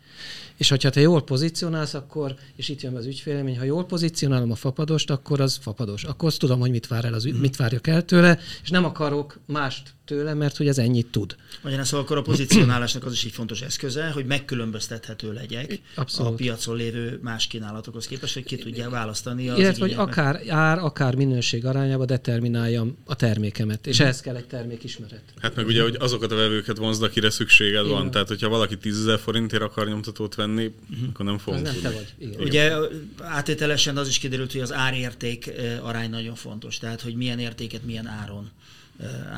És 0.57 0.69
hogyha 0.69 0.91
te 0.91 1.01
jól 1.01 1.23
pozícionálsz, 1.23 1.95
akkor, 1.95 2.35
és 2.57 2.69
itt 2.69 2.81
jön 2.81 2.97
az 2.97 3.07
ügyfélemény, 3.07 3.59
ha 3.59 3.65
jól 3.65 3.85
pozícionálom 3.85 4.51
a 4.51 4.55
fapadost, 4.55 5.11
akkor 5.11 5.41
az 5.41 5.57
fapados. 5.57 6.05
Akkor 6.05 6.29
azt 6.29 6.39
tudom, 6.39 6.61
hogy 6.61 6.71
mit, 6.71 6.87
vár 6.87 7.05
el 7.05 7.15
az, 7.15 7.25
mit 7.25 7.57
várjak 7.57 7.87
el 7.87 8.05
tőle, 8.05 8.39
és 8.63 8.71
nem 8.71 8.85
akarok 8.85 9.39
mást 9.47 9.95
tőle, 10.05 10.35
mert 10.35 10.57
hogy 10.57 10.69
ez 10.69 10.79
ennyit 10.79 11.07
tud. 11.07 11.37
Magyarán 11.63 11.85
szóval 11.85 12.05
akkor 12.05 12.17
a 12.17 12.23
pozícionálásnak 12.23 13.05
az 13.05 13.13
is 13.13 13.25
egy 13.25 13.33
fontos 13.33 13.61
eszköze, 13.61 14.11
hogy 14.11 14.27
megkülönböztethető 14.27 15.33
legyek 15.33 15.81
Abszolút. 15.95 16.33
a 16.33 16.35
piacon 16.35 16.77
lévő 16.77 17.19
más 17.23 17.47
kínálatokhoz 17.47 18.07
képest, 18.07 18.35
hogy 18.35 18.45
ki 18.45 18.57
tudja 18.57 18.91
választani 18.91 19.49
az 19.49 19.59
Illetve, 19.59 19.87
hogy 19.87 19.95
akár 19.95 20.41
ár, 20.49 20.79
akár 20.79 21.15
minőség 21.15 21.67
arányába 21.67 22.05
determináljam 22.05 22.97
a 23.05 23.17
termékemet, 23.17 23.87
és 23.87 24.01
ehhez 24.01 24.21
kell 24.21 24.37
egy 24.37 24.47
termék 24.47 24.85
ismeret. 24.85 25.23
Hát 25.41 25.57
meg 25.57 25.67
ugye, 25.67 25.83
hogy 25.83 25.97
azokat 25.99 26.33
a 26.33 26.37
vevőket 26.37 26.77
vonzd, 26.77 27.03
akire 27.03 27.31
szükséged 27.31 27.85
Igen. 27.85 27.97
van. 27.97 28.11
Tehát, 28.11 28.29
hogyha 28.29 28.49
valaki 28.49 28.79
10 28.79 29.11
forintért 29.23 29.63
akar 29.63 29.87
nyomtatót 29.87 30.35
venni, 30.35 30.65
uh-huh. 30.91 31.09
akkor 31.13 31.25
nem 31.25 31.39
fogunk 31.39 31.65
nem 31.65 31.81
te 31.83 31.91
vagy. 31.91 32.15
Igen. 32.19 32.41
Ugye 32.41 32.73
átételesen 33.19 33.97
az 33.97 34.09
is 34.09 34.19
kiderült, 34.19 34.53
hogy 34.53 34.61
az 34.61 34.73
árérték 34.73 35.53
arány 35.83 36.11
nagyon 36.11 36.35
fontos. 36.35 36.79
Tehát, 36.79 37.01
hogy 37.01 37.15
milyen 37.15 37.39
értéket 37.39 37.85
milyen 37.85 38.07
áron 38.07 38.51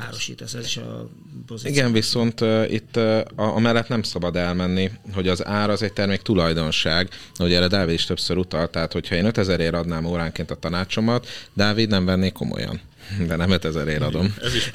árosítasz, 0.05 0.53
ez 0.53 0.65
is 0.65 0.77
a 0.77 1.09
pozíció. 1.47 1.71
Igen, 1.71 1.91
viszont 1.91 2.41
uh, 2.41 2.71
itt 2.71 2.97
uh, 2.97 3.19
amellett 3.35 3.87
nem 3.87 4.03
szabad 4.03 4.35
elmenni, 4.35 4.91
hogy 5.13 5.27
az 5.27 5.45
ár 5.45 5.69
az 5.69 5.81
egy 5.81 5.93
termék 5.93 6.21
tulajdonság, 6.21 7.09
hogy 7.35 7.53
erre 7.53 7.67
Dávid 7.67 7.93
is 7.93 8.05
többször 8.05 8.37
utalt, 8.37 8.71
tehát 8.71 8.93
hogyha 8.93 9.15
én 9.15 9.25
5000 9.25 9.59
ér 9.59 9.73
adnám 9.73 10.05
óránként 10.05 10.51
a 10.51 10.55
tanácsomat, 10.55 11.27
Dávid 11.53 11.89
nem 11.89 12.05
venné 12.05 12.29
komolyan. 12.31 12.81
De 13.27 13.35
nem 13.35 13.51
5000 13.51 13.87
ér 13.87 14.01
adom. 14.01 14.35
Ez 14.43 14.55
is 14.55 14.71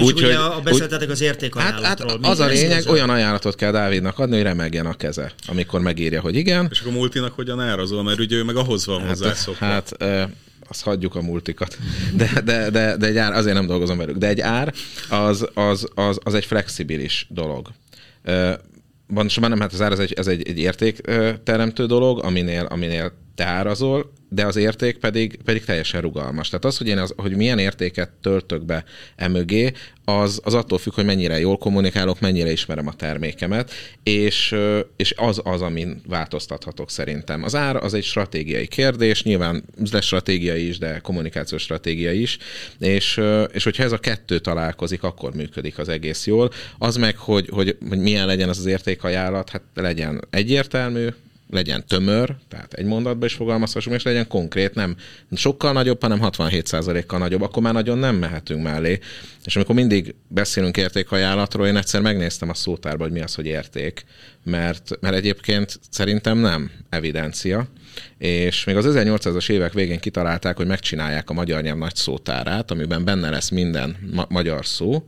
Úgy, 0.00 0.12
ugye 0.12 0.38
a 0.38 0.60
beszéltetek 0.60 1.10
az 1.10 1.20
értékajánlatról. 1.20 2.10
Hát, 2.10 2.20
hát 2.22 2.30
az 2.32 2.40
a 2.40 2.46
lényeg, 2.46 2.88
olyan 2.88 3.10
ajánlatot 3.10 3.54
kell 3.54 3.72
Dávidnak 3.72 4.18
adni, 4.18 4.34
hogy 4.34 4.44
remegjen 4.44 4.86
a 4.86 4.94
keze, 4.94 5.32
amikor 5.46 5.80
megírja, 5.80 6.20
hogy 6.20 6.34
igen. 6.36 6.68
És 6.70 6.80
akkor 6.80 6.92
multinak 6.92 7.32
hogyan 7.32 7.60
árazol, 7.60 8.02
mert 8.02 8.18
ugye 8.18 8.36
ő 8.36 8.44
meg 8.44 8.56
ahhoz 8.56 8.86
van 8.86 9.00
hát, 9.00 9.08
hozzászokva. 9.08 9.66
Hát, 9.66 9.96
azt 10.68 10.82
hagyjuk 10.82 11.14
a 11.14 11.22
multikat. 11.22 11.78
De, 12.14 12.40
de, 12.44 12.70
de, 12.70 12.96
de 12.96 13.06
egy 13.06 13.16
ár, 13.16 13.32
azért 13.32 13.54
nem 13.54 13.66
dolgozom 13.66 13.98
velük, 13.98 14.16
de 14.16 14.26
egy 14.26 14.40
ár 14.40 14.74
az, 15.10 15.48
az, 15.54 15.88
az, 15.94 16.18
az 16.22 16.34
egy 16.34 16.44
flexibilis 16.44 17.26
dolog. 17.30 17.68
Pontosabban 19.14 19.50
nem, 19.50 19.60
hát 19.60 19.72
az 19.72 19.80
ár 19.80 19.92
ez 19.92 19.98
egy, 19.98 20.12
ez 20.12 20.26
egy, 20.26 20.48
egy 20.48 20.58
értékteremtő 20.58 21.86
dolog, 21.86 22.24
aminél, 22.24 22.64
aminél 22.64 23.12
te 23.38 23.44
árazol, 23.44 24.12
de 24.28 24.46
az 24.46 24.56
érték 24.56 24.96
pedig, 24.96 25.38
pedig 25.44 25.64
teljesen 25.64 26.00
rugalmas. 26.00 26.48
Tehát 26.48 26.64
az, 26.64 26.78
hogy 26.78 26.86
én 26.86 26.98
az, 26.98 27.12
hogy 27.16 27.36
milyen 27.36 27.58
értéket 27.58 28.10
töltök 28.20 28.64
be 28.64 28.84
emögé, 29.16 29.72
az, 30.04 30.40
az 30.44 30.54
attól 30.54 30.78
függ, 30.78 30.94
hogy 30.94 31.04
mennyire 31.04 31.38
jól 31.38 31.58
kommunikálok, 31.58 32.20
mennyire 32.20 32.50
ismerem 32.50 32.86
a 32.86 32.92
termékemet, 32.92 33.72
és, 34.02 34.54
és 34.96 35.14
az 35.16 35.40
az, 35.44 35.62
amin 35.62 36.02
változtathatok 36.06 36.90
szerintem. 36.90 37.42
Az 37.42 37.54
ár 37.54 37.76
az 37.76 37.94
egy 37.94 38.04
stratégiai 38.04 38.66
kérdés, 38.66 39.22
nyilván 39.22 39.64
lesz 39.92 40.04
stratégiai 40.04 40.68
is, 40.68 40.78
de 40.78 40.98
kommunikációs 40.98 41.62
stratégia 41.62 42.12
is, 42.12 42.38
és, 42.78 43.20
és 43.52 43.64
hogyha 43.64 43.82
ez 43.82 43.92
a 43.92 43.98
kettő 43.98 44.38
találkozik, 44.38 45.02
akkor 45.02 45.34
működik 45.34 45.78
az 45.78 45.88
egész 45.88 46.26
jól. 46.26 46.50
Az 46.78 46.96
meg, 46.96 47.16
hogy, 47.16 47.48
hogy, 47.48 47.76
hogy 47.88 47.98
milyen 47.98 48.26
legyen 48.26 48.48
az 48.48 48.58
az 48.58 48.66
értékajánlat, 48.66 49.50
hát 49.50 49.62
legyen 49.74 50.24
egyértelmű, 50.30 51.08
legyen 51.50 51.86
tömör, 51.86 52.36
tehát 52.48 52.72
egy 52.72 52.84
mondatba 52.84 53.24
is 53.26 53.34
fogalmazhassunk, 53.34 53.96
és 53.96 54.02
legyen 54.02 54.28
konkrét, 54.28 54.74
nem 54.74 54.96
sokkal 55.32 55.72
nagyobb, 55.72 56.02
hanem 56.02 56.18
67%-kal 56.22 57.18
nagyobb, 57.18 57.42
akkor 57.42 57.62
már 57.62 57.72
nagyon 57.72 57.98
nem 57.98 58.16
mehetünk 58.16 58.62
mellé. 58.62 58.98
És 59.44 59.56
amikor 59.56 59.74
mindig 59.74 60.14
beszélünk 60.28 60.76
értékajánlatról, 60.76 61.66
én 61.66 61.76
egyszer 61.76 62.00
megnéztem 62.00 62.48
a 62.48 62.54
szótárba, 62.54 63.02
hogy 63.02 63.12
mi 63.12 63.20
az, 63.20 63.34
hogy 63.34 63.46
érték, 63.46 64.04
mert, 64.44 64.90
mert 65.00 65.14
egyébként 65.14 65.80
szerintem 65.90 66.38
nem 66.38 66.70
evidencia, 66.88 67.68
és 68.18 68.64
még 68.64 68.76
az 68.76 68.86
1800-as 68.88 69.50
évek 69.50 69.72
végén 69.72 70.00
kitalálták, 70.00 70.56
hogy 70.56 70.66
megcsinálják 70.66 71.30
a 71.30 71.34
magyar 71.34 71.62
nyelv 71.62 71.78
nagy 71.78 71.94
szótárát, 71.94 72.70
amiben 72.70 73.04
benne 73.04 73.30
lesz 73.30 73.48
minden 73.48 73.96
ma- 74.12 74.26
magyar 74.28 74.66
szó, 74.66 75.06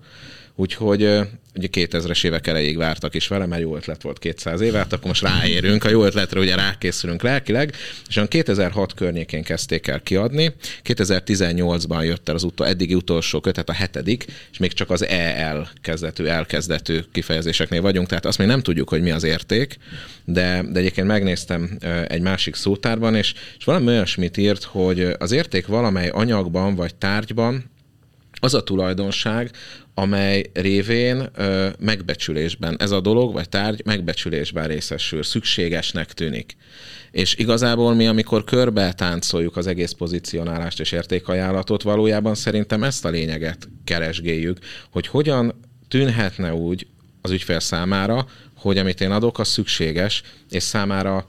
úgyhogy 0.54 1.20
ugye 1.56 1.68
2000-es 1.72 2.24
évek 2.24 2.46
elejéig 2.46 2.76
vártak 2.76 3.14
is 3.14 3.28
vele, 3.28 3.46
mert 3.46 3.62
jó 3.62 3.76
ötlet 3.76 4.02
volt 4.02 4.18
200 4.18 4.60
éve, 4.60 4.78
hát 4.78 4.92
akkor 4.92 5.06
most 5.06 5.22
ráérünk, 5.22 5.84
a 5.84 5.88
jó 5.88 6.04
ötletre 6.04 6.40
ugye 6.40 6.54
rákészülünk 6.54 7.22
lelkileg, 7.22 7.74
és 8.08 8.16
olyan 8.16 8.28
2006 8.28 8.94
környékén 8.94 9.42
kezdték 9.42 9.86
el 9.86 10.00
kiadni, 10.00 10.52
2018-ban 10.84 12.04
jött 12.04 12.28
el 12.28 12.34
az 12.34 12.42
utol, 12.42 12.66
eddigi 12.66 12.94
utolsó 12.94 13.40
kötet, 13.40 13.68
a 13.68 13.72
hetedik, 13.72 14.24
és 14.52 14.58
még 14.58 14.72
csak 14.72 14.90
az 14.90 15.04
EL 15.04 15.70
kezdetű, 15.80 16.24
elkezdetű 16.24 16.98
kifejezéseknél 17.12 17.80
vagyunk, 17.80 18.08
tehát 18.08 18.26
azt 18.26 18.38
még 18.38 18.46
nem 18.46 18.62
tudjuk, 18.62 18.88
hogy 18.88 19.02
mi 19.02 19.10
az 19.10 19.24
érték, 19.24 19.76
de, 20.24 20.64
de 20.70 20.78
egyébként 20.78 21.06
megnéztem 21.06 21.78
egy 22.08 22.20
másik 22.20 22.54
szótárban, 22.54 23.14
és, 23.14 23.34
és 23.58 23.64
valami 23.64 23.86
olyasmit 23.86 24.36
írt, 24.36 24.62
hogy 24.62 25.00
az 25.18 25.32
érték 25.32 25.66
valamely 25.66 26.08
anyagban 26.08 26.74
vagy 26.74 26.94
tárgyban 26.94 27.70
az 28.40 28.54
a 28.54 28.62
tulajdonság, 28.62 29.50
amely 29.94 30.50
révén 30.52 31.28
ö, 31.34 31.68
megbecsülésben 31.78 32.76
ez 32.78 32.90
a 32.90 33.00
dolog 33.00 33.32
vagy 33.32 33.48
tárgy 33.48 33.82
megbecsülésben 33.84 34.66
részesül, 34.66 35.22
szükségesnek 35.22 36.12
tűnik. 36.12 36.56
És 37.10 37.34
igazából 37.34 37.94
mi, 37.94 38.06
amikor 38.06 38.44
körbe 38.44 38.92
táncoljuk 38.92 39.56
az 39.56 39.66
egész 39.66 39.92
pozicionálást 39.92 40.80
és 40.80 40.92
értékajánlatot, 40.92 41.82
valójában 41.82 42.34
szerintem 42.34 42.82
ezt 42.82 43.04
a 43.04 43.08
lényeget 43.08 43.68
keresgéljük, 43.84 44.58
hogy 44.90 45.06
hogyan 45.06 45.54
tűnhetne 45.88 46.54
úgy 46.54 46.86
az 47.20 47.30
ügyfél 47.30 47.60
számára, 47.60 48.26
hogy 48.56 48.78
amit 48.78 49.00
én 49.00 49.10
adok, 49.10 49.38
az 49.38 49.48
szükséges, 49.48 50.22
és 50.50 50.62
számára 50.62 51.26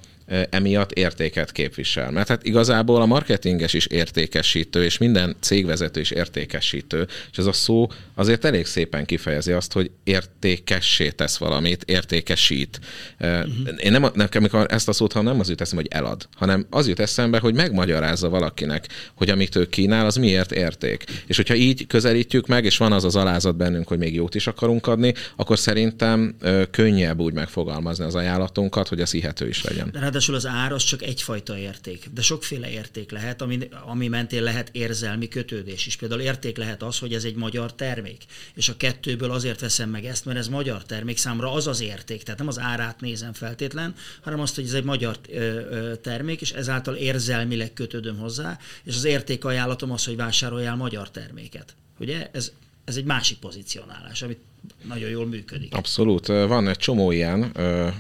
emiatt 0.50 0.92
értéket 0.92 1.52
képvisel. 1.52 2.12
Mert 2.12 2.28
hát 2.28 2.44
igazából 2.44 3.02
a 3.02 3.06
marketinges 3.06 3.74
is 3.74 3.86
értékesítő, 3.86 4.84
és 4.84 4.98
minden 4.98 5.36
cégvezető 5.40 6.00
is 6.00 6.12
értékesítő, 6.12 7.08
és 7.32 7.38
ez 7.38 7.46
a 7.46 7.52
szó 7.52 7.88
azért 8.16 8.46
elég 8.46 8.66
szépen 8.66 9.06
kifejezi 9.06 9.52
azt, 9.52 9.74
hogy 9.74 9.92
értékessé 10.04 11.10
tesz 11.10 11.38
valamit, 11.38 11.84
értékesít. 11.84 12.80
Uh-huh. 13.20 13.50
Én 13.78 13.92
nem, 13.92 14.06
nekem, 14.14 14.42
amikor 14.42 14.66
ezt 14.70 14.88
a 14.88 14.94
szót 14.94 15.14
hanem 15.14 15.32
nem 15.32 15.40
az 15.40 15.50
jut 15.50 15.62
eszembe, 15.62 15.84
hogy 15.84 16.00
elad, 16.00 16.28
hanem 16.36 16.66
az 16.70 16.88
jut 16.88 17.00
eszembe, 17.00 17.40
hogy 17.40 17.54
megmagyarázza 17.54 18.30
valakinek, 18.30 18.88
hogy 19.14 19.30
amit 19.30 19.56
ő 19.56 19.66
kínál, 19.66 20.06
az 20.06 20.16
miért 20.16 20.52
érték. 20.52 21.04
És 21.28 21.36
hogyha 21.36 21.56
így 21.56 21.88
közelítjük 21.88 22.48
meg, 22.48 22.66
és 22.66 22.78
van 22.78 22.92
az 22.92 23.04
az 23.04 23.16
alázat 23.16 23.56
bennünk, 23.56 23.88
hogy 23.88 23.98
még 23.98 24.14
jót 24.14 24.36
is 24.36 24.48
akarunk 24.48 24.88
adni, 24.88 25.14
akkor 25.36 25.60
szerintem 25.60 26.36
könnyebb 26.72 27.20
úgy 27.20 27.34
megfogalmazni 27.34 28.06
az 28.06 28.16
ajánlatunkat, 28.16 28.88
hogy 28.88 29.02
az 29.02 29.12
hihető 29.12 29.48
is 29.48 29.64
legyen. 29.64 29.90
De 29.92 30.00
ráadásul 30.28 30.52
az 30.52 30.62
ár 30.64 30.72
az 30.72 30.84
csak 30.84 31.02
egyfajta 31.02 31.58
érték, 31.58 32.10
de 32.14 32.22
sokféle 32.22 32.70
érték 32.70 33.12
lehet, 33.12 33.42
ami, 33.42 33.70
ami 33.86 34.08
mentén 34.08 34.44
lehet 34.44 34.70
érzelmi 34.72 35.28
kötődés 35.28 35.86
is. 35.86 35.96
Például 35.96 36.22
érték 36.22 36.58
lehet 36.58 36.84
az, 36.84 37.00
hogy 37.00 37.14
ez 37.14 37.24
egy 37.24 37.36
magyar 37.36 37.74
termék, 37.74 38.24
és 38.54 38.70
a 38.70 38.78
kettőből 38.78 39.32
azért 39.32 39.60
veszem 39.60 39.90
meg 39.90 40.06
ezt, 40.06 40.26
mert 40.26 40.38
ez 40.38 40.48
magyar 40.48 40.86
termék, 40.86 41.18
számra 41.18 41.52
az 41.52 41.68
az 41.68 41.82
érték, 41.82 42.24
tehát 42.24 42.40
nem 42.40 42.48
az 42.48 42.60
árát 42.60 43.02
nézem 43.02 43.34
feltétlen, 43.34 43.96
hanem 44.22 44.40
azt, 44.40 44.56
hogy 44.56 44.64
ez 44.64 44.74
egy 44.74 44.84
magyar 44.84 45.18
termék, 46.02 46.42
és 46.42 46.52
ezáltal 46.52 46.96
érzelmileg 46.96 47.74
kötődöm 47.74 48.18
hozzá, 48.18 48.60
és 48.84 48.96
az 48.96 49.04
értékajánlatom 49.04 49.92
az, 49.92 50.06
hogy 50.06 50.16
vásároljál 50.16 50.76
magyar 50.76 51.12
terméket. 51.12 51.76
Ugye? 52.00 52.30
Ez, 52.32 52.52
ez 52.86 52.96
egy 52.96 53.06
másik 53.06 53.38
pozicionálás, 53.38 54.22
amit 54.22 54.40
nagyon 54.88 55.10
jól 55.10 55.28
működik. 55.28 55.76
Abszolút. 55.76 56.28
Van 56.28 56.68
egy 56.68 56.78
csomó 56.78 57.12
ilyen, 57.12 57.52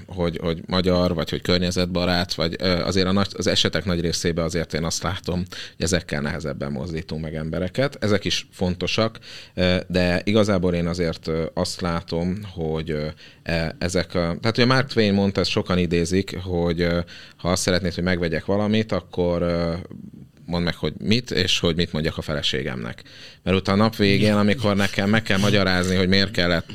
hogy, 0.07 0.37
hogy 0.41 0.61
magyar, 0.67 1.13
vagy 1.13 1.29
hogy 1.29 1.41
környezetbarát, 1.41 2.33
vagy 2.33 2.53
azért 2.61 3.07
a 3.07 3.11
nagy, 3.11 3.27
az 3.37 3.47
esetek 3.47 3.85
nagy 3.85 4.01
részében 4.01 4.45
azért 4.45 4.73
én 4.73 4.83
azt 4.83 5.03
látom, 5.03 5.37
hogy 5.75 5.85
ezekkel 5.85 6.21
nehezebben 6.21 6.71
mozdítunk 6.71 7.21
meg 7.21 7.35
embereket. 7.35 7.97
Ezek 8.03 8.25
is 8.25 8.47
fontosak, 8.51 9.19
de 9.87 10.21
igazából 10.23 10.73
én 10.73 10.87
azért 10.87 11.31
azt 11.53 11.81
látom, 11.81 12.39
hogy 12.53 12.95
e, 13.43 13.75
ezek. 13.79 14.07
Tehát 14.11 14.57
ugye 14.57 14.65
Mark 14.65 14.87
Twain 14.87 15.13
mondta, 15.13 15.39
ezt 15.39 15.49
sokan 15.49 15.77
idézik, 15.77 16.37
hogy 16.37 16.87
ha 17.37 17.51
azt 17.51 17.61
szeretnéd, 17.61 17.93
hogy 17.93 18.03
megvegyek 18.03 18.45
valamit, 18.45 18.91
akkor 18.91 19.43
mondd 20.51 20.63
meg, 20.63 20.75
hogy 20.75 20.93
mit, 20.97 21.31
és 21.31 21.59
hogy 21.59 21.75
mit 21.75 21.93
mondjak 21.93 22.17
a 22.17 22.21
feleségemnek. 22.21 23.03
Mert 23.43 23.57
utána 23.57 23.81
a 23.81 23.83
nap 23.83 23.95
végén, 23.95 24.33
amikor 24.33 24.75
nekem 24.75 25.09
meg 25.09 25.23
kell 25.23 25.37
magyarázni, 25.37 25.95
hogy 25.95 26.07
miért 26.07 26.31
kellett 26.31 26.65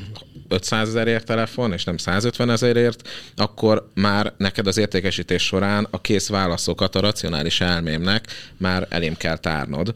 500 0.47 0.87
ezerért 0.87 1.25
telefon, 1.25 1.73
és 1.73 1.83
nem 1.83 1.97
150 1.97 2.49
ezerért, 2.49 3.09
akkor 3.35 3.89
már 3.93 4.33
neked 4.37 4.67
az 4.67 4.77
értékesítés 4.77 5.43
során 5.43 5.87
a 5.91 6.01
kész 6.01 6.29
válaszokat 6.29 6.95
a 6.95 6.99
racionális 6.99 7.61
elmémnek 7.61 8.27
már 8.57 8.87
elém 8.89 9.15
kell 9.15 9.37
tárnod, 9.37 9.95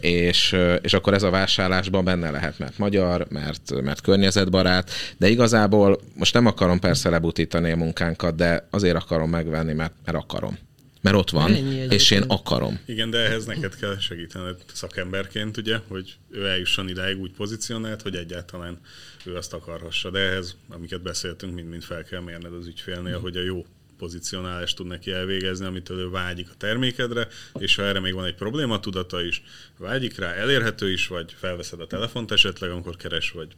és, 0.00 0.56
és 0.82 0.92
akkor 0.92 1.14
ez 1.14 1.22
a 1.22 1.30
vásárlásban 1.30 2.04
benne 2.04 2.30
lehet, 2.30 2.58
mert 2.58 2.78
magyar, 2.78 3.26
mert, 3.30 3.82
mert 3.82 4.00
környezetbarát, 4.00 4.90
de 5.16 5.28
igazából 5.28 6.00
most 6.14 6.34
nem 6.34 6.46
akarom 6.46 6.78
persze 6.78 7.10
lebutítani 7.10 7.70
a 7.70 7.76
munkánkat, 7.76 8.34
de 8.34 8.66
azért 8.70 8.96
akarom 8.96 9.30
megvenni, 9.30 9.72
mert, 9.72 9.92
mert 10.04 10.18
akarom. 10.18 10.58
Mert 11.00 11.16
ott 11.16 11.30
van, 11.30 11.54
Ennyi 11.54 11.74
és 11.74 12.10
én 12.10 12.22
akarom. 12.22 12.80
Igen, 12.84 13.10
de 13.10 13.18
ehhez 13.18 13.44
neked 13.44 13.76
kell 13.76 13.98
segítened 13.98 14.56
szakemberként, 14.72 15.56
ugye, 15.56 15.80
hogy 15.88 16.16
ő 16.30 16.46
eljusson 16.46 16.88
idáig 16.88 17.18
úgy 17.20 17.32
pozícionált, 17.32 18.02
hogy 18.02 18.14
egyáltalán 18.14 18.78
ő 19.24 19.36
azt 19.36 19.52
akarhassa. 19.52 20.10
De 20.10 20.18
ehhez, 20.18 20.56
amiket 20.68 21.02
beszéltünk, 21.02 21.54
mind-mind 21.54 21.82
fel 21.82 22.04
kell 22.04 22.20
mérned 22.20 22.52
az 22.52 22.66
ügyfélnél, 22.66 23.18
hogy 23.18 23.36
a 23.36 23.42
jó 23.42 23.66
pozicionálást 23.98 24.76
tud 24.76 24.86
neki 24.86 25.10
elvégezni, 25.10 25.66
amitől 25.66 25.98
ő 25.98 26.10
vágyik 26.10 26.48
a 26.50 26.54
termékedre, 26.58 27.28
és 27.58 27.74
ha 27.74 27.82
erre 27.82 28.00
még 28.00 28.14
van 28.14 28.24
egy 28.24 28.34
probléma 28.34 28.80
tudata 28.80 29.22
is, 29.22 29.42
vágyik 29.78 30.18
rá, 30.18 30.32
elérhető 30.32 30.92
is, 30.92 31.06
vagy 31.06 31.34
felveszed 31.38 31.80
a 31.80 31.86
telefont 31.86 32.30
esetleg, 32.30 32.70
amikor 32.70 32.96
keres, 32.96 33.30
vagy 33.30 33.48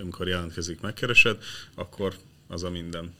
amikor 0.00 0.28
jelentkezik, 0.28 0.80
megkeresed, 0.80 1.36
akkor 1.74 2.14
az 2.48 2.62
a 2.62 2.70
minden. 2.70 3.14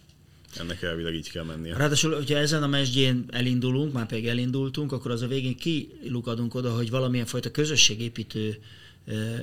Ennek 0.59 0.83
elvileg 0.83 1.15
így 1.15 1.31
kell 1.31 1.45
mennie. 1.45 1.77
Ráadásul, 1.77 2.15
hogyha 2.15 2.37
ezen 2.37 2.63
a 2.63 2.67
mesdjén 2.67 3.25
elindulunk, 3.31 3.93
már 3.93 4.07
pedig 4.07 4.27
elindultunk, 4.27 4.93
akkor 4.93 5.11
az 5.11 5.23
a 5.23 5.27
végén 5.27 5.57
kilukadunk 5.57 6.55
oda, 6.55 6.75
hogy 6.75 6.91
valamilyen 6.91 7.27
fajta 7.27 7.51
közösségépítő 7.51 8.59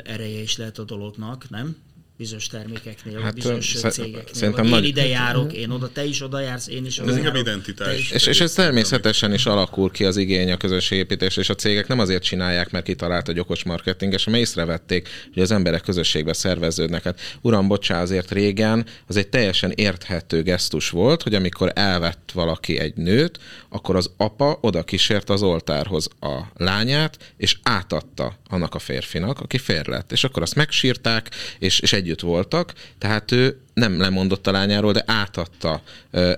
ereje 0.03 0.41
is 0.41 0.57
lehet 0.57 0.79
a 0.79 0.83
dolognak, 0.83 1.49
nem? 1.49 1.75
Bizonyos 2.21 2.47
termékeknél, 2.47 3.19
Hát, 3.19 3.33
bizonyos 3.33 3.73
sze- 3.75 3.89
cégeknél. 3.89 4.23
szerintem 4.33 4.63
Vagy 4.63 4.73
én 4.73 4.79
nagy- 4.79 4.87
ide 4.87 5.05
járok, 5.07 5.53
én 5.53 5.69
oda, 5.69 5.89
te 5.91 6.03
is 6.05 6.21
oda 6.21 6.39
jársz, 6.39 6.67
én 6.67 6.85
is 6.85 6.97
Ez 6.99 7.03
oda 7.07 7.17
inkább 7.17 7.33
járok, 7.35 7.47
identitás. 7.47 7.97
is. 7.99 8.11
És, 8.11 8.25
és 8.25 8.41
ez 8.41 8.53
természetesen 8.53 9.33
is 9.33 9.45
alakul 9.45 9.91
ki 9.91 10.05
az 10.05 10.17
igény 10.17 10.51
a 10.51 10.57
közösségépítés, 10.57 11.37
és 11.37 11.49
a 11.49 11.55
cégek 11.55 11.87
nem 11.87 11.99
azért 11.99 12.23
csinálják, 12.23 12.71
mert 12.71 12.85
kitalált 12.85 13.29
egy 13.29 13.39
okos 13.39 13.63
marketinges, 13.63 14.23
hanem 14.23 14.39
észrevették, 14.39 15.09
hogy 15.33 15.41
az 15.41 15.51
emberek 15.51 15.81
közösségbe 15.81 16.33
szerveződnek. 16.33 17.03
Hát, 17.03 17.19
uram, 17.41 17.67
bocsá, 17.67 18.01
azért 18.01 18.31
régen 18.31 18.85
az 19.07 19.15
egy 19.15 19.27
teljesen 19.27 19.71
érthető 19.75 20.41
gesztus 20.43 20.89
volt, 20.89 21.23
hogy 21.23 21.35
amikor 21.35 21.71
elvett 21.75 22.31
valaki 22.33 22.77
egy 22.79 22.93
nőt, 22.95 23.39
akkor 23.69 23.95
az 23.95 24.11
apa 24.17 24.57
oda 24.61 24.83
kísért 24.83 25.29
az 25.29 25.41
oltárhoz 25.43 26.07
a 26.19 26.39
lányát, 26.55 27.33
és 27.37 27.57
átadta 27.63 28.39
annak 28.47 28.75
a 28.75 28.79
férfinak, 28.79 29.39
aki 29.39 29.57
fér 29.57 29.87
lett. 29.87 30.11
És 30.11 30.23
akkor 30.23 30.41
azt 30.41 30.55
megsírták, 30.55 31.29
és, 31.59 31.79
és 31.79 31.93
együtt 31.93 32.10
voltak, 32.19 32.73
tehát 32.97 33.31
ő 33.31 33.59
nem 33.73 33.99
lemondott 33.99 34.47
a 34.47 34.51
lányáról, 34.51 34.91
de 34.91 35.03
átadta. 35.05 35.81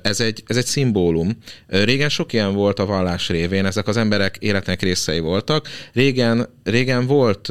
Ez 0.02 0.20
egy, 0.20 0.44
ez 0.48 0.58
egy 0.58 0.66
szimbólum. 0.66 1.38
Régen 1.68 2.10
sok 2.10 2.34
ilyen 2.34 2.54
volt 2.54 2.80
a 2.80 2.86
vallás 2.86 3.30
révén, 3.30 3.66
ezek 3.66 3.88
az 3.88 3.98
emberek 3.98 4.38
életnek 4.40 4.82
részei 4.82 5.20
voltak. 5.20 5.68
Régen, 5.94 6.48
régen 6.64 7.06
volt 7.08 7.50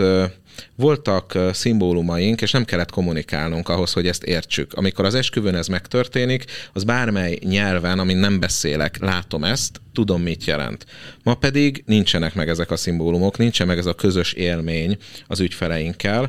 voltak 0.76 1.38
szimbólumaink, 1.52 2.42
és 2.42 2.50
nem 2.50 2.64
kellett 2.64 2.90
kommunikálnunk 2.90 3.68
ahhoz, 3.68 3.92
hogy 3.92 4.06
ezt 4.06 4.24
értsük. 4.24 4.72
Amikor 4.72 5.04
az 5.04 5.14
esküvőn 5.14 5.54
ez 5.54 5.66
megtörténik, 5.66 6.44
az 6.72 6.84
bármely 6.84 7.38
nyelven, 7.44 7.98
amin 7.98 8.16
nem 8.16 8.40
beszélek, 8.40 8.98
látom 9.00 9.44
ezt, 9.44 9.80
tudom, 9.92 10.22
mit 10.22 10.44
jelent. 10.44 10.86
Ma 11.22 11.34
pedig 11.34 11.82
nincsenek 11.86 12.34
meg 12.34 12.48
ezek 12.48 12.70
a 12.70 12.76
szimbólumok, 12.76 13.38
nincsen 13.38 13.66
meg 13.66 13.78
ez 13.78 13.86
a 13.86 13.94
közös 13.94 14.32
élmény 14.32 14.96
az 15.26 15.40
ügyfeleinkkel, 15.40 16.28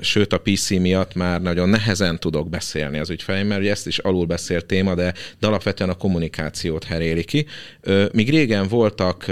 sőt 0.00 0.32
a 0.32 0.38
PC 0.38 0.70
miatt 0.70 1.14
már 1.14 1.42
nagyon 1.42 1.68
nehezen 1.68 2.18
tudok 2.18 2.48
beszélni 2.48 2.98
az 2.98 3.10
ügyfeleimmel, 3.10 3.60
ugye 3.60 3.70
ezt 3.70 3.86
is 3.86 3.98
alul 3.98 4.26
beszélt 4.26 4.66
téma, 4.66 4.94
de, 4.94 5.14
de 5.38 5.46
alapvetően 5.46 5.90
a 5.90 5.94
kommunikációt 5.94 6.84
heréli 6.84 7.24
ki. 7.24 7.46
Míg 8.12 8.30
régen 8.30 8.68
voltak 8.68 9.26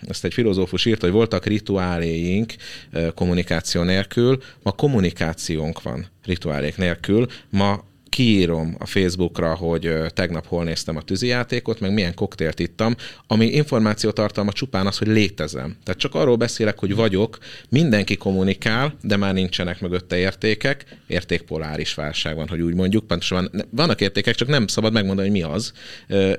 ezt 0.00 0.24
egy 0.24 0.32
filozófus 0.32 0.84
írt, 0.84 1.00
hogy 1.00 1.10
voltak 1.10 1.46
rituáléink 1.46 2.54
ö, 2.92 3.08
kommunikáció 3.14 3.82
nélkül, 3.82 4.42
ma 4.62 4.72
kommunikációnk 4.72 5.82
van 5.82 6.06
rituálék 6.24 6.76
nélkül, 6.76 7.26
ma 7.50 7.84
kiírom 8.08 8.76
a 8.78 8.86
Facebookra, 8.86 9.54
hogy 9.54 9.92
tegnap 10.08 10.46
hol 10.46 10.64
néztem 10.64 10.96
a 10.96 11.02
tűzijátékot, 11.02 11.80
meg 11.80 11.92
milyen 11.92 12.14
koktélt 12.14 12.60
ittam, 12.60 12.94
ami 13.26 13.46
információtartalma 13.46 14.52
csupán 14.52 14.86
az, 14.86 14.98
hogy 14.98 15.06
létezem. 15.06 15.76
Tehát 15.84 16.00
csak 16.00 16.14
arról 16.14 16.36
beszélek, 16.36 16.78
hogy 16.78 16.94
vagyok, 16.94 17.38
mindenki 17.68 18.16
kommunikál, 18.16 18.96
de 19.02 19.16
már 19.16 19.34
nincsenek 19.34 19.80
mögötte 19.80 20.16
értékek, 20.16 20.84
értékpoláris 21.06 21.94
válság 21.94 22.36
van, 22.36 22.48
hogy 22.48 22.60
úgy 22.60 22.74
mondjuk. 22.74 23.06
Pontosan 23.06 23.48
van- 23.52 23.68
vannak 23.70 24.00
értékek, 24.00 24.34
csak 24.34 24.48
nem 24.48 24.66
szabad 24.66 24.92
megmondani, 24.92 25.28
hogy 25.28 25.38
mi 25.38 25.44
az, 25.44 25.72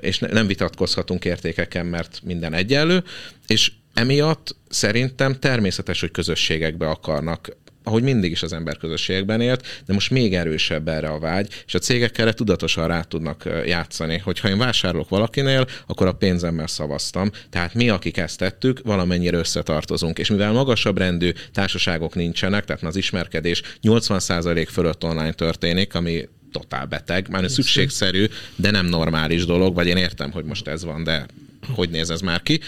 és 0.00 0.18
ne- 0.18 0.32
nem 0.32 0.46
vitatkozhatunk 0.46 1.24
értékeken, 1.24 1.86
mert 1.86 2.20
minden 2.24 2.54
egyenlő, 2.54 3.02
és 3.46 3.72
emiatt 3.94 4.56
szerintem 4.68 5.38
természetes, 5.38 6.00
hogy 6.00 6.10
közösségekbe 6.10 6.88
akarnak 6.88 7.56
ahogy 7.88 8.02
mindig 8.02 8.30
is 8.30 8.42
az 8.42 8.52
ember 8.52 8.76
közösségekben 8.76 9.40
élt, 9.40 9.82
de 9.86 9.92
most 9.92 10.10
még 10.10 10.34
erősebb 10.34 10.88
erre 10.88 11.08
a 11.08 11.18
vágy, 11.18 11.62
és 11.66 11.74
a 11.74 11.78
cégek 11.78 12.18
erre 12.18 12.32
tudatosan 12.32 12.86
rá 12.86 13.00
tudnak 13.00 13.48
játszani, 13.66 14.18
hogy 14.18 14.40
ha 14.40 14.48
én 14.48 14.58
vásárolok 14.58 15.08
valakinél, 15.08 15.66
akkor 15.86 16.06
a 16.06 16.12
pénzemmel 16.12 16.66
szavaztam. 16.66 17.30
Tehát 17.50 17.74
mi, 17.74 17.88
akik 17.88 18.16
ezt 18.16 18.38
tettük, 18.38 18.80
valamennyire 18.84 19.36
összetartozunk. 19.36 20.18
És 20.18 20.30
mivel 20.30 20.52
magasabb 20.52 20.98
rendű 20.98 21.32
társaságok 21.52 22.14
nincsenek, 22.14 22.64
tehát 22.64 22.82
az 22.82 22.96
ismerkedés 22.96 23.62
80% 23.82 24.68
fölött 24.70 25.04
online 25.04 25.32
történik, 25.32 25.94
ami 25.94 26.28
totál 26.52 26.86
beteg, 26.86 27.28
már 27.28 27.50
szükségszerű, 27.50 28.26
de 28.56 28.70
nem 28.70 28.86
normális 28.86 29.44
dolog, 29.44 29.74
vagy 29.74 29.86
én 29.86 29.96
értem, 29.96 30.30
hogy 30.30 30.44
most 30.44 30.66
ez 30.66 30.84
van, 30.84 31.04
de 31.04 31.26
hogy 31.74 31.90
néz 31.90 32.10
ez 32.10 32.20
már 32.20 32.42
ki. 32.42 32.60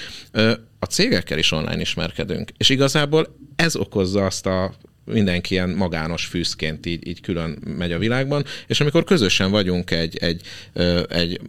A 0.79 0.85
cégekkel 0.85 1.39
is 1.39 1.53
online 1.53 1.81
ismerkedünk, 1.81 2.51
és 2.57 2.69
igazából 2.69 3.37
ez 3.57 3.77
okozza 3.77 4.27
azt 4.27 4.47
a 4.47 4.75
mindenki 5.05 5.55
ilyen 5.55 5.71
magános 5.71 6.25
fűszként 6.25 6.87
így, 6.87 7.07
így 7.07 7.21
külön 7.21 7.59
megy 7.79 7.93
a 7.93 7.99
világban, 7.99 8.45
és 8.67 8.81
amikor 8.81 9.05
közösen 9.05 9.51
vagyunk 9.51 9.91
egy, 9.91 10.17
egy, 10.17 10.43
egy 11.09 11.41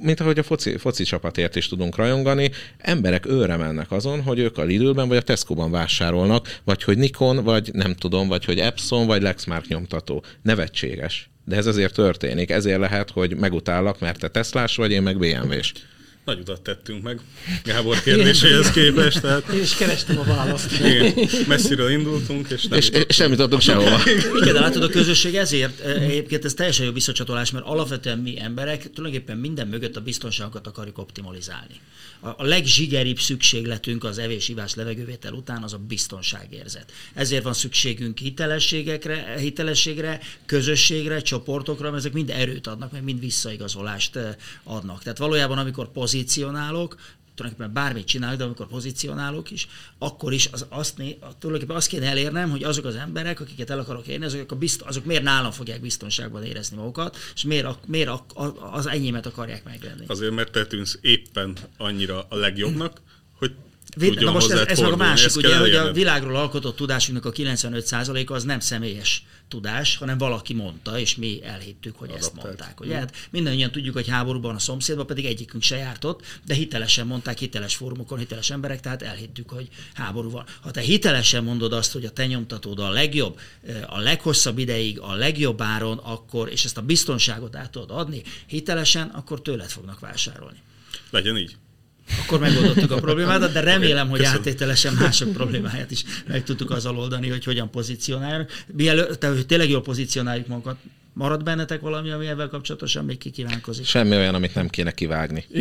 mint 0.00 0.20
ahogy 0.20 0.38
a 0.38 0.42
foci, 0.42 0.76
foci 0.76 1.04
csapatért 1.04 1.56
is 1.56 1.68
tudunk 1.68 1.96
rajongani, 1.96 2.50
emberek 2.78 3.26
őre 3.26 3.56
mennek 3.56 3.92
azon, 3.92 4.22
hogy 4.22 4.38
ők 4.38 4.58
a 4.58 4.62
Lidlben 4.62 5.08
vagy 5.08 5.16
a 5.16 5.22
Tesco-ban 5.22 5.70
vásárolnak, 5.70 6.60
vagy 6.64 6.82
hogy 6.82 6.98
Nikon, 6.98 7.44
vagy 7.44 7.70
nem 7.72 7.94
tudom, 7.94 8.28
vagy 8.28 8.44
hogy 8.44 8.58
Epson, 8.58 9.06
vagy 9.06 9.22
Lexmark 9.22 9.68
nyomtató. 9.68 10.24
Nevetséges. 10.42 11.30
De 11.44 11.56
ez 11.56 11.66
azért 11.66 11.94
történik. 11.94 12.50
Ezért 12.50 12.78
lehet, 12.78 13.10
hogy 13.10 13.36
megutállak, 13.36 14.00
mert 14.00 14.18
te 14.18 14.28
Teslás 14.28 14.76
vagy, 14.76 14.90
én 14.90 15.02
meg 15.02 15.18
BMW-s. 15.18 15.72
Nagy 16.28 16.38
utat 16.40 16.60
tettünk 16.60 17.02
meg 17.02 17.20
Gábor 17.64 18.02
kérdéséhez 18.02 18.70
képest, 18.70 19.20
tehát 19.20 19.48
Én 19.48 19.60
is 19.60 19.74
kerestem 19.74 20.18
a 20.18 20.24
választ. 20.24 20.72
igen, 20.80 21.28
messziről 21.46 21.90
indultunk, 21.90 22.50
és 22.50 22.66
nem 22.66 22.78
És, 22.78 22.84
jutottunk. 22.84 23.10
és 23.10 23.16
sem 23.16 23.30
jutottunk 23.30 23.62
sehova. 23.62 24.00
Igen, 24.40 24.52
de 24.54 24.60
látod, 24.60 24.82
a 24.82 24.88
közösség 24.88 25.34
ezért 25.34 25.80
eh, 25.80 26.02
egyébként 26.02 26.44
ez 26.44 26.54
teljesen 26.54 26.86
jó 26.86 26.92
visszacsatolás, 26.92 27.50
mert 27.50 27.64
alapvetően 27.64 28.18
mi 28.18 28.40
emberek 28.40 28.90
tulajdonképpen 28.92 29.36
minden 29.36 29.68
mögött 29.68 29.96
a 29.96 30.00
biztonságot 30.00 30.66
akarjuk 30.66 30.98
optimalizálni. 30.98 31.80
A, 32.20 32.28
a 32.28 32.44
legzsigeribb 32.44 33.18
szükségletünk 33.18 34.04
az 34.04 34.18
evés-ivás 34.18 34.74
levegővétel 34.74 35.32
után 35.32 35.62
az 35.62 35.72
a 35.72 35.78
biztonságérzet. 35.88 36.92
Ezért 37.14 37.42
van 37.42 37.54
szükségünk 37.54 38.18
hitelességekre, 38.18 39.34
hitelességre, 39.38 40.20
közösségre, 40.46 41.20
csoportokra, 41.20 41.84
mert 41.84 41.96
ezek 41.96 42.12
mind 42.12 42.30
erőt 42.30 42.66
adnak, 42.66 42.92
meg 42.92 43.04
mind 43.04 43.20
visszaigazolást 43.20 44.16
eh, 44.16 44.34
adnak. 44.64 45.02
Tehát 45.02 45.18
valójában, 45.18 45.58
amikor 45.58 45.92
pozícionálok, 46.18 46.96
tulajdonképpen 47.34 47.72
bármit 47.72 48.06
csinálok, 48.06 48.38
de 48.38 48.44
amikor 48.44 48.66
pozícionálok 48.66 49.50
is, 49.50 49.68
akkor 49.98 50.32
is 50.32 50.48
az, 50.52 50.66
azt, 50.68 50.94
tulajdonképpen 51.38 51.76
azt 51.76 51.88
kéne 51.88 52.06
elérnem, 52.06 52.50
hogy 52.50 52.62
azok 52.62 52.84
az 52.84 52.94
emberek, 52.94 53.40
akiket 53.40 53.70
el 53.70 53.78
akarok 53.78 54.06
érni, 54.06 54.24
azok, 54.24 54.52
a 54.52 54.56
bizt, 54.56 54.82
azok 54.82 55.04
miért 55.04 55.22
nálam 55.22 55.50
fogják 55.50 55.80
biztonságban 55.80 56.44
érezni 56.44 56.76
magukat, 56.76 57.16
és 57.34 57.44
miért, 57.44 57.64
a, 57.64 57.78
miért 57.86 58.08
a, 58.08 58.24
az 58.72 58.86
enyémet 58.86 59.26
akarják 59.26 59.64
megvenni. 59.64 60.04
Azért, 60.06 60.32
mert 60.34 60.52
te 60.52 60.66
tűnsz 60.66 60.98
éppen 61.00 61.56
annyira 61.76 62.26
a 62.28 62.36
legjobbnak, 62.36 63.00
hogy 63.38 63.54
Vid- 63.98 64.20
Na 64.20 64.32
most 64.32 64.50
ez, 64.50 64.58
ez 64.66 64.78
meg 64.78 64.92
a 64.92 64.96
másik, 64.96 65.26
ezt 65.26 65.36
ugye, 65.36 65.56
hogy 65.56 65.74
a 65.74 65.92
világról 65.92 66.36
alkotott 66.36 66.76
tudásunknak 66.76 67.24
a 67.24 67.32
95%-a 67.32 68.32
az 68.32 68.44
nem 68.44 68.60
személyes 68.60 69.22
tudás, 69.48 69.96
hanem 69.96 70.18
valaki 70.18 70.54
mondta, 70.54 70.98
és 70.98 71.16
mi 71.16 71.40
elhittük, 71.44 71.96
hogy 71.96 72.10
ezt 72.10 72.30
Adaptált. 72.30 72.44
mondták. 72.46 72.80
Ugye? 72.80 72.94
Hát 72.94 73.16
mindannyian 73.30 73.70
tudjuk, 73.70 73.94
hogy 73.94 74.08
háborúban 74.08 74.54
a 74.54 74.58
szomszédban 74.58 75.06
pedig 75.06 75.24
egyikünk 75.24 75.62
se 75.62 75.76
járt 75.76 76.04
ott, 76.04 76.22
de 76.46 76.54
hitelesen 76.54 77.06
mondták, 77.06 77.38
hiteles 77.38 77.76
fórumokon, 77.76 78.18
hiteles 78.18 78.50
emberek, 78.50 78.80
tehát 78.80 79.02
elhittük, 79.02 79.50
hogy 79.50 79.68
háború 79.94 80.30
van. 80.30 80.44
Ha 80.60 80.70
te 80.70 80.80
hitelesen 80.80 81.44
mondod 81.44 81.72
azt, 81.72 81.92
hogy 81.92 82.04
a 82.04 82.10
te 82.10 82.26
nyomtatód 82.26 82.78
a 82.78 82.90
legjobb, 82.90 83.38
eh, 83.66 83.96
a 83.96 83.98
leghosszabb 83.98 84.58
ideig, 84.58 85.00
a 85.00 85.14
legjobb 85.14 85.60
áron, 85.60 85.98
akkor, 85.98 86.48
és 86.50 86.64
ezt 86.64 86.76
a 86.76 86.82
biztonságot 86.82 87.56
át 87.56 87.70
tudod 87.70 87.90
adni, 87.90 88.22
hitelesen, 88.46 89.08
akkor 89.08 89.42
tőled 89.42 89.68
fognak 89.68 90.00
vásárolni 90.00 90.58
Legyen 91.10 91.36
így. 91.36 91.56
Akkor 92.22 92.38
megoldottuk 92.38 92.90
a 92.90 93.00
problémát, 93.00 93.52
de 93.52 93.60
remélem, 93.60 94.08
hogy 94.08 94.18
köszönöm. 94.18 94.40
áttételesen 94.40 94.94
mások 94.94 95.32
problémáját 95.32 95.90
is 95.90 96.04
meg 96.26 96.44
tudtuk 96.44 96.70
azzal 96.70 96.98
oldani, 96.98 97.28
hogy 97.28 97.44
hogyan 97.44 97.70
pozícionáljuk. 97.70 98.50
Mielőtt, 98.66 99.20
tehát, 99.20 99.36
hogy 99.36 99.46
tényleg 99.46 99.70
jól 99.70 99.82
pozícionáljuk 99.82 100.46
magunkat, 100.46 100.76
Marad 101.18 101.42
bennetek 101.42 101.80
valami, 101.80 102.10
ami 102.10 102.26
ebben 102.26 102.48
kapcsolatosan 102.48 103.04
még 103.04 103.18
kikívánkozik? 103.18 103.84
Semmi 103.84 104.16
olyan, 104.16 104.34
amit 104.34 104.54
nem 104.54 104.68
kéne 104.68 104.90
kivágni. 104.90 105.46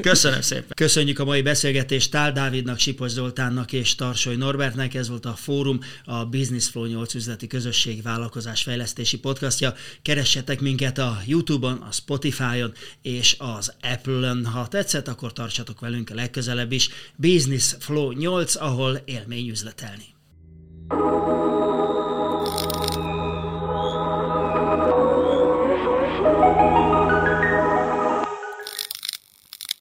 Köszönöm 0.00 0.40
szépen. 0.40 0.72
Köszönjük 0.74 1.18
a 1.18 1.24
mai 1.24 1.42
beszélgetést 1.42 2.10
Tál 2.10 2.32
Dávidnak, 2.32 2.78
Sipos 2.78 3.10
Zoltánnak 3.10 3.72
és 3.72 3.94
Tarsoly 3.94 4.36
Norbertnek. 4.36 4.94
Ez 4.94 5.08
volt 5.08 5.24
a 5.24 5.32
Fórum, 5.32 5.80
a 6.04 6.24
Business 6.24 6.68
Flow 6.68 6.84
8 6.84 7.14
üzleti 7.14 7.46
közösség 7.46 8.02
vállalkozás 8.02 8.62
fejlesztési 8.62 9.18
podcastja. 9.18 9.74
Keressetek 10.02 10.60
minket 10.60 10.98
a 10.98 11.18
YouTube-on, 11.26 11.76
a 11.76 11.92
Spotify-on 11.92 12.72
és 13.02 13.36
az 13.38 13.74
Apple-on. 13.82 14.44
Ha 14.44 14.68
tetszett, 14.68 15.08
akkor 15.08 15.32
tartsatok 15.32 15.80
velünk 15.80 16.10
a 16.10 16.14
legközelebb 16.14 16.72
is. 16.72 16.88
Business 17.16 17.74
Flow 17.78 18.10
8, 18.10 18.56
ahol 18.56 19.00
élmény 19.04 19.48
üzletelni. 19.48 20.04